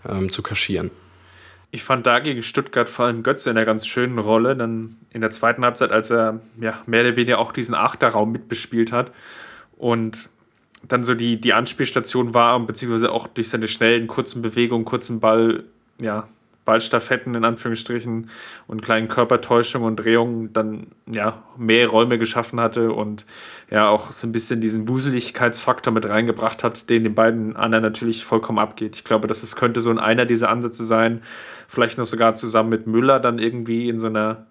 ähm, 0.09 0.29
zu 0.29 0.41
kaschieren. 0.41 0.91
Ich 1.71 1.83
fand 1.83 2.05
da 2.05 2.19
gegen 2.19 2.43
Stuttgart 2.43 2.87
vor 2.87 3.05
allem 3.05 3.23
Götze 3.23 3.49
in 3.49 3.57
einer 3.57 3.65
ganz 3.65 3.87
schönen 3.87 4.19
Rolle. 4.19 4.55
Dann 4.55 4.97
in 5.11 5.21
der 5.21 5.31
zweiten 5.31 5.65
Halbzeit, 5.65 5.91
als 5.91 6.11
er 6.11 6.39
ja, 6.61 6.81
mehr 6.85 7.01
oder 7.01 7.15
weniger 7.15 7.39
auch 7.39 7.51
diesen 7.51 7.75
Achterraum 7.75 8.31
mitbespielt 8.31 8.91
hat 8.91 9.11
und 9.77 10.29
dann 10.87 11.03
so 11.03 11.15
die, 11.15 11.39
die 11.39 11.53
Anspielstation 11.53 12.33
war, 12.33 12.59
beziehungsweise 12.59 13.11
auch 13.11 13.27
durch 13.27 13.49
seine 13.49 13.67
schnellen, 13.67 14.07
kurzen 14.07 14.41
Bewegungen, 14.41 14.85
kurzen 14.85 15.19
Ball, 15.19 15.63
ja, 15.99 16.27
Ballstaffetten 16.65 17.35
in 17.35 17.43
Anführungsstrichen 17.43 18.29
und 18.67 18.81
kleinen 18.81 19.07
Körpertäuschungen 19.09 19.87
und 19.87 19.97
Drehungen 19.97 20.53
dann 20.53 20.87
ja 21.11 21.43
mehr 21.57 21.87
Räume 21.87 22.17
geschaffen 22.17 22.59
hatte 22.59 22.91
und 22.93 23.25
ja 23.69 23.89
auch 23.89 24.11
so 24.11 24.25
ein 24.25 24.31
bisschen 24.31 24.61
diesen 24.61 24.87
Wuseligkeitsfaktor 24.87 25.93
mit 25.93 26.07
reingebracht 26.07 26.63
hat, 26.63 26.89
den 26.89 27.03
den 27.03 27.15
beiden 27.15 27.55
anderen 27.55 27.83
natürlich 27.83 28.23
vollkommen 28.23 28.59
abgeht. 28.59 28.95
Ich 28.95 29.03
glaube, 29.03 29.27
dass 29.27 29.43
es 29.43 29.55
könnte 29.55 29.81
so 29.81 29.89
ein 29.89 29.99
einer 29.99 30.25
dieser 30.25 30.49
Ansätze 30.49 30.85
sein, 30.85 31.21
vielleicht 31.67 31.97
noch 31.97 32.05
sogar 32.05 32.35
zusammen 32.35 32.69
mit 32.69 32.87
Müller 32.87 33.19
dann 33.19 33.39
irgendwie 33.39 33.89
in 33.89 33.99
so 33.99 34.07
einer 34.07 34.45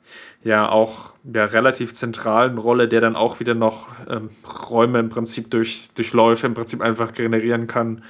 ja 0.45 0.69
auch 0.69 1.15
ja, 1.33 1.45
relativ 1.45 1.95
zentralen 1.95 2.59
Rolle, 2.59 2.89
der 2.89 3.01
dann 3.01 3.17
auch 3.17 3.41
wieder 3.41 3.55
noch 3.55 3.89
ähm, 4.09 4.31
Räume 4.69 4.99
im 4.99 5.09
Prinzip 5.09 5.51
durch, 5.51 5.91
durch 5.95 6.13
Läufe 6.13 6.47
im 6.47 6.55
Prinzip 6.55 6.81
einfach 6.81 7.13
generieren 7.13 7.67
kann. 7.67 8.03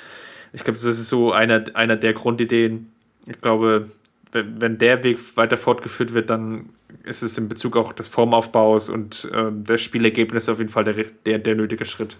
Ich 0.53 0.65
glaube, 0.65 0.79
das 0.79 0.85
ist 0.85 1.09
so 1.09 1.33
einer, 1.33 1.65
einer 1.75 1.97
der 1.97 2.15
Grundideen, 2.15 2.91
ich 3.27 3.41
glaube, 3.41 3.91
wenn, 4.33 4.79
der 4.79 5.05
Weg 5.05 5.19
weiter 5.37 5.57
fortgeführt 5.57 6.15
wird, 6.15 6.31
dann 6.31 6.71
ist 7.05 7.23
es 7.23 7.37
in 7.37 7.49
Bezug 7.49 7.77
auch 7.77 7.93
des 7.93 8.09
Formaufbaus 8.09 8.89
und 8.89 9.31
äh, 9.33 9.51
des 9.51 9.83
Spielergebnisses 9.83 10.49
auf 10.49 10.59
jeden 10.59 10.71
Fall 10.71 10.85
der, 10.85 11.05
der, 11.27 11.39
der 11.39 11.55
nötige 11.55 11.85
Schritt. 11.85 12.17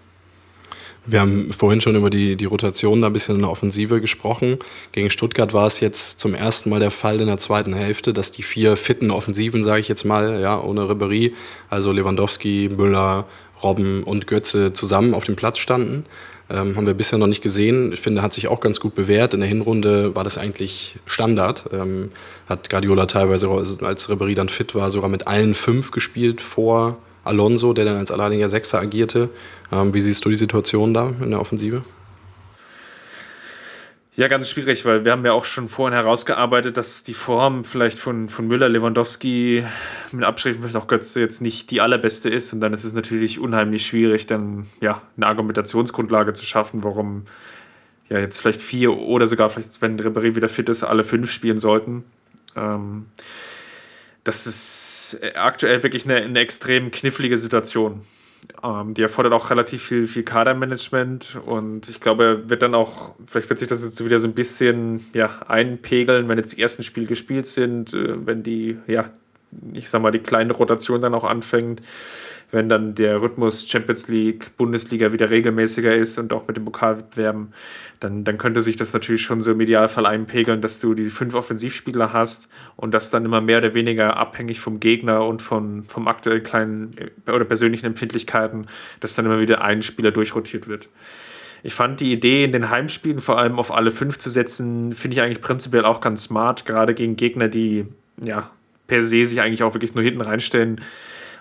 Wir 1.05 1.19
haben 1.19 1.51
vorhin 1.51 1.81
schon 1.81 1.97
über 1.97 2.09
die, 2.09 2.37
die 2.37 2.45
Rotation 2.45 3.01
da 3.01 3.07
ein 3.07 3.13
bisschen 3.13 3.35
in 3.35 3.41
der 3.41 3.51
Offensive 3.51 3.99
gesprochen. 3.99 4.57
Gegen 4.93 5.09
Stuttgart 5.09 5.51
war 5.51 5.67
es 5.67 5.81
jetzt 5.81 6.19
zum 6.19 6.33
ersten 6.33 6.69
Mal 6.69 6.79
der 6.79 6.91
Fall 6.91 7.19
in 7.19 7.27
der 7.27 7.39
zweiten 7.39 7.73
Hälfte, 7.73 8.13
dass 8.13 8.31
die 8.31 8.43
vier 8.43 8.77
fitten 8.77 9.11
Offensiven, 9.11 9.65
sage 9.65 9.81
ich 9.81 9.89
jetzt 9.89 10.05
mal, 10.05 10.39
ja, 10.39 10.61
ohne 10.61 10.87
Ribery, 10.87 11.33
also 11.69 11.91
Lewandowski, 11.91 12.71
Müller, 12.73 13.25
Robben 13.61 14.03
und 14.03 14.27
Götze 14.27 14.71
zusammen 14.71 15.13
auf 15.13 15.25
dem 15.25 15.35
Platz 15.35 15.57
standen. 15.57 16.05
Ähm, 16.53 16.77
haben 16.77 16.85
wir 16.85 16.93
bisher 16.93 17.17
noch 17.17 17.27
nicht 17.27 17.41
gesehen. 17.41 17.93
Ich 17.93 17.99
finde, 17.99 18.21
hat 18.21 18.33
sich 18.33 18.47
auch 18.47 18.59
ganz 18.59 18.79
gut 18.79 18.93
bewährt. 18.93 19.33
In 19.33 19.39
der 19.39 19.49
Hinrunde 19.49 20.13
war 20.13 20.23
das 20.23 20.37
eigentlich 20.37 20.97
Standard. 21.07 21.63
Ähm, 21.73 22.11
hat 22.47 22.69
Guardiola 22.69 23.07
teilweise, 23.07 23.49
als 23.49 24.09
Ribéry 24.09 24.35
dann 24.35 24.49
fit 24.49 24.75
war, 24.75 24.91
sogar 24.91 25.09
mit 25.09 25.27
allen 25.27 25.55
fünf 25.55 25.89
gespielt 25.89 26.41
vor 26.41 26.97
Alonso, 27.23 27.73
der 27.73 27.85
dann 27.85 27.97
als 27.97 28.11
alleiniger 28.11 28.49
Sechser 28.49 28.79
agierte. 28.79 29.29
Ähm, 29.71 29.95
wie 29.95 30.01
siehst 30.01 30.23
du 30.25 30.29
die 30.29 30.35
Situation 30.35 30.93
da 30.93 31.11
in 31.21 31.31
der 31.31 31.41
Offensive? 31.41 31.83
Ja, 34.15 34.27
ganz 34.27 34.47
schwierig, 34.47 34.85
weil 34.85 35.05
wir 35.05 35.11
haben 35.11 35.25
ja 35.25 35.33
auch 35.33 35.45
schon 35.45 35.67
vorhin 35.67 35.95
herausgearbeitet, 35.95 36.77
dass 36.77 37.01
die 37.01 37.15
Form 37.15 37.65
vielleicht 37.65 37.97
von, 37.97 38.29
von 38.29 38.47
Müller, 38.47 38.69
Lewandowski, 38.69 39.65
mit 40.11 40.23
Abschrift 40.23 40.59
vielleicht 40.59 40.75
auch 40.75 40.85
Götze 40.85 41.19
jetzt 41.19 41.41
nicht 41.41 41.71
die 41.71 41.81
allerbeste 41.81 42.29
ist. 42.29 42.53
Und 42.53 42.61
dann 42.61 42.73
ist 42.73 42.83
es 42.83 42.93
natürlich 42.93 43.39
unheimlich 43.39 43.87
schwierig, 43.87 44.27
dann 44.27 44.67
ja 44.81 45.01
eine 45.17 45.25
Argumentationsgrundlage 45.25 46.33
zu 46.33 46.45
schaffen, 46.45 46.83
warum 46.83 47.23
ja 48.07 48.19
jetzt 48.19 48.39
vielleicht 48.39 48.61
vier 48.61 48.95
oder 48.95 49.25
sogar 49.25 49.49
vielleicht, 49.49 49.81
wenn 49.81 49.99
Ribéry 49.99 50.35
wieder 50.35 50.49
fit 50.49 50.69
ist, 50.69 50.83
alle 50.83 51.03
fünf 51.03 51.31
spielen 51.31 51.57
sollten. 51.57 52.03
Ähm, 52.55 53.07
das 54.23 54.45
ist 54.45 55.19
aktuell 55.33 55.81
wirklich 55.81 56.05
eine, 56.05 56.17
eine 56.17 56.39
extrem 56.39 56.91
knifflige 56.91 57.37
Situation. 57.37 58.01
Ähm, 58.63 58.93
die 58.93 59.01
erfordert 59.01 59.33
auch 59.33 59.49
relativ 59.49 59.83
viel, 59.83 60.05
viel 60.05 60.23
Kadermanagement 60.23 61.39
und 61.45 61.89
ich 61.89 61.99
glaube, 61.99 62.43
wird 62.47 62.61
dann 62.61 62.75
auch, 62.75 63.15
vielleicht 63.25 63.49
wird 63.49 63.59
sich 63.59 63.67
das 63.67 63.83
jetzt 63.83 64.03
wieder 64.03 64.19
so 64.19 64.27
ein 64.27 64.33
bisschen 64.33 65.05
ja, 65.13 65.41
einpegeln, 65.47 66.27
wenn 66.27 66.37
jetzt 66.37 66.57
die 66.57 66.61
ersten 66.61 66.83
Spiele 66.83 67.05
gespielt 67.05 67.45
sind, 67.45 67.93
äh, 67.93 68.25
wenn 68.25 68.43
die, 68.43 68.77
ja, 68.87 69.09
ich 69.73 69.89
sag 69.89 70.01
mal, 70.01 70.11
die 70.11 70.19
kleine 70.19 70.53
Rotation 70.53 71.01
dann 71.01 71.13
auch 71.13 71.23
anfängt 71.23 71.81
wenn 72.53 72.69
dann 72.69 72.93
der 72.93 73.21
Rhythmus 73.21 73.67
Champions 73.67 74.07
League, 74.07 74.55
Bundesliga 74.57 75.11
wieder 75.11 75.29
regelmäßiger 75.29 75.95
ist 75.95 76.19
und 76.19 76.31
auch 76.31 76.47
mit 76.47 76.55
dem 76.55 76.65
Pokalwettbewerben, 76.65 77.51
dann, 77.99 78.23
dann 78.23 78.37
könnte 78.37 78.61
sich 78.61 78.75
das 78.75 78.93
natürlich 78.93 79.23
schon 79.23 79.41
so 79.41 79.51
im 79.51 79.61
Idealfall 79.61 80.05
einpegeln, 80.05 80.61
dass 80.61 80.79
du 80.79 80.93
die 80.93 81.05
fünf 81.05 81.33
Offensivspieler 81.33 82.13
hast 82.13 82.49
und 82.75 82.93
das 82.93 83.09
dann 83.09 83.25
immer 83.25 83.41
mehr 83.41 83.57
oder 83.57 83.73
weniger 83.73 84.17
abhängig 84.17 84.59
vom 84.59 84.79
Gegner 84.79 85.25
und 85.25 85.41
von, 85.41 85.83
vom 85.85 86.07
aktuell 86.07 86.41
kleinen 86.41 86.95
oder 87.27 87.43
persönlichen 87.43 87.87
Empfindlichkeiten, 87.87 88.67
dass 88.99 89.15
dann 89.15 89.25
immer 89.25 89.39
wieder 89.39 89.63
ein 89.63 89.81
Spieler 89.81 90.11
durchrotiert 90.11 90.67
wird. 90.67 90.89
Ich 91.63 91.73
fand 91.73 92.01
die 92.01 92.11
Idee, 92.11 92.43
in 92.43 92.51
den 92.51 92.69
Heimspielen 92.69 93.19
vor 93.19 93.39
allem 93.39 93.57
auf 93.57 93.73
alle 93.73 93.89
fünf 93.89 94.19
zu 94.19 94.29
setzen, 94.29 94.93
finde 94.93 95.15
ich 95.15 95.21
eigentlich 95.21 95.41
prinzipiell 95.41 95.85
auch 95.85 96.01
ganz 96.01 96.25
smart, 96.25 96.65
gerade 96.65 96.93
gegen 96.93 97.15
Gegner, 97.15 97.47
die 97.47 97.85
ja 98.23 98.51
per 98.85 99.01
se 99.01 99.25
sich 99.25 99.41
eigentlich 99.41 99.63
auch 99.63 99.73
wirklich 99.73 99.95
nur 99.95 100.03
hinten 100.03 100.21
reinstellen 100.21 100.81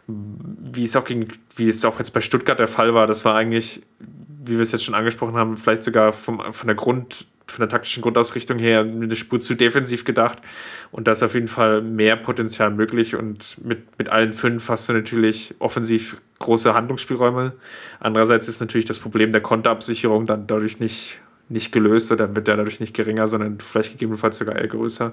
wie 0.07 0.85
es 0.85 0.97
auch 0.97 1.05
gegen, 1.05 1.29
wie 1.57 1.69
es 1.69 1.85
auch 1.85 1.99
jetzt 1.99 2.11
bei 2.11 2.21
Stuttgart 2.21 2.59
der 2.59 2.69
Fall 2.69 2.95
war, 2.95 3.07
das 3.07 3.25
war 3.25 3.35
eigentlich, 3.35 3.83
wie 3.99 4.55
wir 4.55 4.61
es 4.61 4.73
jetzt 4.73 4.85
schon 4.85 4.95
angesprochen 4.95 5.35
haben, 5.35 5.57
vielleicht 5.57 5.85
sogar 5.85 6.13
vom, 6.13 6.53
von 6.53 6.67
der 6.67 6.75
Grund, 6.75 7.27
von 7.47 7.61
der 7.61 7.69
taktischen 7.69 8.03
Grundausrichtung 8.03 8.59
her 8.59 8.81
eine 8.81 9.15
Spur 9.15 9.41
zu 9.41 9.55
defensiv 9.55 10.05
gedacht. 10.05 10.39
Und 10.91 11.07
da 11.07 11.13
ist 11.13 11.23
auf 11.23 11.35
jeden 11.35 11.49
Fall 11.49 11.83
mehr 11.83 12.17
Potenzial 12.17 12.71
möglich. 12.71 13.15
Und 13.15 13.65
mit, 13.65 13.99
mit 13.99 14.09
allen 14.09 14.33
fünf 14.33 14.69
hast 14.69 14.89
du 14.89 14.93
natürlich 14.93 15.55
offensiv 15.59 16.21
große 16.39 16.75
Handlungsspielräume. 16.75 17.53
Andererseits 18.01 18.49
ist 18.49 18.61
natürlich 18.61 18.87
das 18.87 18.99
Problem 18.99 19.33
der 19.33 19.43
Konterabsicherung 19.43 20.27
dann 20.27 20.47
dadurch 20.47 20.81
nicht, 20.81 21.19
nicht 21.49 21.73
gelöst 21.73 22.11
oder 22.11 22.35
wird 22.35 22.49
der 22.49 22.57
dadurch 22.57 22.81
nicht 22.81 22.95
geringer, 22.95 23.27
sondern 23.27 23.61
vielleicht 23.61 23.93
gegebenenfalls 23.93 24.39
sogar 24.39 24.57
eher 24.57 24.69
größer 24.69 25.13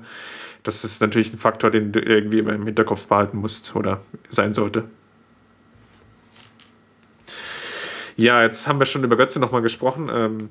das 0.64 0.84
ist 0.84 1.02
natürlich 1.02 1.34
ein 1.34 1.38
Faktor, 1.38 1.72
den 1.72 1.92
du 1.92 2.00
irgendwie 2.00 2.40
immer 2.40 2.54
im 2.54 2.66
Hinterkopf 2.66 3.08
behalten 3.08 3.38
musst 3.38 3.76
oder 3.76 4.02
sein 4.30 4.54
sollte. 4.54 4.86
Ja, 8.16 8.44
jetzt 8.44 8.68
haben 8.68 8.80
wir 8.80 8.86
schon 8.86 9.04
über 9.04 9.16
Götze 9.16 9.40
nochmal 9.40 9.62
gesprochen. 9.62 10.10
Ähm, 10.12 10.50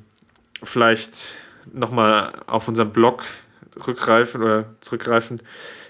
vielleicht 0.62 1.34
nochmal 1.72 2.32
auf 2.46 2.66
unseren 2.66 2.92
Blog 2.92 3.24
rückgreifen 3.86 4.42
oder 4.42 4.64
zurückgreifen. 4.80 5.42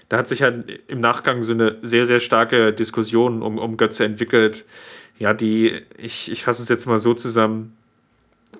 Da 0.09 0.17
hat 0.17 0.27
sich 0.27 0.41
halt 0.41 0.81
im 0.87 0.99
Nachgang 0.99 1.43
so 1.43 1.53
eine 1.53 1.77
sehr, 1.81 2.05
sehr 2.05 2.19
starke 2.19 2.73
Diskussion 2.73 3.41
um, 3.41 3.57
um 3.57 3.77
Götze 3.77 4.03
entwickelt. 4.03 4.65
Ja, 5.19 5.33
die, 5.33 5.81
ich, 5.97 6.31
ich 6.31 6.43
fasse 6.43 6.63
es 6.63 6.69
jetzt 6.69 6.85
mal 6.85 6.97
so 6.97 7.13
zusammen, 7.13 7.77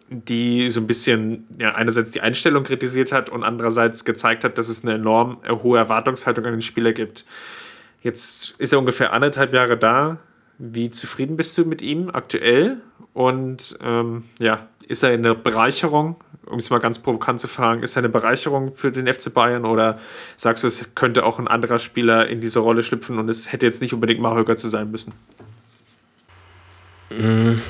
die 0.10 0.70
so 0.70 0.80
ein 0.80 0.88
bisschen 0.88 1.48
ja, 1.60 1.76
einerseits 1.76 2.12
die 2.12 2.22
Einstellung 2.22 2.64
kritisiert 2.64 3.12
hat 3.12 3.30
und 3.30 3.44
andererseits 3.44 4.06
gezeigt 4.06 4.44
hat, 4.44 4.58
dass 4.58 4.68
es 4.68 4.84
eine 4.84 4.96
enorm 4.96 5.38
hohe 5.64 5.78
Erwartungshaltung 5.78 6.46
an 6.46 6.52
den 6.52 6.62
Spieler 6.62 6.94
gibt. 6.94 7.26
Jetzt 8.02 8.56
ist 8.60 8.74
er 8.74 8.80
ungefähr 8.80 9.14
anderthalb 9.14 9.54
Jahre 9.54 9.78
da. 9.78 10.18
Wie 10.58 10.90
zufrieden 10.90 11.38
bist 11.38 11.58
du 11.58 11.66
mit 11.66 11.82
ihm 11.82 12.10
aktuell? 12.12 12.82
Und 13.14 13.78
ähm, 13.82 14.24
ja, 14.40 14.68
ist 14.88 15.04
er 15.04 15.12
eine 15.12 15.36
Bereicherung, 15.36 16.16
um 16.46 16.58
es 16.58 16.70
mal 16.70 16.80
ganz 16.80 17.00
provokant 17.00 17.40
zu 17.40 17.48
fragen, 17.48 17.84
ist 17.84 17.96
er 17.96 18.00
eine 18.00 18.10
Bereicherung 18.10 18.74
für 18.74 18.92
den 18.92 19.12
FC 19.12 19.34
Bayern 19.34 19.66
oder 19.66 20.00
sagst 20.36 20.64
du, 20.64 20.68
es 20.68 20.96
könnte 20.96 21.24
auch 21.24 21.40
ein 21.40 21.48
anderer 21.48 21.80
Spieler 21.80 22.28
in 22.28 22.42
diese 22.42 22.60
Rolle 22.60 22.82
schlüpfen 22.82 23.20
und 23.20 23.30
es 23.30 23.52
hätte 23.52 23.66
jetzt 23.66 23.82
nicht 23.82 23.94
unbedingt 23.94 24.20
Mario 24.20 24.46
Götze 24.46 24.70
sein 24.70 24.90
müssen? 24.90 25.14
Mhm. 27.10 27.62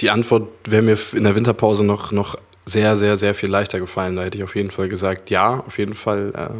Die 0.00 0.10
Antwort 0.10 0.48
wäre 0.64 0.82
mir 0.82 0.98
in 1.12 1.24
der 1.24 1.34
Winterpause 1.34 1.84
noch, 1.84 2.10
noch 2.10 2.36
sehr, 2.64 2.96
sehr, 2.96 3.16
sehr 3.16 3.34
viel 3.34 3.50
leichter 3.50 3.80
gefallen. 3.80 4.16
Da 4.16 4.22
hätte 4.22 4.38
ich 4.38 4.44
auf 4.44 4.56
jeden 4.56 4.70
Fall 4.70 4.88
gesagt, 4.88 5.30
ja, 5.30 5.62
auf 5.66 5.78
jeden 5.78 5.94
Fall 5.94 6.32
äh, 6.34 6.54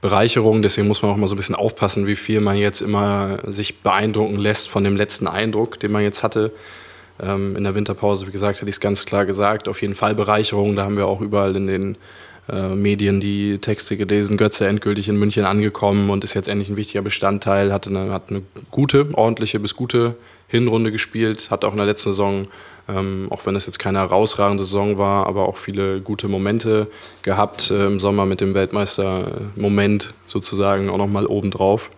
Bereicherung. 0.00 0.62
Deswegen 0.62 0.88
muss 0.88 1.02
man 1.02 1.10
auch 1.10 1.16
mal 1.16 1.28
so 1.28 1.34
ein 1.34 1.36
bisschen 1.36 1.54
aufpassen, 1.54 2.06
wie 2.06 2.16
viel 2.16 2.40
man 2.40 2.56
jetzt 2.56 2.80
immer 2.80 3.38
sich 3.46 3.80
beeindrucken 3.80 4.36
lässt 4.36 4.68
von 4.68 4.84
dem 4.84 4.96
letzten 4.96 5.26
Eindruck, 5.26 5.80
den 5.80 5.92
man 5.92 6.02
jetzt 6.02 6.22
hatte. 6.22 6.52
Ähm, 7.20 7.56
in 7.56 7.64
der 7.64 7.74
Winterpause, 7.74 8.26
wie 8.26 8.32
gesagt, 8.32 8.60
hatte 8.60 8.68
ich 8.68 8.76
es 8.76 8.80
ganz 8.80 9.04
klar 9.04 9.26
gesagt. 9.26 9.68
Auf 9.68 9.82
jeden 9.82 9.94
Fall 9.94 10.14
Bereicherung. 10.14 10.76
Da 10.76 10.84
haben 10.84 10.96
wir 10.96 11.06
auch 11.06 11.20
überall 11.20 11.54
in 11.56 11.66
den 11.66 11.98
äh, 12.50 12.68
Medien 12.68 13.20
die 13.20 13.58
Texte 13.58 13.96
gelesen. 13.96 14.36
Götze 14.36 14.66
endgültig 14.66 15.08
in 15.08 15.16
München 15.16 15.44
angekommen 15.44 16.10
und 16.10 16.24
ist 16.24 16.34
jetzt 16.34 16.48
endlich 16.48 16.68
ein 16.68 16.76
wichtiger 16.76 17.02
Bestandteil. 17.02 17.72
Hatte 17.72 17.90
eine, 17.90 18.12
hat 18.12 18.30
eine 18.30 18.42
gute, 18.70 19.06
ordentliche 19.12 19.60
bis 19.60 19.76
gute 19.76 20.16
Hinrunde 20.52 20.92
gespielt, 20.92 21.50
hat 21.50 21.64
auch 21.64 21.72
in 21.72 21.78
der 21.78 21.86
letzten 21.86 22.10
Saison, 22.10 22.46
ähm, 22.86 23.26
auch 23.30 23.46
wenn 23.46 23.56
es 23.56 23.64
jetzt 23.64 23.78
keine 23.78 24.00
herausragende 24.00 24.64
Saison 24.64 24.98
war, 24.98 25.26
aber 25.26 25.48
auch 25.48 25.56
viele 25.56 26.02
gute 26.02 26.28
Momente 26.28 26.88
gehabt. 27.22 27.70
Äh, 27.70 27.86
Im 27.86 28.00
Sommer 28.00 28.26
mit 28.26 28.42
dem 28.42 28.52
Weltmeister-Moment 28.52 30.12
sozusagen 30.26 30.90
auch 30.90 30.98
nochmal 30.98 31.26
obendrauf. 31.26 31.88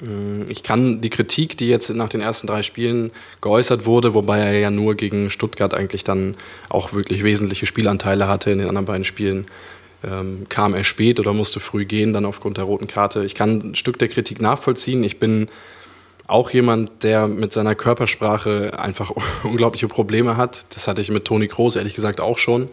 Äh, 0.00 0.44
ich 0.48 0.62
kann 0.62 1.00
die 1.00 1.10
Kritik, 1.10 1.58
die 1.58 1.66
jetzt 1.66 1.90
nach 1.90 2.08
den 2.08 2.20
ersten 2.20 2.46
drei 2.46 2.62
Spielen 2.62 3.10
geäußert 3.40 3.84
wurde, 3.84 4.14
wobei 4.14 4.38
er 4.38 4.58
ja 4.60 4.70
nur 4.70 4.94
gegen 4.94 5.28
Stuttgart 5.28 5.74
eigentlich 5.74 6.04
dann 6.04 6.36
auch 6.68 6.92
wirklich 6.92 7.24
wesentliche 7.24 7.66
Spielanteile 7.66 8.28
hatte 8.28 8.52
in 8.52 8.58
den 8.58 8.68
anderen 8.68 8.86
beiden 8.86 9.04
Spielen, 9.04 9.48
ähm, 10.04 10.46
kam 10.48 10.74
er 10.74 10.84
spät 10.84 11.18
oder 11.18 11.32
musste 11.32 11.58
früh 11.58 11.84
gehen, 11.84 12.12
dann 12.12 12.26
aufgrund 12.26 12.58
der 12.58 12.64
roten 12.64 12.86
Karte. 12.86 13.24
Ich 13.24 13.34
kann 13.34 13.70
ein 13.70 13.74
Stück 13.74 13.98
der 13.98 14.08
Kritik 14.08 14.40
nachvollziehen. 14.40 15.02
Ich 15.02 15.18
bin 15.18 15.48
auch 16.30 16.50
jemand, 16.50 17.02
der 17.02 17.28
mit 17.28 17.52
seiner 17.52 17.74
Körpersprache 17.74 18.78
einfach 18.78 19.12
unglaubliche 19.42 19.88
Probleme 19.88 20.36
hat. 20.36 20.64
Das 20.74 20.88
hatte 20.88 21.00
ich 21.00 21.10
mit 21.10 21.24
Toni 21.24 21.48
Kroos 21.48 21.76
ehrlich 21.76 21.94
gesagt 21.94 22.20
auch 22.20 22.38
schon. 22.38 22.68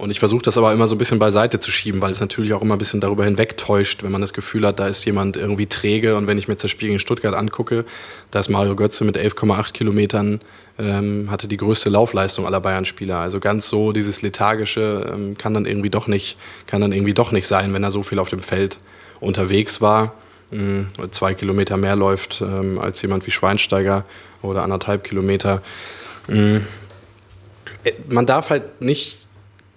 Und 0.00 0.10
ich 0.10 0.18
versuche 0.18 0.40
das 0.40 0.56
aber 0.56 0.72
immer 0.72 0.88
so 0.88 0.94
ein 0.94 0.98
bisschen 0.98 1.18
beiseite 1.18 1.60
zu 1.60 1.70
schieben, 1.70 2.00
weil 2.00 2.10
es 2.10 2.20
natürlich 2.20 2.54
auch 2.54 2.62
immer 2.62 2.74
ein 2.74 2.78
bisschen 2.78 3.02
darüber 3.02 3.26
hinwegtäuscht, 3.26 4.02
wenn 4.02 4.10
man 4.10 4.22
das 4.22 4.32
Gefühl 4.32 4.66
hat, 4.66 4.80
da 4.80 4.86
ist 4.86 5.04
jemand 5.04 5.36
irgendwie 5.36 5.66
träge. 5.66 6.16
Und 6.16 6.26
wenn 6.26 6.38
ich 6.38 6.48
mir 6.48 6.56
das 6.56 6.70
Spiel 6.70 6.88
gegen 6.88 6.98
Stuttgart 6.98 7.34
angucke, 7.34 7.84
da 8.30 8.38
ist 8.38 8.48
Mario 8.48 8.76
Götze 8.76 9.04
mit 9.04 9.18
11,8 9.18 9.74
Kilometern, 9.74 10.40
ähm, 10.78 11.30
hatte 11.30 11.48
die 11.48 11.58
größte 11.58 11.90
Laufleistung 11.90 12.46
aller 12.46 12.60
Bayern-Spieler. 12.60 13.18
Also 13.18 13.40
ganz 13.40 13.68
so 13.68 13.92
dieses 13.92 14.22
lethargische 14.22 15.12
ähm, 15.12 15.36
kann 15.36 15.52
dann 15.52 15.66
irgendwie 15.66 15.90
doch 15.90 16.06
nicht, 16.06 16.38
kann 16.66 16.80
dann 16.80 16.92
irgendwie 16.92 17.12
doch 17.12 17.30
nicht 17.30 17.46
sein, 17.46 17.74
wenn 17.74 17.84
er 17.84 17.90
so 17.90 18.02
viel 18.02 18.20
auf 18.20 18.30
dem 18.30 18.40
Feld 18.40 18.78
unterwegs 19.20 19.82
war. 19.82 20.14
Hm, 20.50 20.88
zwei 21.12 21.34
Kilometer 21.34 21.76
mehr 21.76 21.96
läuft 21.96 22.40
ähm, 22.40 22.78
als 22.78 23.00
jemand 23.02 23.26
wie 23.26 23.30
Schweinsteiger 23.30 24.04
oder 24.42 24.62
anderthalb 24.62 25.04
Kilometer. 25.04 25.62
Hm. 26.26 26.66
Äh, 27.84 27.92
man 28.08 28.26
darf 28.26 28.50
halt 28.50 28.80
nicht 28.80 29.18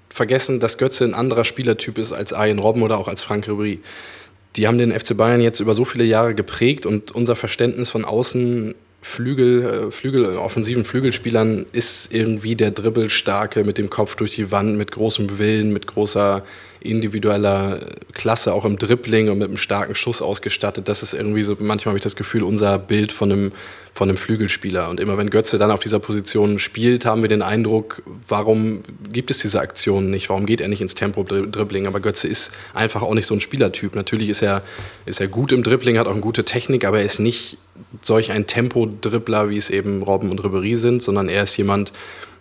vergessen, 0.09 0.59
dass 0.59 0.77
Götze 0.77 1.05
ein 1.05 1.13
anderer 1.13 1.43
Spielertyp 1.43 1.97
ist 1.97 2.13
als 2.13 2.33
Arjen 2.33 2.59
Robben 2.59 2.83
oder 2.83 2.97
auch 2.97 3.07
als 3.07 3.23
Frank 3.23 3.47
Ribéry. 3.47 3.79
Die 4.55 4.67
haben 4.67 4.77
den 4.77 4.91
FC 4.97 5.17
Bayern 5.17 5.41
jetzt 5.41 5.59
über 5.59 5.73
so 5.73 5.86
viele 5.86 6.03
Jahre 6.03 6.36
geprägt 6.36 6.86
und 6.86 7.12
unser 7.12 7.36
Verständnis 7.36 7.89
von 7.89 8.05
außen 8.05 8.75
Flügel, 9.01 9.63
äh, 9.63 9.91
Flügel, 9.91 10.38
offensiven 10.38 10.86
Flügelspielern 10.86 11.65
ist 11.71 12.13
irgendwie 12.13 12.55
der 12.55 12.71
Dribbelstarke 12.71 13.63
mit 13.63 13.77
dem 13.77 13.89
Kopf 13.89 14.15
durch 14.15 14.31
die 14.31 14.51
Wand, 14.51 14.77
mit 14.77 14.91
großem 14.91 15.38
Willen, 15.38 15.73
mit 15.73 15.88
großer 15.88 16.43
individueller 16.84 17.80
Klasse, 18.13 18.54
auch 18.54 18.65
im 18.65 18.78
Dribbling 18.78 19.30
und 19.30 19.39
mit 19.39 19.48
einem 19.48 19.58
starken 19.58 19.96
Schuss 19.96 20.22
ausgestattet. 20.22 20.88
Das 20.88 21.04
ist 21.04 21.13
irgendwie 21.13 21.43
so, 21.43 21.56
manchmal 21.60 21.91
habe 21.91 21.98
ich 21.98 22.04
das 22.04 22.15
Gefühl, 22.15 22.43
unser 22.43 22.78
Bild 22.78 23.12
von 23.12 23.32
einem, 23.32 23.52
von 23.93 24.10
einem 24.10 24.17
Flügelspieler. 24.17 24.89
Und 24.89 25.00
immer 25.00 25.17
wenn 25.17 25.30
Götze 25.30 25.58
dann 25.58 25.72
auf 25.72 25.80
dieser 25.80 26.00
Position 26.00 26.60
spielt, 26.60 27.06
haben 27.06 27.22
wir 27.22 27.30
den 27.30 27.41
Eindruck, 27.41 28.03
warum 28.28 28.84
gibt 29.12 29.32
es 29.32 29.39
diese 29.39 29.60
Aktionen 29.60 30.10
nicht? 30.12 30.30
Warum 30.30 30.45
geht 30.45 30.62
er 30.62 30.68
nicht 30.68 30.82
ins 30.82 30.95
Tempo-Dribbling? 30.95 31.88
Aber 31.88 31.99
Götze 31.99 32.28
ist 32.28 32.51
einfach 32.74 33.01
auch 33.01 33.14
nicht 33.14 33.28
so 33.28 33.34
ein 33.34 33.41
Spielertyp. 33.41 33.95
Natürlich 33.95 34.30
ist 34.30 34.41
er, 34.41 34.62
ist 35.05 35.22
er 35.22 35.28
gut 35.28 35.51
im 35.51 35.64
Dribbling, 35.64 35.97
hat 35.97 36.07
auch 36.07 36.12
eine 36.12 36.22
gute 36.22 36.43
Technik, 36.43 36.86
aber 36.86 36.99
er 36.99 37.05
ist 37.05 37.20
nicht 37.20 37.57
solch 38.01 38.32
ein 38.32 38.47
Tempo-Dribbler, 38.47 39.49
wie 39.49 39.57
es 39.57 39.70
eben 39.70 40.03
Robben 40.03 40.30
und 40.30 40.43
Ribery 40.43 40.76
sind, 40.76 41.01
sondern 41.01 41.30
er 41.30 41.43
ist 41.43 41.55
jemand, 41.57 41.93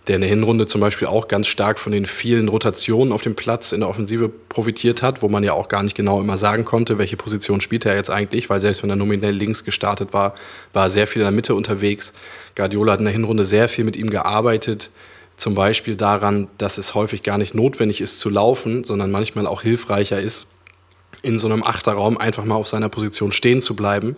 der 0.07 0.15
in 0.15 0.21
der 0.21 0.29
Hinrunde 0.29 0.67
zum 0.67 0.81
Beispiel 0.81 1.07
auch 1.07 1.29
ganz 1.29 1.47
stark 1.47 1.79
von 1.79 1.93
den 1.93 2.05
vielen 2.05 2.49
Rotationen 2.49 3.13
auf 3.13 3.21
dem 3.21 3.35
Platz 3.35 3.71
in 3.71 3.79
der 3.79 3.89
Offensive 3.89 4.27
profitiert 4.27 5.01
hat, 5.01 5.21
wo 5.21 5.29
man 5.29 5.43
ja 5.43 5.53
auch 5.53 5.69
gar 5.69 5.81
nicht 5.81 5.95
genau 5.95 6.19
immer 6.19 6.35
sagen 6.35 6.65
konnte, 6.65 6.97
welche 6.97 7.15
Position 7.15 7.61
spielt 7.61 7.85
er 7.85 7.95
jetzt 7.95 8.09
eigentlich, 8.09 8.49
weil 8.49 8.59
selbst 8.59 8.83
wenn 8.83 8.89
er 8.89 8.97
nominell 8.97 9.33
links 9.33 9.63
gestartet 9.63 10.11
war, 10.11 10.35
war 10.73 10.87
er 10.87 10.89
sehr 10.89 11.07
viel 11.07 11.21
in 11.21 11.25
der 11.25 11.31
Mitte 11.31 11.55
unterwegs. 11.55 12.11
Guardiola 12.55 12.93
hat 12.93 12.99
in 12.99 13.05
der 13.05 13.13
Hinrunde 13.13 13.45
sehr 13.45 13.69
viel 13.69 13.85
mit 13.85 13.95
ihm 13.95 14.09
gearbeitet, 14.09 14.89
zum 15.37 15.55
Beispiel 15.55 15.95
daran, 15.95 16.49
dass 16.57 16.77
es 16.77 16.93
häufig 16.95 17.23
gar 17.23 17.37
nicht 17.37 17.55
notwendig 17.55 18.01
ist 18.01 18.19
zu 18.19 18.29
laufen, 18.29 18.83
sondern 18.83 19.09
manchmal 19.09 19.47
auch 19.47 19.61
hilfreicher 19.61 20.19
ist, 20.19 20.47
in 21.21 21.39
so 21.39 21.47
einem 21.47 21.63
Achterraum 21.63 22.17
einfach 22.17 22.43
mal 22.43 22.55
auf 22.55 22.67
seiner 22.67 22.89
Position 22.89 23.31
stehen 23.31 23.61
zu 23.61 23.75
bleiben 23.75 24.17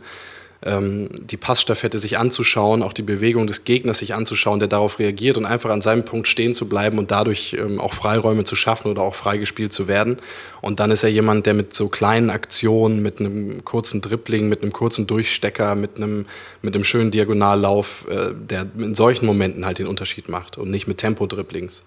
ähm, 0.64 1.10
die 1.20 1.38
Passstaffette 1.38 2.00
sich 2.00 2.18
anzuschauen, 2.18 2.82
auch 2.82 2.94
die 2.94 3.02
Bewegung 3.02 3.48
des 3.48 3.64
Gegners 3.64 4.00
sich 4.00 4.14
anzuschauen, 4.14 4.60
der 4.60 4.68
darauf 4.68 5.00
reagiert 5.00 5.38
und 5.38 5.46
einfach 5.46 5.70
an 5.70 5.82
seinem 5.82 6.06
Punkt 6.06 6.28
stehen 6.28 6.54
zu 6.54 6.68
bleiben 6.68 6.98
und 6.98 7.12
dadurch 7.12 7.56
ähm, 7.60 7.80
auch 7.80 7.94
Freiräume 7.94 8.44
zu 8.46 8.56
schaffen 8.56 8.90
oder 8.90 9.02
auch 9.02 9.16
freigespielt 9.16 9.74
zu 9.74 9.88
werden. 9.88 10.18
Und 10.62 10.80
dann 10.80 10.92
ist 10.92 11.04
er 11.04 11.10
jemand, 11.10 11.46
der 11.46 11.54
mit 11.54 11.74
so 11.74 11.88
kleinen 11.90 12.30
Aktionen, 12.30 13.02
mit 13.02 13.20
einem 13.20 13.64
kurzen 13.66 14.02
Dribbling, 14.02 14.50
mit 14.50 14.62
einem 14.62 14.74
kurzen 14.74 15.08
Durchstecker, 15.08 15.76
mit 15.76 15.98
einem, 15.98 16.26
mit 16.62 16.74
einem 16.74 16.84
schönen 16.84 17.12
Diagonallauf, 17.12 18.06
äh, 18.10 18.32
der 18.34 18.68
in 18.78 18.96
solchen 18.96 19.26
Momenten 19.26 19.66
halt 19.66 19.80
den 19.80 19.88
Unterschied 19.88 20.30
macht 20.30 20.58
und 20.58 20.72
nicht 20.72 20.88
mit 20.88 20.98
Tempo-Dribblings. 20.98 21.84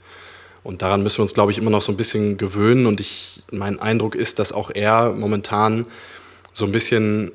Und 0.62 0.83
daran 0.83 1.03
müssen 1.03 1.19
wir 1.19 1.23
uns, 1.23 1.35
glaube 1.35 1.53
ich, 1.53 1.59
immer 1.59 1.71
noch 1.71 1.83
so 1.83 1.93
ein 1.93 1.97
bisschen 1.97 2.37
gewöhnen. 2.37 2.87
Und 2.87 3.01
ich, 3.01 3.43
mein 3.51 3.81
Eindruck 3.81 4.14
ist, 4.14 4.39
dass 4.39 4.53
auch 4.53 4.71
er 4.73 5.12
momentan 5.12 5.87
so 6.53 6.64
ein 6.64 6.73
bisschen 6.73 7.33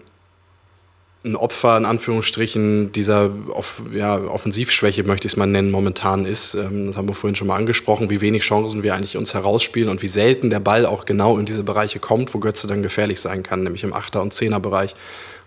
ein 1.25 1.35
Opfer 1.37 1.77
in 1.77 1.85
Anführungsstrichen 1.85 2.91
dieser 2.91 3.31
Off 3.49 3.81
ja, 3.93 4.17
Offensivschwäche, 4.17 5.03
möchte 5.03 5.27
ich 5.27 5.33
es 5.33 5.37
mal 5.37 5.45
nennen, 5.45 5.71
momentan 5.71 6.25
ist. 6.25 6.53
Ähm, 6.53 6.87
das 6.87 6.97
haben 6.97 7.07
wir 7.07 7.15
vorhin 7.15 7.35
schon 7.35 7.47
mal 7.47 7.55
angesprochen, 7.55 8.09
wie 8.09 8.19
wenig 8.19 8.43
Chancen 8.43 8.83
wir 8.83 8.93
eigentlich 8.93 9.15
uns 9.15 9.33
herausspielen 9.33 9.89
und 9.89 10.01
wie 10.01 10.09
selten 10.09 10.49
der 10.49 10.59
Ball 10.59 10.85
auch 10.85 11.05
genau 11.05 11.37
in 11.37 11.45
diese 11.45 11.63
Bereiche 11.63 11.99
kommt, 11.99 12.33
wo 12.33 12.39
Götze 12.39 12.67
dann 12.67 12.83
gefährlich 12.83 13.21
sein 13.21 13.41
kann, 13.41 13.63
nämlich 13.63 13.83
im 13.83 13.93
Achter- 13.93 14.21
und 14.21 14.33
Zehner-Bereich. 14.33 14.95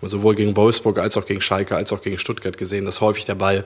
Und 0.00 0.08
sowohl 0.08 0.34
gegen 0.34 0.56
Wolfsburg 0.56 0.98
als 0.98 1.16
auch 1.16 1.26
gegen 1.26 1.40
Schalke 1.40 1.76
als 1.76 1.92
auch 1.92 2.00
gegen 2.00 2.18
Stuttgart 2.18 2.56
gesehen, 2.56 2.86
dass 2.86 3.00
häufig 3.00 3.26
der 3.26 3.34
Ball 3.34 3.64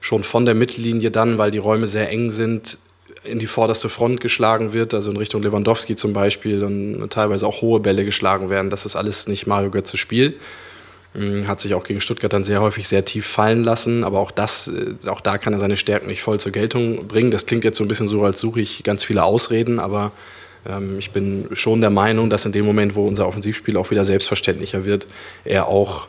schon 0.00 0.24
von 0.24 0.44
der 0.44 0.54
Mittellinie 0.54 1.10
dann, 1.10 1.38
weil 1.38 1.50
die 1.50 1.58
Räume 1.58 1.86
sehr 1.86 2.10
eng 2.10 2.30
sind, 2.30 2.78
in 3.24 3.38
die 3.38 3.46
vorderste 3.46 3.88
Front 3.88 4.20
geschlagen 4.20 4.72
wird, 4.72 4.94
also 4.94 5.10
in 5.10 5.16
Richtung 5.16 5.42
Lewandowski 5.42 5.96
zum 5.96 6.12
Beispiel 6.12 6.62
und 6.62 7.10
teilweise 7.10 7.46
auch 7.46 7.62
hohe 7.62 7.80
Bälle 7.80 8.04
geschlagen 8.04 8.48
werden. 8.48 8.70
Das 8.70 8.86
ist 8.86 8.96
alles 8.96 9.28
nicht 9.28 9.46
Mario 9.46 9.70
Götze 9.70 9.96
Spiel. 9.96 10.38
Hat 11.46 11.60
sich 11.60 11.74
auch 11.74 11.84
gegen 11.84 12.00
Stuttgart 12.00 12.32
dann 12.32 12.44
sehr 12.44 12.60
häufig 12.60 12.86
sehr 12.86 13.04
tief 13.04 13.26
fallen 13.26 13.64
lassen, 13.64 14.04
aber 14.04 14.20
auch 14.20 14.30
das, 14.30 14.68
äh, 14.68 14.94
auch 15.08 15.20
da 15.20 15.38
kann 15.38 15.52
er 15.52 15.58
seine 15.58 15.76
Stärken 15.76 16.06
nicht 16.08 16.22
voll 16.22 16.38
zur 16.38 16.52
Geltung 16.52 17.08
bringen. 17.08 17.30
Das 17.30 17.46
klingt 17.46 17.64
jetzt 17.64 17.78
so 17.78 17.84
ein 17.84 17.88
bisschen 17.88 18.08
so, 18.08 18.22
als 18.24 18.40
suche 18.40 18.60
ich 18.60 18.82
ganz 18.84 19.04
viele 19.04 19.24
Ausreden, 19.24 19.80
aber 19.80 20.12
ähm, 20.66 20.98
ich 20.98 21.10
bin 21.10 21.48
schon 21.52 21.80
der 21.80 21.90
Meinung, 21.90 22.30
dass 22.30 22.46
in 22.46 22.52
dem 22.52 22.64
Moment, 22.64 22.94
wo 22.94 23.06
unser 23.06 23.26
Offensivspiel 23.26 23.76
auch 23.76 23.90
wieder 23.90 24.04
selbstverständlicher 24.04 24.84
wird, 24.84 25.06
er 25.44 25.66
auch 25.66 26.08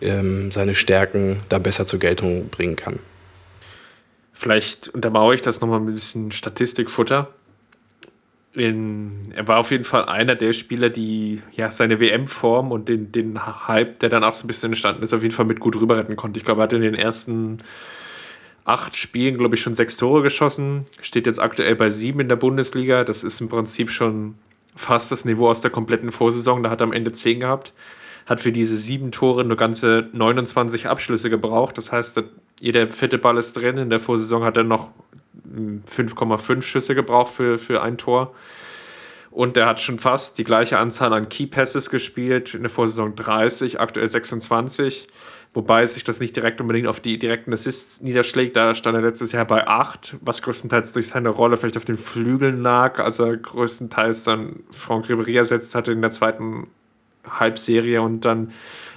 ähm, 0.00 0.50
seine 0.50 0.74
Stärken 0.74 1.40
da 1.48 1.58
besser 1.58 1.86
zur 1.86 1.98
Geltung 1.98 2.48
bringen 2.48 2.76
kann. 2.76 2.98
Vielleicht 4.32 4.88
untermauere 4.88 5.34
ich 5.34 5.40
das 5.40 5.60
nochmal 5.60 5.80
mit 5.80 5.92
ein 5.92 5.94
bisschen 5.94 6.32
Statistikfutter 6.32 7.28
in, 8.54 9.32
er 9.34 9.48
war 9.48 9.58
auf 9.58 9.70
jeden 9.70 9.84
Fall 9.84 10.04
einer 10.04 10.34
der 10.34 10.52
Spieler, 10.52 10.90
die 10.90 11.42
ja 11.52 11.70
seine 11.70 12.00
WM-Form 12.00 12.70
und 12.70 12.88
den, 12.88 13.10
den 13.10 13.38
Hype, 13.66 13.98
der 14.00 14.10
dann 14.10 14.24
auch 14.24 14.34
so 14.34 14.44
ein 14.44 14.48
bisschen 14.48 14.72
entstanden 14.72 15.02
ist, 15.02 15.14
auf 15.14 15.22
jeden 15.22 15.34
Fall 15.34 15.46
mit 15.46 15.60
gut 15.60 15.80
rüber 15.80 15.96
retten 15.96 16.16
konnte. 16.16 16.38
Ich 16.38 16.44
glaube, 16.44 16.60
er 16.60 16.64
hat 16.64 16.72
in 16.72 16.82
den 16.82 16.94
ersten 16.94 17.58
acht 18.64 18.96
Spielen, 18.96 19.38
glaube 19.38 19.54
ich, 19.54 19.62
schon 19.62 19.74
sechs 19.74 19.96
Tore 19.96 20.22
geschossen. 20.22 20.86
Steht 21.00 21.26
jetzt 21.26 21.40
aktuell 21.40 21.74
bei 21.76 21.90
sieben 21.90 22.20
in 22.20 22.28
der 22.28 22.36
Bundesliga. 22.36 23.04
Das 23.04 23.24
ist 23.24 23.40
im 23.40 23.48
Prinzip 23.48 23.90
schon 23.90 24.34
fast 24.76 25.10
das 25.10 25.24
Niveau 25.24 25.48
aus 25.48 25.62
der 25.62 25.70
kompletten 25.70 26.12
Vorsaison. 26.12 26.62
Da 26.62 26.70
hat 26.70 26.80
er 26.80 26.86
am 26.86 26.92
Ende 26.92 27.12
zehn 27.12 27.40
gehabt. 27.40 27.72
Hat 28.26 28.40
für 28.40 28.52
diese 28.52 28.76
sieben 28.76 29.10
Tore 29.10 29.44
nur 29.44 29.56
ganze 29.56 30.08
29 30.12 30.86
Abschlüsse 30.88 31.30
gebraucht. 31.30 31.76
Das 31.78 31.90
heißt, 31.90 32.22
jeder 32.60 32.88
vierte 32.92 33.18
Ball 33.18 33.38
ist 33.38 33.54
drin. 33.54 33.78
In 33.78 33.90
der 33.90 33.98
Vorsaison 33.98 34.44
hat 34.44 34.56
er 34.56 34.64
noch 34.64 34.90
5,5 35.52 36.62
Schüsse 36.62 36.94
gebraucht 36.94 37.34
für, 37.34 37.58
für 37.58 37.82
ein 37.82 37.98
Tor. 37.98 38.34
Und 39.30 39.56
er 39.56 39.66
hat 39.66 39.80
schon 39.80 39.98
fast 39.98 40.36
die 40.36 40.44
gleiche 40.44 40.78
Anzahl 40.78 41.12
an 41.14 41.28
Key 41.30 41.46
Passes 41.46 41.88
gespielt, 41.88 42.54
in 42.54 42.62
der 42.62 42.70
Vorsaison 42.70 43.16
30, 43.16 43.80
aktuell 43.80 44.06
26. 44.06 45.08
Wobei 45.54 45.84
sich 45.84 46.04
das 46.04 46.20
nicht 46.20 46.34
direkt 46.34 46.60
unbedingt 46.60 46.86
auf 46.86 47.00
die 47.00 47.18
direkten 47.18 47.52
Assists 47.52 48.00
niederschlägt. 48.00 48.56
Da 48.56 48.74
stand 48.74 48.96
er 48.96 49.02
letztes 49.02 49.32
Jahr 49.32 49.46
bei 49.46 49.66
8, 49.66 50.16
was 50.20 50.42
größtenteils 50.42 50.92
durch 50.92 51.08
seine 51.08 51.30
Rolle 51.30 51.56
vielleicht 51.56 51.76
auf 51.76 51.84
den 51.84 51.98
Flügeln 51.98 52.62
lag, 52.62 52.98
als 52.98 53.18
er 53.18 53.36
größtenteils 53.36 54.24
dann 54.24 54.60
Franck 54.70 55.06
Ribéry 55.06 55.36
ersetzt 55.36 55.74
hatte 55.74 55.92
in 55.92 56.00
der 56.00 56.10
zweiten 56.10 56.68
Halbserie 57.28 58.00
und 58.00 58.24
dann 58.24 58.52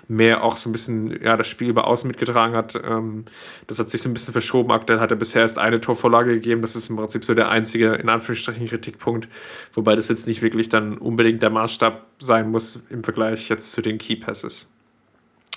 mehr 0.08 0.44
auch 0.44 0.58
so 0.58 0.70
ein 0.70 0.72
bisschen 0.72 1.22
ja, 1.24 1.38
das 1.38 1.48
Spiel 1.48 1.70
über 1.70 1.88
außen 1.88 2.08
mitgetragen 2.08 2.56
hat. 2.56 2.76
Ähm, 2.84 3.26
das 3.68 3.80
hat 3.80 3.90
sich 3.90 4.02
so 4.02 4.10
ein 4.10 4.14
bisschen 4.14 4.34
verschoben. 4.34 4.72
Aktuell 4.72 5.00
hat 5.00 5.12
er 5.12 5.18
bisher 5.18 5.42
erst 5.42 5.58
eine 5.58 5.82
Torvorlage 5.82 6.34
gegeben. 6.34 6.62
Das 6.62 6.76
ist 6.76 6.90
im 6.90 6.96
Prinzip 6.96 7.26
so 7.26 7.34
der 7.34 7.50
einzige, 7.50 7.94
in 7.94 8.10
Anführungsstrichen, 8.10 8.68
Kritikpunkt. 8.68 9.28
Wobei 9.74 9.96
das 9.96 10.10
jetzt 10.10 10.28
nicht 10.28 10.42
wirklich 10.42 10.70
dann 10.70 10.98
unbedingt 10.98 11.42
der 11.42 11.50
Maßstab 11.50 12.06
sein 12.20 12.52
muss 12.52 12.84
im 12.90 13.04
Vergleich 13.04 13.50
jetzt 13.50 13.72
zu 13.72 13.82
den 13.82 13.98
Key 13.98 14.16
Passes. 14.16 14.72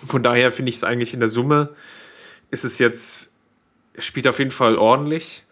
Von 0.07 0.23
daher 0.23 0.53
finde 0.53 0.71
ich 0.71 0.77
es 0.77 0.85
eigentlich 0.85 1.15
in 1.15 1.21
der 1.21 1.29
Summe 1.29 1.71
ist 2.51 2.65
es 2.65 2.79
jetzt, 2.79 3.35
spielt 3.99 4.27
auf 4.27 4.39
jeden 4.39 4.51
Fall 4.51 4.77
ordentlich 4.77 5.45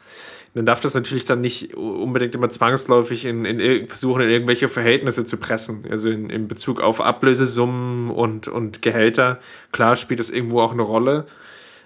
dann 0.56 0.64
darf 0.64 0.80
das 0.80 0.94
natürlich 0.94 1.26
dann 1.26 1.42
nicht 1.42 1.74
unbedingt 1.74 2.34
immer 2.34 2.48
zwangsläufig 2.48 3.26
in, 3.26 3.44
in 3.44 3.86
versuchen, 3.88 4.22
in 4.22 4.30
irgendwelche 4.30 4.68
Verhältnisse 4.68 5.26
zu 5.26 5.36
pressen. 5.36 5.84
Also 5.90 6.10
in, 6.10 6.30
in 6.30 6.48
Bezug 6.48 6.80
auf 6.80 7.02
Ablösesummen 7.02 8.10
und, 8.10 8.48
und 8.48 8.80
Gehälter. 8.80 9.38
Klar 9.72 9.96
spielt 9.96 10.18
das 10.18 10.30
irgendwo 10.30 10.62
auch 10.62 10.72
eine 10.72 10.80
Rolle, 10.82 11.26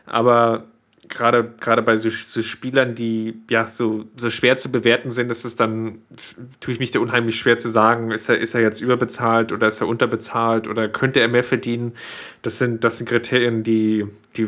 aber 0.06 0.66
gerade, 1.08 1.52
gerade 1.60 1.82
bei 1.82 1.96
so, 1.96 2.10
so, 2.10 2.42
Spielern, 2.42 2.94
die 2.94 3.42
ja 3.50 3.66
so, 3.66 4.04
so 4.16 4.30
schwer 4.30 4.56
zu 4.56 4.70
bewerten 4.70 5.10
sind, 5.10 5.30
ist 5.30 5.44
es 5.44 5.56
dann, 5.56 5.98
tue 6.60 6.72
ich 6.72 6.78
mich 6.78 6.92
da 6.92 7.00
unheimlich 7.00 7.38
schwer 7.40 7.58
zu 7.58 7.68
sagen, 7.68 8.12
ist 8.12 8.28
er, 8.28 8.38
ist 8.38 8.54
er 8.54 8.60
jetzt 8.60 8.80
überbezahlt 8.80 9.50
oder 9.50 9.66
ist 9.66 9.80
er 9.80 9.88
unterbezahlt 9.88 10.68
oder 10.68 10.88
könnte 10.88 11.18
er 11.18 11.26
mehr 11.26 11.42
verdienen? 11.42 11.94
Das 12.42 12.58
sind, 12.58 12.84
das 12.84 12.98
sind 12.98 13.08
Kriterien, 13.08 13.64
die, 13.64 14.06
die 14.36 14.46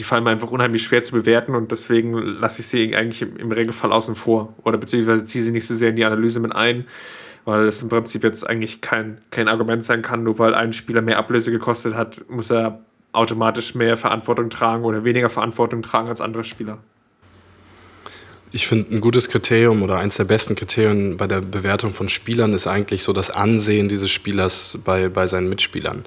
die 0.00 0.04
fallen 0.04 0.24
mir 0.24 0.30
einfach 0.30 0.50
unheimlich 0.50 0.82
schwer 0.82 1.04
zu 1.04 1.12
bewerten 1.12 1.54
und 1.54 1.70
deswegen 1.70 2.14
lasse 2.14 2.62
ich 2.62 2.68
sie 2.68 2.96
eigentlich 2.96 3.20
im, 3.20 3.36
im 3.36 3.52
Regelfall 3.52 3.92
außen 3.92 4.14
vor 4.14 4.54
oder 4.64 4.78
beziehungsweise 4.78 5.26
ziehe 5.26 5.44
sie 5.44 5.52
nicht 5.52 5.66
so 5.66 5.74
sehr 5.74 5.90
in 5.90 5.96
die 5.96 6.06
Analyse 6.06 6.40
mit 6.40 6.56
ein, 6.56 6.86
weil 7.44 7.66
es 7.66 7.82
im 7.82 7.90
Prinzip 7.90 8.24
jetzt 8.24 8.48
eigentlich 8.48 8.80
kein, 8.80 9.20
kein 9.30 9.46
Argument 9.46 9.84
sein 9.84 10.00
kann, 10.00 10.22
nur 10.22 10.38
weil 10.38 10.54
ein 10.54 10.72
Spieler 10.72 11.02
mehr 11.02 11.18
Ablöse 11.18 11.50
gekostet 11.50 11.94
hat, 11.94 12.24
muss 12.30 12.50
er 12.50 12.80
automatisch 13.12 13.74
mehr 13.74 13.98
Verantwortung 13.98 14.48
tragen 14.48 14.84
oder 14.84 15.04
weniger 15.04 15.28
Verantwortung 15.28 15.82
tragen 15.82 16.08
als 16.08 16.22
andere 16.22 16.44
Spieler. 16.44 16.78
Ich 18.52 18.66
finde, 18.66 18.94
ein 18.94 19.02
gutes 19.02 19.28
Kriterium 19.28 19.82
oder 19.82 19.98
eins 19.98 20.16
der 20.16 20.24
besten 20.24 20.54
Kriterien 20.54 21.18
bei 21.18 21.26
der 21.26 21.42
Bewertung 21.42 21.92
von 21.92 22.08
Spielern 22.08 22.54
ist 22.54 22.66
eigentlich 22.66 23.02
so 23.02 23.12
das 23.12 23.28
Ansehen 23.28 23.90
dieses 23.90 24.10
Spielers 24.10 24.78
bei, 24.82 25.10
bei 25.10 25.26
seinen 25.26 25.50
Mitspielern. 25.50 26.06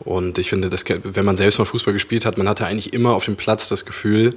Und 0.00 0.38
ich 0.38 0.48
finde, 0.48 0.68
das, 0.68 0.84
wenn 0.88 1.24
man 1.24 1.36
selbst 1.36 1.58
mal 1.58 1.64
Fußball 1.64 1.94
gespielt 1.94 2.26
hat, 2.26 2.36
man 2.38 2.48
hatte 2.48 2.66
eigentlich 2.66 2.92
immer 2.92 3.14
auf 3.14 3.24
dem 3.24 3.36
Platz 3.36 3.68
das 3.68 3.84
Gefühl, 3.84 4.36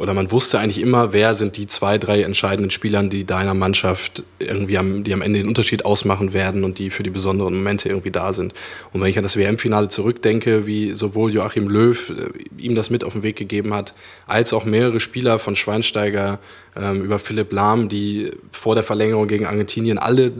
oder 0.00 0.14
man 0.14 0.30
wusste 0.30 0.58
eigentlich 0.58 0.80
immer, 0.80 1.12
wer 1.12 1.34
sind 1.34 1.58
die 1.58 1.66
zwei, 1.66 1.98
drei 1.98 2.22
entscheidenden 2.22 2.70
Spieler, 2.70 3.02
die 3.02 3.24
deiner 3.24 3.52
Mannschaft 3.52 4.22
irgendwie 4.38 4.78
am, 4.78 5.04
die 5.04 5.12
am 5.12 5.20
Ende 5.20 5.40
den 5.40 5.46
Unterschied 5.46 5.84
ausmachen 5.84 6.32
werden 6.32 6.64
und 6.64 6.78
die 6.78 6.88
für 6.88 7.02
die 7.02 7.10
besonderen 7.10 7.52
Momente 7.54 7.90
irgendwie 7.90 8.10
da 8.10 8.32
sind. 8.32 8.54
Und 8.94 9.02
wenn 9.02 9.10
ich 9.10 9.18
an 9.18 9.24
das 9.24 9.36
WM-Finale 9.36 9.90
zurückdenke, 9.90 10.66
wie 10.66 10.94
sowohl 10.94 11.34
Joachim 11.34 11.68
Löw 11.68 12.10
äh, 12.10 12.30
ihm 12.56 12.76
das 12.76 12.88
mit 12.88 13.04
auf 13.04 13.12
den 13.12 13.22
Weg 13.22 13.36
gegeben 13.36 13.74
hat, 13.74 13.92
als 14.26 14.54
auch 14.54 14.64
mehrere 14.64 15.00
Spieler 15.00 15.38
von 15.38 15.54
Schweinsteiger 15.54 16.38
ähm, 16.80 17.02
über 17.02 17.18
Philipp 17.18 17.52
Lahm, 17.52 17.90
die 17.90 18.30
vor 18.52 18.74
der 18.74 18.84
Verlängerung 18.84 19.28
gegen 19.28 19.44
Argentinien 19.44 19.98
alle 19.98 20.32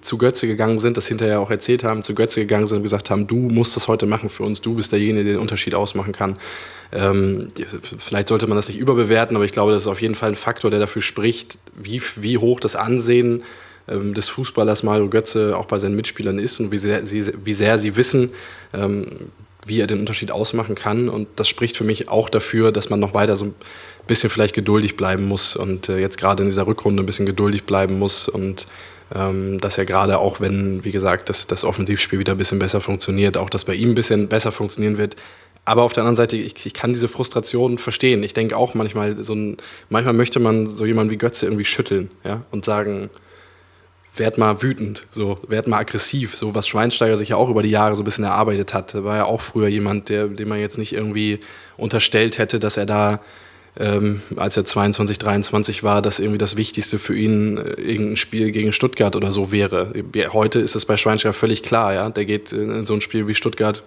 zu 0.00 0.18
Götze 0.18 0.46
gegangen 0.46 0.78
sind, 0.78 0.96
das 0.96 1.06
hinterher 1.06 1.40
auch 1.40 1.50
erzählt 1.50 1.84
haben, 1.84 2.02
zu 2.02 2.14
Götze 2.14 2.40
gegangen 2.40 2.66
sind 2.66 2.78
und 2.78 2.82
gesagt 2.82 3.10
haben, 3.10 3.26
du 3.26 3.36
musst 3.36 3.76
das 3.76 3.88
heute 3.88 4.06
machen 4.06 4.30
für 4.30 4.42
uns, 4.42 4.60
du 4.60 4.74
bist 4.74 4.92
derjenige, 4.92 5.24
der 5.24 5.34
den 5.34 5.42
Unterschied 5.42 5.74
ausmachen 5.74 6.12
kann. 6.12 6.36
Ähm, 6.92 7.48
vielleicht 7.98 8.28
sollte 8.28 8.46
man 8.46 8.56
das 8.56 8.68
nicht 8.68 8.78
überbewerten, 8.78 9.36
aber 9.36 9.44
ich 9.44 9.52
glaube, 9.52 9.72
das 9.72 9.82
ist 9.82 9.88
auf 9.88 10.02
jeden 10.02 10.14
Fall 10.14 10.30
ein 10.30 10.36
Faktor, 10.36 10.70
der 10.70 10.80
dafür 10.80 11.02
spricht, 11.02 11.58
wie, 11.76 12.02
wie 12.16 12.38
hoch 12.38 12.60
das 12.60 12.76
Ansehen 12.76 13.42
ähm, 13.88 14.14
des 14.14 14.28
Fußballers 14.28 14.82
Mario 14.82 15.08
Götze 15.08 15.56
auch 15.56 15.66
bei 15.66 15.78
seinen 15.78 15.96
Mitspielern 15.96 16.38
ist 16.38 16.60
und 16.60 16.70
wie 16.70 16.78
sehr 16.78 17.04
sie, 17.06 17.32
wie 17.44 17.52
sehr 17.52 17.78
sie 17.78 17.96
wissen, 17.96 18.30
ähm, 18.72 19.30
wie 19.66 19.80
er 19.80 19.86
den 19.86 20.00
Unterschied 20.00 20.30
ausmachen 20.30 20.74
kann. 20.74 21.08
Und 21.08 21.28
das 21.36 21.48
spricht 21.48 21.76
für 21.76 21.84
mich 21.84 22.08
auch 22.08 22.28
dafür, 22.28 22.72
dass 22.72 22.90
man 22.90 23.00
noch 23.00 23.14
weiter 23.14 23.36
so 23.36 23.46
ein 23.46 23.54
bisschen 24.06 24.30
vielleicht 24.30 24.54
geduldig 24.54 24.96
bleiben 24.96 25.28
muss 25.28 25.56
und 25.56 25.88
äh, 25.88 25.98
jetzt 25.98 26.18
gerade 26.18 26.42
in 26.42 26.48
dieser 26.48 26.66
Rückrunde 26.66 27.02
ein 27.02 27.06
bisschen 27.06 27.26
geduldig 27.26 27.64
bleiben 27.64 27.98
muss 27.98 28.28
und 28.28 28.66
ähm, 29.14 29.60
dass 29.60 29.78
er 29.78 29.84
gerade 29.84 30.18
auch, 30.18 30.40
wenn, 30.40 30.84
wie 30.84 30.92
gesagt, 30.92 31.28
das, 31.28 31.46
das 31.46 31.64
Offensivspiel 31.64 32.18
wieder 32.18 32.32
ein 32.32 32.38
bisschen 32.38 32.58
besser 32.58 32.80
funktioniert, 32.80 33.36
auch 33.36 33.50
dass 33.50 33.64
bei 33.64 33.74
ihm 33.74 33.90
ein 33.90 33.94
bisschen 33.94 34.28
besser 34.28 34.52
funktionieren 34.52 34.98
wird, 34.98 35.16
aber 35.64 35.82
auf 35.82 35.92
der 35.92 36.02
anderen 36.02 36.16
Seite, 36.16 36.36
ich, 36.36 36.66
ich 36.66 36.74
kann 36.74 36.92
diese 36.92 37.08
Frustration 37.08 37.78
verstehen. 37.78 38.22
Ich 38.22 38.34
denke 38.34 38.56
auch 38.56 38.74
manchmal, 38.74 39.22
so 39.22 39.34
ein, 39.34 39.58
manchmal 39.88 40.14
möchte 40.14 40.40
man 40.40 40.66
so 40.66 40.86
jemanden 40.86 41.12
wie 41.12 41.18
Götze 41.18 41.46
irgendwie 41.46 41.64
schütteln 41.64 42.10
ja, 42.24 42.44
und 42.50 42.64
sagen, 42.64 43.10
werd 44.16 44.38
mal 44.38 44.62
wütend, 44.62 45.06
so, 45.10 45.38
werd 45.46 45.68
mal 45.68 45.78
aggressiv, 45.78 46.34
so 46.34 46.54
was 46.54 46.66
Schweinsteiger 46.66 47.16
sich 47.16 47.28
ja 47.28 47.36
auch 47.36 47.48
über 47.48 47.62
die 47.62 47.70
Jahre 47.70 47.94
so 47.94 48.02
ein 48.02 48.04
bisschen 48.04 48.24
erarbeitet 48.24 48.74
hat. 48.74 48.94
War 49.04 49.16
ja 49.16 49.24
auch 49.26 49.40
früher 49.40 49.68
jemand, 49.68 50.08
der, 50.08 50.26
dem 50.26 50.48
man 50.48 50.58
jetzt 50.58 50.78
nicht 50.78 50.92
irgendwie 50.92 51.40
unterstellt 51.76 52.38
hätte, 52.38 52.58
dass 52.58 52.76
er 52.76 52.86
da, 52.86 53.20
ähm, 53.78 54.22
als 54.36 54.56
er 54.56 54.64
22, 54.64 55.18
23 55.18 55.82
war, 55.82 56.02
dass 56.02 56.18
irgendwie 56.18 56.38
das 56.38 56.56
Wichtigste 56.56 56.98
für 56.98 57.16
ihn 57.16 57.56
äh, 57.56 57.80
irgendein 57.80 58.16
Spiel 58.16 58.50
gegen 58.50 58.72
Stuttgart 58.72 59.14
oder 59.16 59.32
so 59.32 59.52
wäre. 59.52 59.92
Heute 60.32 60.58
ist 60.58 60.74
es 60.74 60.84
bei 60.84 60.96
Schweinsteiger 60.96 61.32
völlig 61.32 61.62
klar, 61.62 61.94
ja. 61.94 62.10
Der 62.10 62.24
geht 62.24 62.52
in 62.52 62.84
so 62.84 62.94
ein 62.94 63.00
Spiel 63.00 63.26
wie 63.28 63.34
Stuttgart 63.34 63.82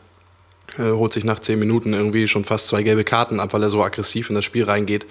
äh, 0.78 0.92
holt 0.92 1.14
sich 1.14 1.24
nach 1.24 1.40
zehn 1.40 1.60
Minuten 1.60 1.94
irgendwie 1.94 2.28
schon 2.28 2.46
fast 2.46 2.68
zwei 2.68 2.84
gelbe 2.84 3.04
Karten 3.04 3.40
ab, 3.40 3.54
weil 3.54 3.64
er 3.64 3.70
so 3.70 3.84
aggressiv 3.84 4.30
in 4.30 4.36
das 4.36 4.46
Spiel 4.46 4.64
reingeht. 4.64 5.06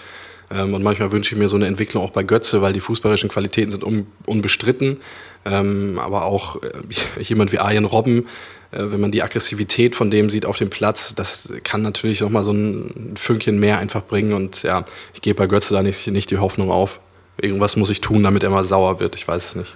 Ähm, 0.50 0.74
und 0.74 0.82
manchmal 0.82 1.12
wünsche 1.12 1.34
ich 1.34 1.38
mir 1.38 1.48
so 1.48 1.56
eine 1.56 1.66
Entwicklung 1.66 2.02
auch 2.02 2.10
bei 2.10 2.22
Götze, 2.22 2.62
weil 2.62 2.72
die 2.72 2.80
fußballerischen 2.80 3.28
Qualitäten 3.28 3.70
sind 3.70 3.84
un 3.84 4.06
unbestritten. 4.26 5.00
Ähm, 5.44 5.98
aber 6.00 6.24
auch 6.24 6.62
äh, 6.62 6.70
jemand 7.22 7.52
wie 7.52 7.58
Arjen 7.58 7.84
Robben, 7.84 8.26
wenn 8.72 9.00
man 9.00 9.12
die 9.12 9.22
Aggressivität 9.22 9.94
von 9.94 10.10
dem 10.10 10.30
sieht 10.30 10.46
auf 10.46 10.56
dem 10.56 10.70
Platz, 10.70 11.14
das 11.14 11.48
kann 11.62 11.82
natürlich 11.82 12.20
nochmal 12.20 12.44
so 12.44 12.52
ein 12.52 13.14
Fünkchen 13.16 13.60
mehr 13.60 13.78
einfach 13.78 14.02
bringen. 14.02 14.32
Und 14.32 14.62
ja, 14.62 14.84
ich 15.14 15.22
gebe 15.22 15.36
bei 15.36 15.46
Götze 15.46 15.74
da 15.74 15.82
nicht, 15.82 16.06
nicht 16.06 16.30
die 16.30 16.38
Hoffnung 16.38 16.70
auf. 16.70 17.00
Irgendwas 17.40 17.76
muss 17.76 17.90
ich 17.90 18.00
tun, 18.00 18.22
damit 18.22 18.42
er 18.42 18.50
mal 18.50 18.64
sauer 18.64 19.00
wird. 19.00 19.16
Ich 19.16 19.28
weiß 19.28 19.44
es 19.44 19.54
nicht. 19.56 19.74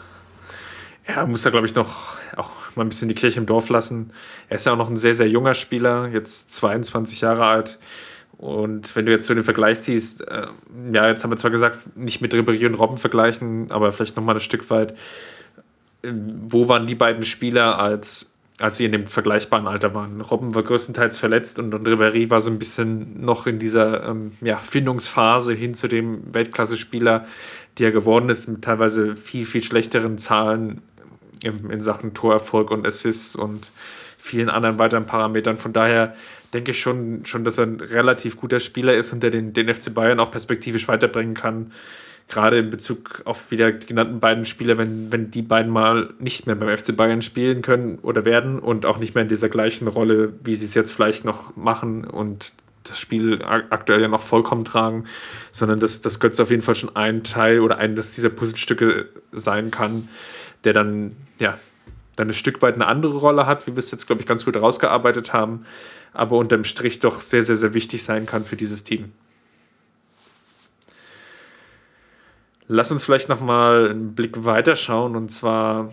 Ja, 1.09 1.25
muss 1.25 1.43
da, 1.43 1.51
glaube 1.51 1.67
ich, 1.67 1.75
noch 1.75 2.17
auch 2.37 2.53
mal 2.75 2.85
ein 2.85 2.89
bisschen 2.89 3.09
die 3.09 3.15
Kirche 3.15 3.39
im 3.39 3.47
Dorf 3.47 3.69
lassen. 3.69 4.13
Er 4.49 4.57
ist 4.57 4.67
ja 4.67 4.73
auch 4.73 4.77
noch 4.77 4.91
ein 4.91 4.97
sehr, 4.97 5.15
sehr 5.15 5.29
junger 5.29 5.55
Spieler, 5.55 6.09
jetzt 6.09 6.53
22 6.53 7.21
Jahre 7.21 7.45
alt. 7.45 7.79
Und 8.39 8.95
wenn 8.97 9.07
du 9.07 9.13
jetzt 9.13 9.27
so 9.27 9.35
den 9.35 9.45
Vergleich 9.45 9.81
ziehst, 9.81 10.27
äh, 10.29 10.47
ja, 10.93 11.09
jetzt 11.09 11.23
haben 11.23 11.31
wir 11.31 11.39
zwar 11.39 11.51
gesagt, 11.51 11.97
nicht 11.97 12.21
mit 12.21 12.35
Ribéry 12.35 12.67
und 12.67 12.75
Robben 12.75 12.99
vergleichen, 12.99 13.71
aber 13.71 13.93
vielleicht 13.93 14.17
nochmal 14.17 14.35
ein 14.35 14.41
Stück 14.41 14.69
weit, 14.69 14.93
äh, 16.03 16.13
wo 16.13 16.69
waren 16.69 16.87
die 16.87 16.95
beiden 16.95 17.25
Spieler, 17.25 17.79
als, 17.79 18.36
als 18.59 18.79
sie 18.79 18.87
in 18.87 18.93
dem 18.93 19.07
vergleichbaren 19.07 19.67
Alter 19.67 19.95
waren? 19.95 20.21
Robben 20.21 20.55
war 20.55 20.63
größtenteils 20.63 21.19
verletzt 21.19 21.59
und, 21.59 21.75
und 21.75 21.87
Ribéry 21.87 22.31
war 22.31 22.41
so 22.41 22.51
ein 22.51 22.59
bisschen 22.59 23.25
noch 23.25 23.47
in 23.47 23.59
dieser 23.59 24.09
ähm, 24.09 24.33
ja, 24.41 24.57
Findungsphase 24.57 25.53
hin 25.53 25.75
zu 25.75 25.89
dem 25.89 26.23
Weltklasse-Spieler, 26.33 27.27
der 27.79 27.93
geworden 27.93 28.29
ist, 28.31 28.49
mit 28.49 28.63
teilweise 28.63 29.17
viel, 29.17 29.45
viel 29.45 29.63
schlechteren 29.63 30.19
Zahlen 30.19 30.83
in, 31.43 31.71
in 31.71 31.83
Sachen 31.83 32.15
Torerfolg 32.15 32.71
und 32.71 32.87
Assists 32.87 33.37
und 33.37 33.71
vielen 34.17 34.49
anderen 34.49 34.79
weiteren 34.79 35.07
Parametern. 35.07 35.57
Von 35.57 35.73
daher 35.73 36.15
denke 36.53 36.73
ich 36.73 36.81
schon, 36.81 37.25
schon 37.27 37.45
dass 37.45 37.59
er 37.59 37.67
ein 37.67 37.81
relativ 37.81 38.39
guter 38.39 38.61
Spieler 38.61 38.95
ist 38.97 39.13
und 39.13 39.23
der 39.23 39.31
den, 39.31 39.53
den 39.53 39.73
FC 39.73 39.93
Bayern 39.95 40.21
auch 40.21 40.31
perspektivisch 40.31 40.89
weiterbringen 40.89 41.35
kann. 41.35 41.73
Gerade 42.29 42.59
in 42.59 42.71
Bezug 42.71 43.23
auf 43.25 43.51
wieder 43.51 43.71
die 43.71 43.87
genannten 43.87 44.19
beiden 44.19 44.47
Spieler, 44.47 44.79
wenn, 44.79 45.13
wenn 45.13 45.31
die 45.31 45.43
beiden 45.43 45.71
mal 45.71 46.13
nicht 46.19 46.47
mehr 46.47 46.57
beim 46.57 46.77
FC 46.77 46.97
Bayern 46.97 47.23
spielen 47.23 47.63
können 47.63 47.99
oder 48.03 48.25
werden 48.25 48.59
und 48.59 48.85
auch 48.85 48.99
nicht 48.99 49.15
mehr 49.15 49.23
in 49.23 49.29
dieser 49.29 49.49
gleichen 49.49 49.87
Rolle, 49.87 50.33
wie 50.43 50.57
sie 50.57 50.65
es 50.65 50.75
jetzt 50.75 50.91
vielleicht 50.91 51.25
noch 51.25 51.55
machen 51.57 52.05
und 52.05 52.55
das 52.89 52.99
Spiel 52.99 53.43
aktuell 53.43 54.03
ja 54.03 54.09
noch 54.09 54.23
vollkommen 54.23 54.65
tragen, 54.65 55.05
sondern 55.53 55.81
dass, 55.81 56.01
dass 56.01 56.21
Götze 56.21 56.43
auf 56.43 56.51
jeden 56.51 56.63
Fall 56.63 56.75
schon 56.75 56.95
ein 56.95 57.23
Teil 57.25 57.61
oder 57.61 57.79
eines 57.79 58.15
dieser 58.15 58.31
Puzzlestücke 58.31 59.09
sein 59.33 59.71
kann, 59.71 60.09
der 60.65 60.73
dann, 60.73 61.17
ja, 61.39 61.59
dann 62.17 62.29
ein 62.29 62.35
Stück 62.35 62.63
weit 62.63 62.75
eine 62.75 62.87
andere 62.87 63.17
Rolle 63.19 63.47
hat, 63.47 63.67
wie 63.67 63.73
wir 63.73 63.79
es 63.79 63.91
jetzt, 63.91 64.07
glaube 64.07 64.23
ich, 64.23 64.27
ganz 64.27 64.45
gut 64.45 64.57
rausgearbeitet 64.57 65.33
haben, 65.33 65.67
aber 66.13 66.37
unterm 66.37 66.65
Strich 66.65 66.99
doch 66.99 67.21
sehr, 67.21 67.43
sehr, 67.43 67.57
sehr 67.57 67.75
wichtig 67.75 68.03
sein 68.05 68.27
kann 68.27 68.45
für 68.45 68.57
dieses 68.57 68.85
Team. 68.85 69.13
Lass 72.69 72.91
uns 72.91 73.05
vielleicht 73.05 73.29
nochmal 73.29 73.91
einen 73.91 74.15
Blick 74.15 74.45
weiterschauen 74.45 75.15
und 75.15 75.31
zwar 75.31 75.93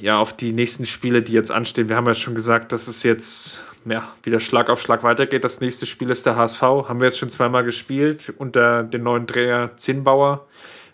ja 0.00 0.18
auf 0.18 0.36
die 0.36 0.52
nächsten 0.52 0.86
Spiele, 0.86 1.22
die 1.22 1.32
jetzt 1.32 1.50
anstehen. 1.50 1.88
Wir 1.88 1.96
haben 1.96 2.06
ja 2.06 2.14
schon 2.14 2.34
gesagt, 2.34 2.72
dass 2.72 2.88
es 2.88 3.02
jetzt 3.02 3.60
ja, 3.84 4.08
wieder 4.22 4.40
Schlag 4.40 4.70
auf 4.70 4.80
Schlag 4.80 5.02
weitergeht. 5.02 5.44
Das 5.44 5.60
nächste 5.60 5.86
Spiel 5.86 6.10
ist 6.10 6.24
der 6.24 6.36
HSV. 6.36 6.62
Haben 6.62 7.00
wir 7.00 7.06
jetzt 7.06 7.18
schon 7.18 7.30
zweimal 7.30 7.64
gespielt 7.64 8.32
unter 8.38 8.84
den 8.84 9.02
neuen 9.02 9.26
Dreher 9.26 9.72
Zinnbauer. 9.76 10.46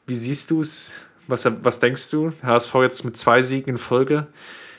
Wie 0.06 0.14
siehst 0.14 0.50
du 0.50 0.62
es? 0.62 0.94
Was, 1.26 1.46
was 1.62 1.80
denkst 1.80 2.10
du? 2.10 2.32
HSV 2.42 2.74
jetzt 2.76 3.04
mit 3.04 3.16
zwei 3.16 3.42
Siegen 3.42 3.70
in 3.72 3.78
Folge. 3.78 4.26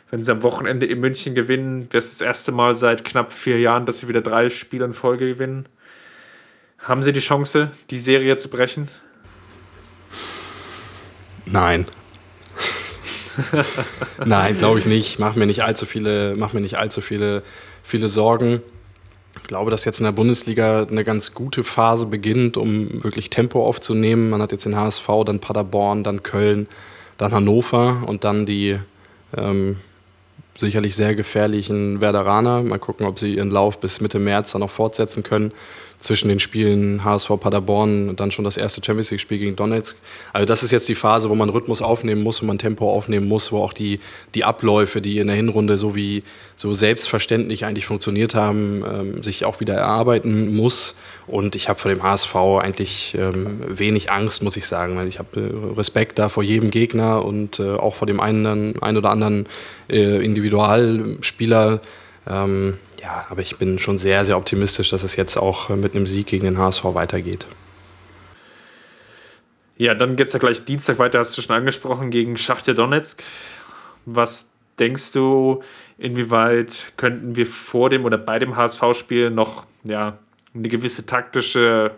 Wenn 0.10 0.24
sie 0.24 0.32
am 0.32 0.42
Wochenende 0.42 0.88
in 0.88 1.00
München 1.00 1.36
gewinnen, 1.36 1.84
wäre 1.92 2.00
es 2.00 2.18
das 2.18 2.22
erste 2.22 2.52
Mal 2.52 2.74
seit 2.74 3.06
knapp 3.06 3.32
vier 3.32 3.60
Jahren, 3.60 3.86
dass 3.86 4.00
sie 4.00 4.08
wieder 4.08 4.22
drei 4.22 4.50
Spiele 4.50 4.86
in 4.86 4.94
Folge 4.94 5.28
gewinnen. 5.28 5.68
Haben 6.80 7.04
sie 7.04 7.14
die 7.14 7.20
Chance, 7.20 7.70
die 7.92 8.00
Serie 8.00 8.38
zu 8.38 8.50
brechen? 8.50 8.88
Nein. 11.52 11.86
Nein, 14.26 14.58
glaube 14.58 14.80
ich 14.80 14.86
nicht. 14.86 15.20
Mach 15.20 15.36
mir 15.36 15.46
nicht 15.46 15.64
allzu 15.64 15.86
viele, 15.86 16.36
mach 16.36 16.54
mir 16.54 16.62
nicht 16.62 16.78
allzu 16.78 17.02
viele, 17.02 17.44
viele 17.84 18.10
Sorgen. 18.10 18.62
Ich 19.42 19.44
glaube, 19.44 19.72
dass 19.72 19.86
jetzt 19.86 20.00
in 20.00 20.04
der 20.04 20.12
Bundesliga 20.12 20.84
eine 20.84 21.04
ganz 21.04 21.34
gute 21.34 21.64
Phase 21.64 22.06
beginnt, 22.06 22.58
um 22.58 23.04
wirklich 23.04 23.30
Tempo 23.30 23.66
aufzunehmen. 23.66 24.30
Man 24.30 24.42
hat 24.42 24.52
jetzt 24.52 24.66
den 24.66 24.76
HSV, 24.76 25.08
dann 25.26 25.40
Paderborn, 25.40 26.04
dann 26.04 26.24
Köln, 26.24 26.68
dann 27.18 27.32
Hannover 27.32 28.04
und 28.06 28.24
dann 28.24 28.46
die 28.46 28.78
ähm, 29.36 29.78
sicherlich 30.58 30.96
sehr 30.96 31.16
gefährlichen 31.16 32.02
Werderaner. 32.02 32.62
Mal 32.64 32.80
gucken, 32.80 33.08
ob 33.08 33.18
sie 33.18 33.36
ihren 33.36 33.50
Lauf 33.50 33.80
bis 33.80 34.02
Mitte 34.02 34.20
März 34.20 34.52
dann 34.52 34.62
noch 34.62 34.72
fortsetzen 34.72 35.24
können 35.24 35.52
zwischen 36.00 36.30
den 36.30 36.40
Spielen 36.40 37.04
HSV 37.04 37.30
Paderborn 37.40 38.10
und 38.10 38.20
dann 38.20 38.32
schon 38.32 38.46
das 38.46 38.56
erste 38.56 38.82
Champions 38.84 39.12
League 39.12 39.20
Spiel 39.20 39.38
gegen 39.38 39.56
Donetsk. 39.56 39.98
Also 40.32 40.46
das 40.46 40.64
ist 40.64 40.72
jetzt 40.72 40.88
die 40.88 40.96
Phase, 40.96 41.30
wo 41.30 41.36
man 41.36 41.50
Rhythmus 41.50 41.82
aufnehmen 41.82 42.24
muss, 42.24 42.42
wo 42.42 42.46
man 42.46 42.58
Tempo 42.58 42.90
aufnehmen 42.90 43.28
muss, 43.28 43.52
wo 43.52 43.62
auch 43.62 43.74
die, 43.74 44.00
die 44.34 44.46
Abläufe, 44.46 45.02
die 45.02 45.20
in 45.20 45.28
der 45.28 45.36
Hinrunde 45.36 45.78
so 45.78 45.96
wie 45.96 46.24
so 46.56 46.74
selbstverständlich 46.74 47.66
eigentlich 47.66 47.86
funktioniert 47.86 48.34
haben, 48.34 48.84
ähm, 48.86 49.24
sich 49.24 49.44
auch 49.44 49.60
wieder 49.60 49.76
erarbeiten 49.76 50.56
muss. 50.56 50.96
Und 51.28 51.56
ich 51.56 51.68
habe 51.70 51.80
vor 51.80 51.92
dem 51.92 52.02
HSV 52.02 52.36
eigentlich 52.36 53.16
ähm, 53.18 53.62
wenig 53.68 54.10
Angst, 54.10 54.42
muss 54.42 54.58
ich 54.58 54.66
sagen, 54.66 54.96
weil 54.96 55.08
ich 55.08 55.20
habe 55.20 55.40
äh, 55.40 55.78
Respekt 55.78 56.18
da 56.18 56.30
vor 56.30 56.44
jedem 56.44 56.72
Gegner 56.72 57.26
und 57.26 57.60
äh, 57.60 57.76
auch 57.76 57.96
vor 57.96 58.08
dem 58.08 58.20
einen, 58.20 58.82
einen 58.82 58.98
oder 58.98 59.12
anderen 59.12 59.48
äh, 59.90 60.24
Individualspieler. 60.24 61.82
Ähm, 62.28 62.78
ja, 63.02 63.26
aber 63.30 63.42
ich 63.42 63.58
bin 63.58 63.80
schon 63.80 63.98
sehr, 63.98 64.26
sehr 64.26 64.38
optimistisch, 64.38 64.90
dass 64.90 65.04
es 65.04 65.16
jetzt 65.16 65.38
auch 65.38 65.70
mit 65.70 65.96
einem 65.96 66.08
Sieg 66.08 66.28
gegen 66.28 66.46
den 66.46 66.58
HSV 66.58 66.84
weitergeht. 66.84 67.46
Ja, 69.78 69.96
dann 69.96 70.18
geht 70.18 70.28
es 70.28 70.34
ja 70.34 70.40
gleich 70.40 70.66
Dienstag 70.66 71.00
weiter, 71.00 71.20
hast 71.20 71.38
du 71.38 71.42
schon 71.42 71.56
angesprochen, 71.56 72.10
gegen 72.10 72.36
Schachtja 72.36 72.74
Donetsk. 72.74 73.24
Was 74.06 74.54
denkst 74.78 75.14
du, 75.14 75.64
inwieweit 75.98 76.94
könnten 76.98 77.36
wir 77.36 77.46
vor 77.46 77.90
dem 77.90 78.04
oder 78.04 78.18
bei 78.18 78.40
dem 78.40 78.58
HSV-Spiel 78.58 79.30
noch 79.30 79.66
ja, 79.84 80.18
eine 80.54 80.68
gewisse 80.68 81.06
taktische, 81.06 81.92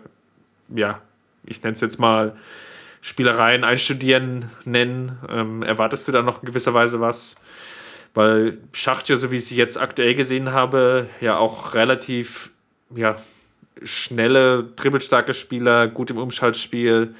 ja, 0.68 1.00
ich 1.44 1.62
nenne 1.62 1.72
es 1.72 1.80
jetzt 1.80 1.98
mal 1.98 2.36
Spielereien 3.00 3.64
einstudieren 3.64 4.50
nennen? 4.64 5.18
Ähm, 5.28 5.62
erwartest 5.64 6.06
du 6.06 6.12
da 6.12 6.22
noch 6.22 6.42
in 6.42 6.46
gewisser 6.46 6.74
Weise 6.74 7.00
was? 7.00 7.34
Weil 8.14 8.58
Schachtja, 8.72 9.16
so 9.16 9.30
wie 9.30 9.36
ich 9.36 9.46
sie 9.46 9.56
jetzt 9.56 9.78
aktuell 9.78 10.14
gesehen 10.14 10.52
habe, 10.52 11.06
ja 11.20 11.38
auch 11.38 11.74
relativ 11.74 12.50
ja, 12.94 13.16
schnelle, 13.82 14.64
dribbelstarke 14.76 15.34
Spieler, 15.34 15.88
gut 15.88 16.10
im 16.10 16.18
Umschaltspiel, 16.18 17.14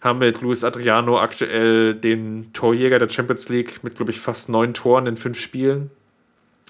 haben 0.00 0.18
mit 0.18 0.40
Luis 0.40 0.62
Adriano 0.62 1.18
aktuell 1.18 1.94
den 1.94 2.52
Torjäger 2.52 2.98
der 2.98 3.08
Champions 3.08 3.48
League 3.48 3.82
mit, 3.82 3.96
glaube 3.96 4.10
ich, 4.10 4.20
fast 4.20 4.48
neun 4.48 4.74
Toren 4.74 5.06
in 5.06 5.16
fünf 5.16 5.40
Spielen. 5.40 5.90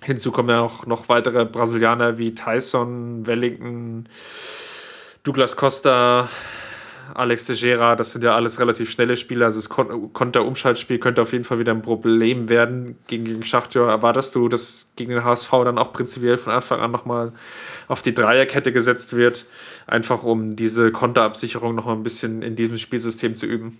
Hinzu 0.02 0.30
kommen 0.30 0.50
ja 0.50 0.60
auch 0.60 0.86
noch 0.86 1.08
weitere 1.08 1.44
Brasilianer 1.44 2.18
wie 2.18 2.34
Tyson, 2.34 3.26
Wellington, 3.26 4.08
Douglas 5.24 5.56
Costa, 5.56 6.28
Alex 7.14 7.44
Teixeira, 7.46 7.96
das 7.96 8.12
sind 8.12 8.24
ja 8.24 8.34
alles 8.34 8.60
relativ 8.60 8.90
schnelle 8.90 9.16
Spieler. 9.16 9.46
Also 9.46 9.58
das 9.58 9.68
Konter-Umschaltspiel 9.68 10.98
könnte 10.98 11.22
auf 11.22 11.32
jeden 11.32 11.44
Fall 11.44 11.58
wieder 11.58 11.72
ein 11.72 11.82
Problem 11.82 12.48
werden 12.48 12.98
gegen, 13.06 13.24
gegen 13.24 13.44
Schachtjör. 13.44 13.88
Erwartest 13.88 14.34
du, 14.34 14.48
dass 14.48 14.92
gegen 14.96 15.12
den 15.12 15.24
HSV 15.24 15.50
dann 15.50 15.78
auch 15.78 15.92
prinzipiell 15.92 16.38
von 16.38 16.52
Anfang 16.52 16.80
an 16.80 16.90
nochmal 16.90 17.32
auf 17.88 18.02
die 18.02 18.14
Dreierkette 18.14 18.72
gesetzt 18.72 19.16
wird, 19.16 19.44
einfach 19.86 20.24
um 20.24 20.56
diese 20.56 20.92
Konterabsicherung 20.92 21.74
nochmal 21.74 21.96
ein 21.96 22.02
bisschen 22.02 22.42
in 22.42 22.56
diesem 22.56 22.78
Spielsystem 22.78 23.34
zu 23.36 23.46
üben? 23.46 23.78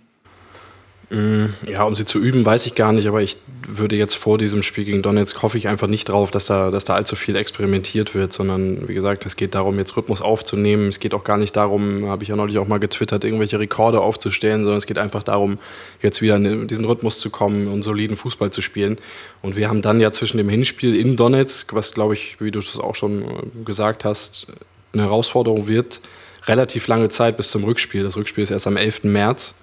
Mm, 1.09 1.45
ja, 1.65 1.83
um 1.83 1.95
sie 1.95 2.03
zu 2.03 2.19
üben, 2.19 2.45
weiß 2.45 2.65
ich 2.65 2.75
gar 2.75 2.91
nicht, 2.91 3.07
aber 3.07 3.21
ich 3.21 3.37
würde 3.65 3.95
jetzt 3.95 4.15
vor 4.15 4.37
diesem 4.37 4.61
Spiel 4.61 4.83
gegen 4.83 5.01
Donetsk 5.01 5.41
hoffe 5.41 5.57
ich 5.57 5.69
einfach 5.69 5.87
nicht 5.87 6.09
drauf, 6.09 6.31
dass 6.31 6.47
da, 6.47 6.69
dass 6.69 6.83
da 6.83 6.95
allzu 6.95 7.15
viel 7.15 7.37
experimentiert 7.37 8.13
wird, 8.13 8.33
sondern 8.33 8.89
wie 8.89 8.93
gesagt, 8.93 9.25
es 9.25 9.37
geht 9.37 9.55
darum, 9.55 9.77
jetzt 9.77 9.95
Rhythmus 9.95 10.21
aufzunehmen. 10.21 10.89
Es 10.89 10.99
geht 10.99 11.13
auch 11.13 11.23
gar 11.23 11.37
nicht 11.37 11.55
darum, 11.55 12.07
habe 12.07 12.23
ich 12.23 12.29
ja 12.29 12.35
neulich 12.35 12.57
auch 12.57 12.67
mal 12.67 12.79
getwittert, 12.79 13.23
irgendwelche 13.23 13.57
Rekorde 13.57 14.01
aufzustellen, 14.01 14.63
sondern 14.63 14.79
es 14.79 14.85
geht 14.85 14.97
einfach 14.97 15.23
darum, 15.23 15.59
jetzt 16.01 16.21
wieder 16.21 16.35
in 16.35 16.67
diesen 16.67 16.83
Rhythmus 16.83 17.19
zu 17.19 17.29
kommen 17.29 17.67
und 17.67 17.83
soliden 17.83 18.17
Fußball 18.17 18.51
zu 18.51 18.61
spielen. 18.61 18.97
Und 19.41 19.55
wir 19.55 19.69
haben 19.69 19.81
dann 19.81 20.01
ja 20.01 20.11
zwischen 20.11 20.37
dem 20.37 20.49
Hinspiel 20.49 20.93
in 20.93 21.15
Donetsk, 21.15 21.73
was 21.73 21.93
glaube 21.93 22.15
ich, 22.15 22.41
wie 22.41 22.51
du 22.51 22.59
es 22.59 22.77
auch 22.77 22.95
schon 22.95 23.23
äh, 23.23 23.63
gesagt 23.63 24.03
hast, 24.03 24.47
eine 24.91 25.03
Herausforderung 25.03 25.67
wird, 25.67 26.01
relativ 26.47 26.87
lange 26.87 27.07
Zeit 27.09 27.37
bis 27.37 27.51
zum 27.51 27.63
Rückspiel. 27.63 28.03
Das 28.03 28.17
Rückspiel 28.17 28.43
ist 28.43 28.51
erst 28.51 28.67
am 28.67 28.75
11. 28.75 29.03
März. 29.03 29.53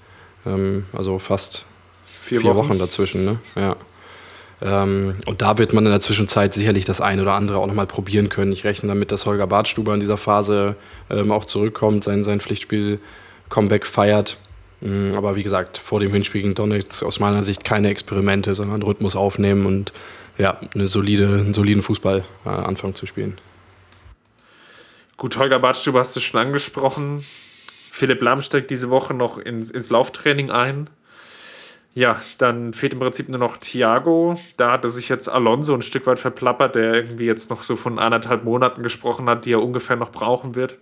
Ähm, 0.47 0.87
also 0.93 1.19
fast 1.19 1.65
vier, 2.07 2.41
vier 2.41 2.55
Wochen. 2.55 2.69
Wochen. 2.71 2.79
dazwischen. 2.79 3.25
Ne? 3.25 3.39
Ja. 3.57 3.77
Ähm, 4.63 5.17
und 5.27 5.43
da 5.43 5.59
wird 5.59 5.73
man 5.73 5.85
in 5.85 5.93
der 5.93 6.01
Zwischenzeit 6.01 6.55
sicherlich 6.55 6.85
das 6.85 7.01
eine 7.01 7.23
oder 7.23 7.35
andere 7.35 7.59
auch 7.59 7.67
nochmal 7.67 7.87
probieren 7.87 8.29
können. 8.29 8.53
Ich 8.53 8.65
rechne 8.65 8.89
damit, 8.89 9.13
dass 9.13 9.27
Holger 9.27 9.47
Bartstuber 9.47 9.95
in 9.95 10.01
dieser 10.01 10.17
Phase 10.17 10.77
ähm, 11.11 11.33
auch 11.33 11.45
zurückkommt, 11.45 12.05
sein, 12.05 12.25
sein 12.25 12.41
Pflichtspiel-Comeback 12.41 13.87
feiert. 13.87 14.39
Mhm, 14.81 15.15
aber 15.17 15.37
wie 15.37 15.43
gesagt, 15.43 15.79
vor 15.79 16.01
dem 16.01 16.13
Hinspiel 16.13 16.43
gegen 16.43 16.55
Donetsk 16.55 17.03
aus 17.03 17.19
meiner 17.19 17.43
Sicht 17.43 17.65
keine 17.65 17.89
Experimente, 17.89 18.55
sondern 18.55 18.83
Rhythmus 18.83 19.17
aufnehmen 19.17 19.67
und 19.67 19.93
ja, 20.39 20.59
eine 20.75 20.89
solide, 20.89 21.27
einen 21.27 21.55
soliden 21.55 21.83
Fußball 21.83 22.25
äh, 22.45 22.49
anfangen 22.49 22.95
zu 22.95 23.07
spielen. 23.07 23.39
Gut, 25.17 25.37
Holger 25.37 25.59
Bartstuber 25.59 26.01
hast 26.01 26.17
du 26.17 26.21
schon 26.21 26.41
angesprochen. 26.41 27.25
Philipp 27.95 28.23
Lahm 28.23 28.43
steigt 28.43 28.73
diese 28.73 28.91
Woche 28.91 29.15
noch 29.15 29.39
ins, 29.39 29.71
ins 29.71 29.89
Lauftraining 29.89 30.51
ein. 30.51 30.91
Ja, 31.95 32.21
dann 32.39 32.73
fehlt 32.73 32.93
im 32.93 32.99
Prinzip 32.99 33.29
nur 33.29 33.39
noch 33.39 33.57
Thiago. 33.57 34.37
Da 34.57 34.73
hatte 34.73 34.89
sich 34.89 35.09
jetzt 35.09 35.29
Alonso 35.29 35.75
ein 35.75 35.81
Stück 35.81 36.05
weit 36.09 36.19
verplappert, 36.19 36.75
der 36.75 36.93
irgendwie 36.93 37.27
jetzt 37.27 37.51
noch 37.51 37.63
so 37.63 37.77
von 37.77 38.01
anderthalb 38.01 38.43
Monaten 38.43 38.83
gesprochen 38.83 39.29
hat, 39.31 39.45
die 39.45 39.53
er 39.53 39.63
ungefähr 39.63 39.95
noch 39.95 40.11
brauchen 40.11 40.57
wird. 40.57 40.77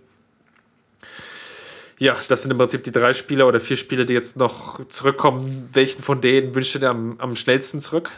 Ja, 1.99 2.15
das 2.29 2.41
sind 2.41 2.49
im 2.49 2.57
Prinzip 2.57 2.83
die 2.83 2.91
drei 2.91 3.13
Spieler 3.13 3.47
oder 3.47 3.59
vier 3.59 3.77
Spieler, 3.77 4.05
die 4.05 4.13
jetzt 4.13 4.35
noch 4.35 4.83
zurückkommen. 4.87 5.69
Welchen 5.71 6.01
von 6.01 6.19
denen 6.19 6.55
wünschst 6.55 6.73
du 6.73 6.79
dir 6.79 6.89
am, 6.89 7.19
am 7.19 7.35
schnellsten 7.35 7.79
zurück? 7.79 8.09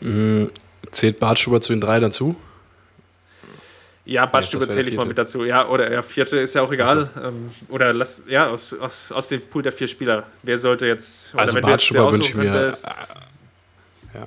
Mhm. 0.00 0.50
Zählt 0.92 1.20
Bartschuber 1.20 1.60
zu 1.60 1.74
den 1.74 1.82
drei 1.82 2.00
dazu? 2.00 2.36
Ja, 4.04 4.26
Badstube 4.26 4.66
zähle 4.66 4.90
ich 4.90 4.96
mal 4.96 5.06
mit 5.06 5.16
dazu. 5.16 5.44
Ja, 5.44 5.68
oder 5.68 5.88
der 5.88 6.02
vierte 6.02 6.40
ist 6.40 6.54
ja 6.54 6.62
auch 6.62 6.72
egal. 6.72 7.08
So. 7.14 7.20
Ähm, 7.20 7.50
oder 7.68 7.92
lass, 7.92 8.24
ja, 8.28 8.48
aus, 8.48 8.74
aus, 8.74 9.12
aus 9.12 9.28
dem 9.28 9.40
Pool 9.42 9.62
der 9.62 9.72
vier 9.72 9.86
Spieler. 9.86 10.24
Wer 10.42 10.58
sollte 10.58 10.86
jetzt. 10.86 11.32
Also 11.36 11.60
Badstuber 11.60 12.12
wünsche 12.12 12.28
ich 12.28 12.34
mir. 12.34 12.52
Äh, 12.52 12.72
ja. 14.14 14.26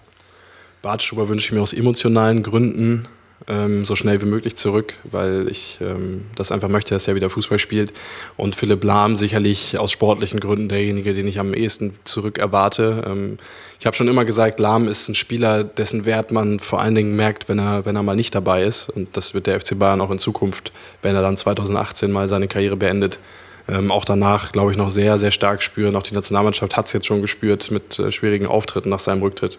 Badstuber 0.82 1.28
wünsche 1.28 1.47
ich 1.47 1.51
mir 1.51 1.61
aus 1.61 1.73
emotionalen 1.73 2.41
Gründen 2.41 3.07
ähm, 3.47 3.86
so 3.86 3.95
schnell 3.95 4.21
wie 4.21 4.25
möglich 4.25 4.55
zurück, 4.55 4.93
weil 5.03 5.47
ich 5.49 5.77
ähm, 5.81 6.25
das 6.36 6.51
einfach 6.51 6.69
möchte, 6.69 6.93
dass 6.93 7.07
er 7.07 7.15
wieder 7.15 7.29
Fußball 7.29 7.59
spielt. 7.59 7.93
Und 8.38 8.55
Philipp 8.55 8.83
Lahm 8.83 9.17
sicherlich 9.17 9.77
aus 9.77 9.91
sportlichen 9.91 10.39
Gründen 10.39 10.69
derjenige, 10.69 11.13
den 11.13 11.27
ich 11.27 11.39
am 11.39 11.53
ehesten 11.53 11.93
zurück 12.05 12.38
erwarte. 12.38 13.03
Ähm, 13.05 13.38
ich 13.79 13.86
habe 13.86 13.95
schon 13.95 14.07
immer 14.07 14.25
gesagt, 14.25 14.59
Lahm 14.59 14.88
ist 14.88 15.09
ein 15.09 15.15
Spieler, 15.15 15.63
dessen 15.63 16.05
Wert 16.05 16.31
man 16.31 16.59
vor 16.59 16.81
allen 16.81 16.95
Dingen 16.95 17.15
merkt, 17.15 17.49
wenn 17.49 17.59
er, 17.59 17.86
wenn 17.86 17.95
er 17.95 18.03
mal 18.03 18.15
nicht 18.15 18.33
dabei 18.33 18.63
ist. 18.63 18.89
Und 18.89 19.15
das 19.17 19.33
wird 19.33 19.47
der 19.47 19.59
FC 19.59 19.77
Bayern 19.77 20.01
auch 20.01 20.11
in 20.11 20.19
Zukunft, 20.19 20.71
wenn 21.01 21.15
er 21.15 21.21
dann 21.21 21.38
2018 21.38 22.11
mal 22.11 22.29
seine 22.29 22.47
Karriere 22.47 22.77
beendet. 22.77 23.19
Ähm, 23.67 23.91
auch 23.91 24.05
danach, 24.05 24.51
glaube 24.51 24.71
ich, 24.71 24.77
noch 24.77 24.91
sehr, 24.91 25.17
sehr 25.17 25.31
stark 25.31 25.61
spüren. 25.61 25.95
Auch 25.95 26.03
die 26.03 26.13
Nationalmannschaft 26.13 26.77
hat 26.77 26.88
es 26.88 26.93
jetzt 26.93 27.07
schon 27.07 27.21
gespürt 27.21 27.69
mit 27.71 27.99
äh, 27.99 28.11
schwierigen 28.11 28.45
Auftritten 28.47 28.89
nach 28.89 28.99
seinem 28.99 29.21
Rücktritt. 29.21 29.57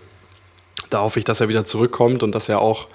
Da 0.90 1.00
hoffe 1.00 1.18
ich, 1.18 1.24
dass 1.24 1.40
er 1.40 1.48
wieder 1.48 1.64
zurückkommt 1.64 2.22
und 2.22 2.32
dass 2.32 2.48
er 2.48 2.60
auch 2.60 2.86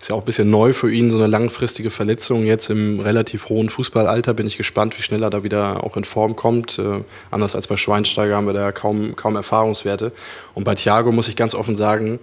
ist 0.00 0.10
ja 0.10 0.14
auch 0.14 0.22
ein 0.22 0.26
bisschen 0.26 0.50
neu 0.50 0.72
für 0.72 0.92
ihn, 0.92 1.10
so 1.10 1.18
eine 1.18 1.26
langfristige 1.26 1.90
Verletzung 1.90 2.44
jetzt 2.44 2.70
im 2.70 3.00
relativ 3.00 3.48
hohen 3.48 3.70
Fußballalter. 3.70 4.34
Bin 4.34 4.46
ich 4.46 4.56
gespannt, 4.56 4.98
wie 4.98 5.02
schnell 5.02 5.22
er 5.22 5.30
da 5.30 5.42
wieder 5.42 5.84
auch 5.84 5.96
in 5.96 6.04
Form 6.04 6.36
kommt. 6.36 6.78
Äh, 6.78 7.02
anders 7.30 7.54
als 7.54 7.66
bei 7.66 7.76
Schweinsteiger 7.76 8.36
haben 8.36 8.46
wir 8.46 8.52
da 8.52 8.72
kaum, 8.72 9.16
kaum 9.16 9.36
Erfahrungswerte. 9.36 10.12
Und 10.54 10.64
bei 10.64 10.74
Thiago 10.74 11.12
muss 11.12 11.28
ich 11.28 11.36
ganz 11.36 11.54
offen 11.54 11.76
sagen, 11.76 12.18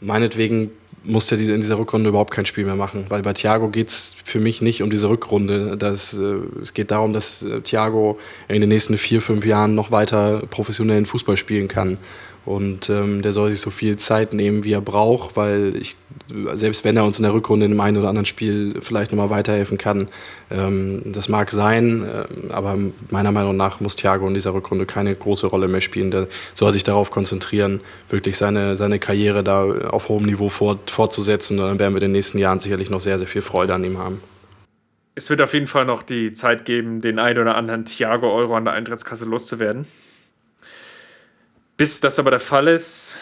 meinetwegen 0.00 0.70
muss 1.04 1.30
er 1.32 1.38
in 1.38 1.60
dieser 1.60 1.78
Rückrunde 1.78 2.10
überhaupt 2.10 2.32
kein 2.32 2.46
Spiel 2.46 2.64
mehr 2.64 2.76
machen, 2.76 3.06
weil 3.08 3.22
bei 3.22 3.32
Thiago 3.32 3.68
geht 3.68 3.88
es 3.88 4.16
für 4.24 4.40
mich 4.40 4.60
nicht 4.60 4.82
um 4.82 4.90
diese 4.90 5.08
Rückrunde. 5.08 5.76
Das, 5.76 6.14
äh, 6.14 6.36
es 6.62 6.74
geht 6.74 6.90
darum, 6.90 7.12
dass 7.12 7.42
äh, 7.42 7.60
Thiago 7.60 8.18
in 8.48 8.60
den 8.60 8.68
nächsten 8.68 8.98
vier, 8.98 9.22
fünf 9.22 9.44
Jahren 9.44 9.74
noch 9.74 9.90
weiter 9.90 10.42
professionellen 10.50 11.06
Fußball 11.06 11.36
spielen 11.36 11.68
kann. 11.68 11.98
Und 12.48 12.88
ähm, 12.88 13.20
der 13.20 13.34
soll 13.34 13.50
sich 13.50 13.60
so 13.60 13.68
viel 13.68 13.98
Zeit 13.98 14.32
nehmen, 14.32 14.64
wie 14.64 14.72
er 14.72 14.80
braucht, 14.80 15.36
weil 15.36 15.76
ich, 15.76 15.96
selbst 16.54 16.82
wenn 16.82 16.96
er 16.96 17.04
uns 17.04 17.18
in 17.18 17.24
der 17.24 17.34
Rückrunde 17.34 17.66
in 17.66 17.72
dem 17.72 17.80
einen 17.82 17.98
oder 17.98 18.08
anderen 18.08 18.24
Spiel 18.24 18.76
vielleicht 18.80 19.12
nochmal 19.12 19.28
weiterhelfen 19.28 19.76
kann, 19.76 20.08
ähm, 20.50 21.02
das 21.04 21.28
mag 21.28 21.50
sein, 21.50 22.06
äh, 22.06 22.50
aber 22.50 22.78
meiner 23.10 23.32
Meinung 23.32 23.54
nach 23.54 23.80
muss 23.80 23.96
Thiago 23.96 24.26
in 24.26 24.32
dieser 24.32 24.54
Rückrunde 24.54 24.86
keine 24.86 25.14
große 25.14 25.46
Rolle 25.46 25.68
mehr 25.68 25.82
spielen. 25.82 26.10
Der 26.10 26.26
soll 26.54 26.72
sich 26.72 26.84
darauf 26.84 27.10
konzentrieren, 27.10 27.82
wirklich 28.08 28.38
seine, 28.38 28.76
seine 28.76 28.98
Karriere 28.98 29.44
da 29.44 29.64
auf 29.90 30.08
hohem 30.08 30.24
Niveau 30.24 30.48
fort, 30.48 30.90
fortzusetzen. 30.90 31.58
Und 31.58 31.66
dann 31.66 31.78
werden 31.78 31.92
wir 31.92 31.98
in 32.00 32.08
den 32.08 32.12
nächsten 32.12 32.38
Jahren 32.38 32.60
sicherlich 32.60 32.88
noch 32.88 33.00
sehr, 33.00 33.18
sehr 33.18 33.28
viel 33.28 33.42
Freude 33.42 33.74
an 33.74 33.84
ihm 33.84 33.98
haben. 33.98 34.22
Es 35.16 35.28
wird 35.28 35.42
auf 35.42 35.52
jeden 35.52 35.66
Fall 35.66 35.84
noch 35.84 36.02
die 36.02 36.32
Zeit 36.32 36.64
geben, 36.64 37.02
den 37.02 37.18
einen 37.18 37.40
oder 37.40 37.56
anderen 37.56 37.84
Thiago-Euro 37.84 38.56
an 38.56 38.64
der 38.64 38.72
Eintrittskasse 38.72 39.26
loszuwerden. 39.26 39.86
Bis 41.78 42.00
das 42.00 42.18
aber 42.18 42.32
der 42.32 42.40
Fall 42.40 42.66
ist, 42.66 43.16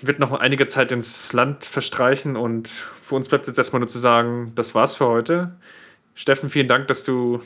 wird 0.00 0.18
noch 0.18 0.32
einige 0.32 0.66
Zeit 0.66 0.90
ins 0.92 1.34
Land 1.34 1.66
verstreichen 1.66 2.36
und 2.36 2.68
für 2.68 3.14
uns 3.14 3.28
bleibt 3.28 3.46
jetzt 3.46 3.58
erstmal 3.58 3.80
nur 3.80 3.88
zu 3.88 3.98
sagen, 3.98 4.52
das 4.54 4.74
war's 4.74 4.96
für 4.96 5.06
heute. 5.06 5.52
Steffen, 6.14 6.48
vielen 6.48 6.68
Dank, 6.68 6.88
dass 6.88 7.04
du 7.04 7.42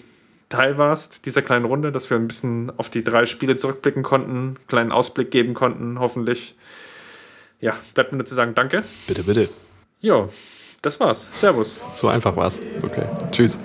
Teil 0.49 0.79
warst 0.79 1.27
dieser 1.27 1.43
kleinen 1.43 1.65
Runde, 1.65 1.91
dass 1.91 2.11
wir 2.11 2.17
ein 2.17 2.29
bisschen 2.29 2.71
auf 2.77 2.89
die 2.91 3.03
drei 3.03 3.27
Spiele 3.27 3.57
zurückblicken 3.57 4.05
konnten, 4.05 4.31
einen 4.31 4.59
kleinen 4.69 4.93
Ausblick 4.93 5.33
geben 5.33 5.55
konnten, 5.55 5.99
hoffentlich. 5.99 6.55
Ja, 7.61 7.75
bleibt 7.95 8.13
mir 8.13 8.19
nur 8.19 8.27
zu 8.27 8.37
sagen, 8.37 8.55
danke. 8.55 8.85
Bitte, 9.09 9.25
bitte. 9.25 9.49
Jo, 10.01 10.31
das 10.81 11.01
war's. 11.01 11.29
Servus. 11.33 11.83
So 11.95 12.07
einfach 12.07 12.37
war's. 12.37 12.61
Okay. 12.83 13.07
Tschüss. 13.33 13.59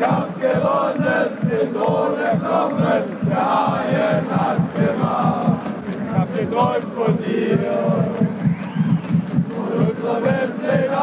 Kampf 0.00 0.40
gewonnen, 0.40 1.28
den 1.42 1.74
Thron 1.74 2.18
erklommen, 2.18 3.02
der 3.28 3.36
Haien 3.36 4.24
hat's 4.30 4.72
gemacht. 4.72 5.60
Ich 5.92 6.18
hab 6.18 6.34
geträumt 6.34 6.94
von 6.94 7.18
dir, 7.18 7.58
von 9.54 9.70
unserer 9.86 10.24
Weltpläne. 10.24 10.96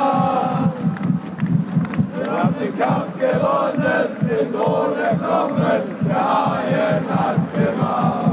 Wir 2.16 2.32
haben 2.32 2.56
den 2.60 2.80
Kampf 2.80 3.14
gewonnen, 3.20 4.08
den 4.22 4.52
Thron 4.52 4.94
erklommen, 4.98 5.82
der 6.10 6.24
Haien 6.34 7.06
hat's 7.08 7.52
gemacht. 7.52 8.32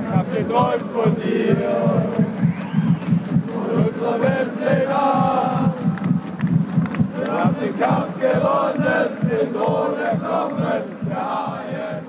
Ich 0.00 0.16
hab 0.16 0.26
geträumt 0.34 0.92
von 0.94 1.14
dir, 1.16 1.56
von 3.52 3.68
unserer 3.84 4.18
Weltpläne 4.22 4.85
hab 7.46 7.60
den 7.60 7.78
Kampf 7.78 8.20
gewonnen, 8.20 9.18
den 9.22 9.54
Tod 9.54 9.98
erklommen, 10.00 10.82
der 11.08 11.16
Haien. 11.16 12.05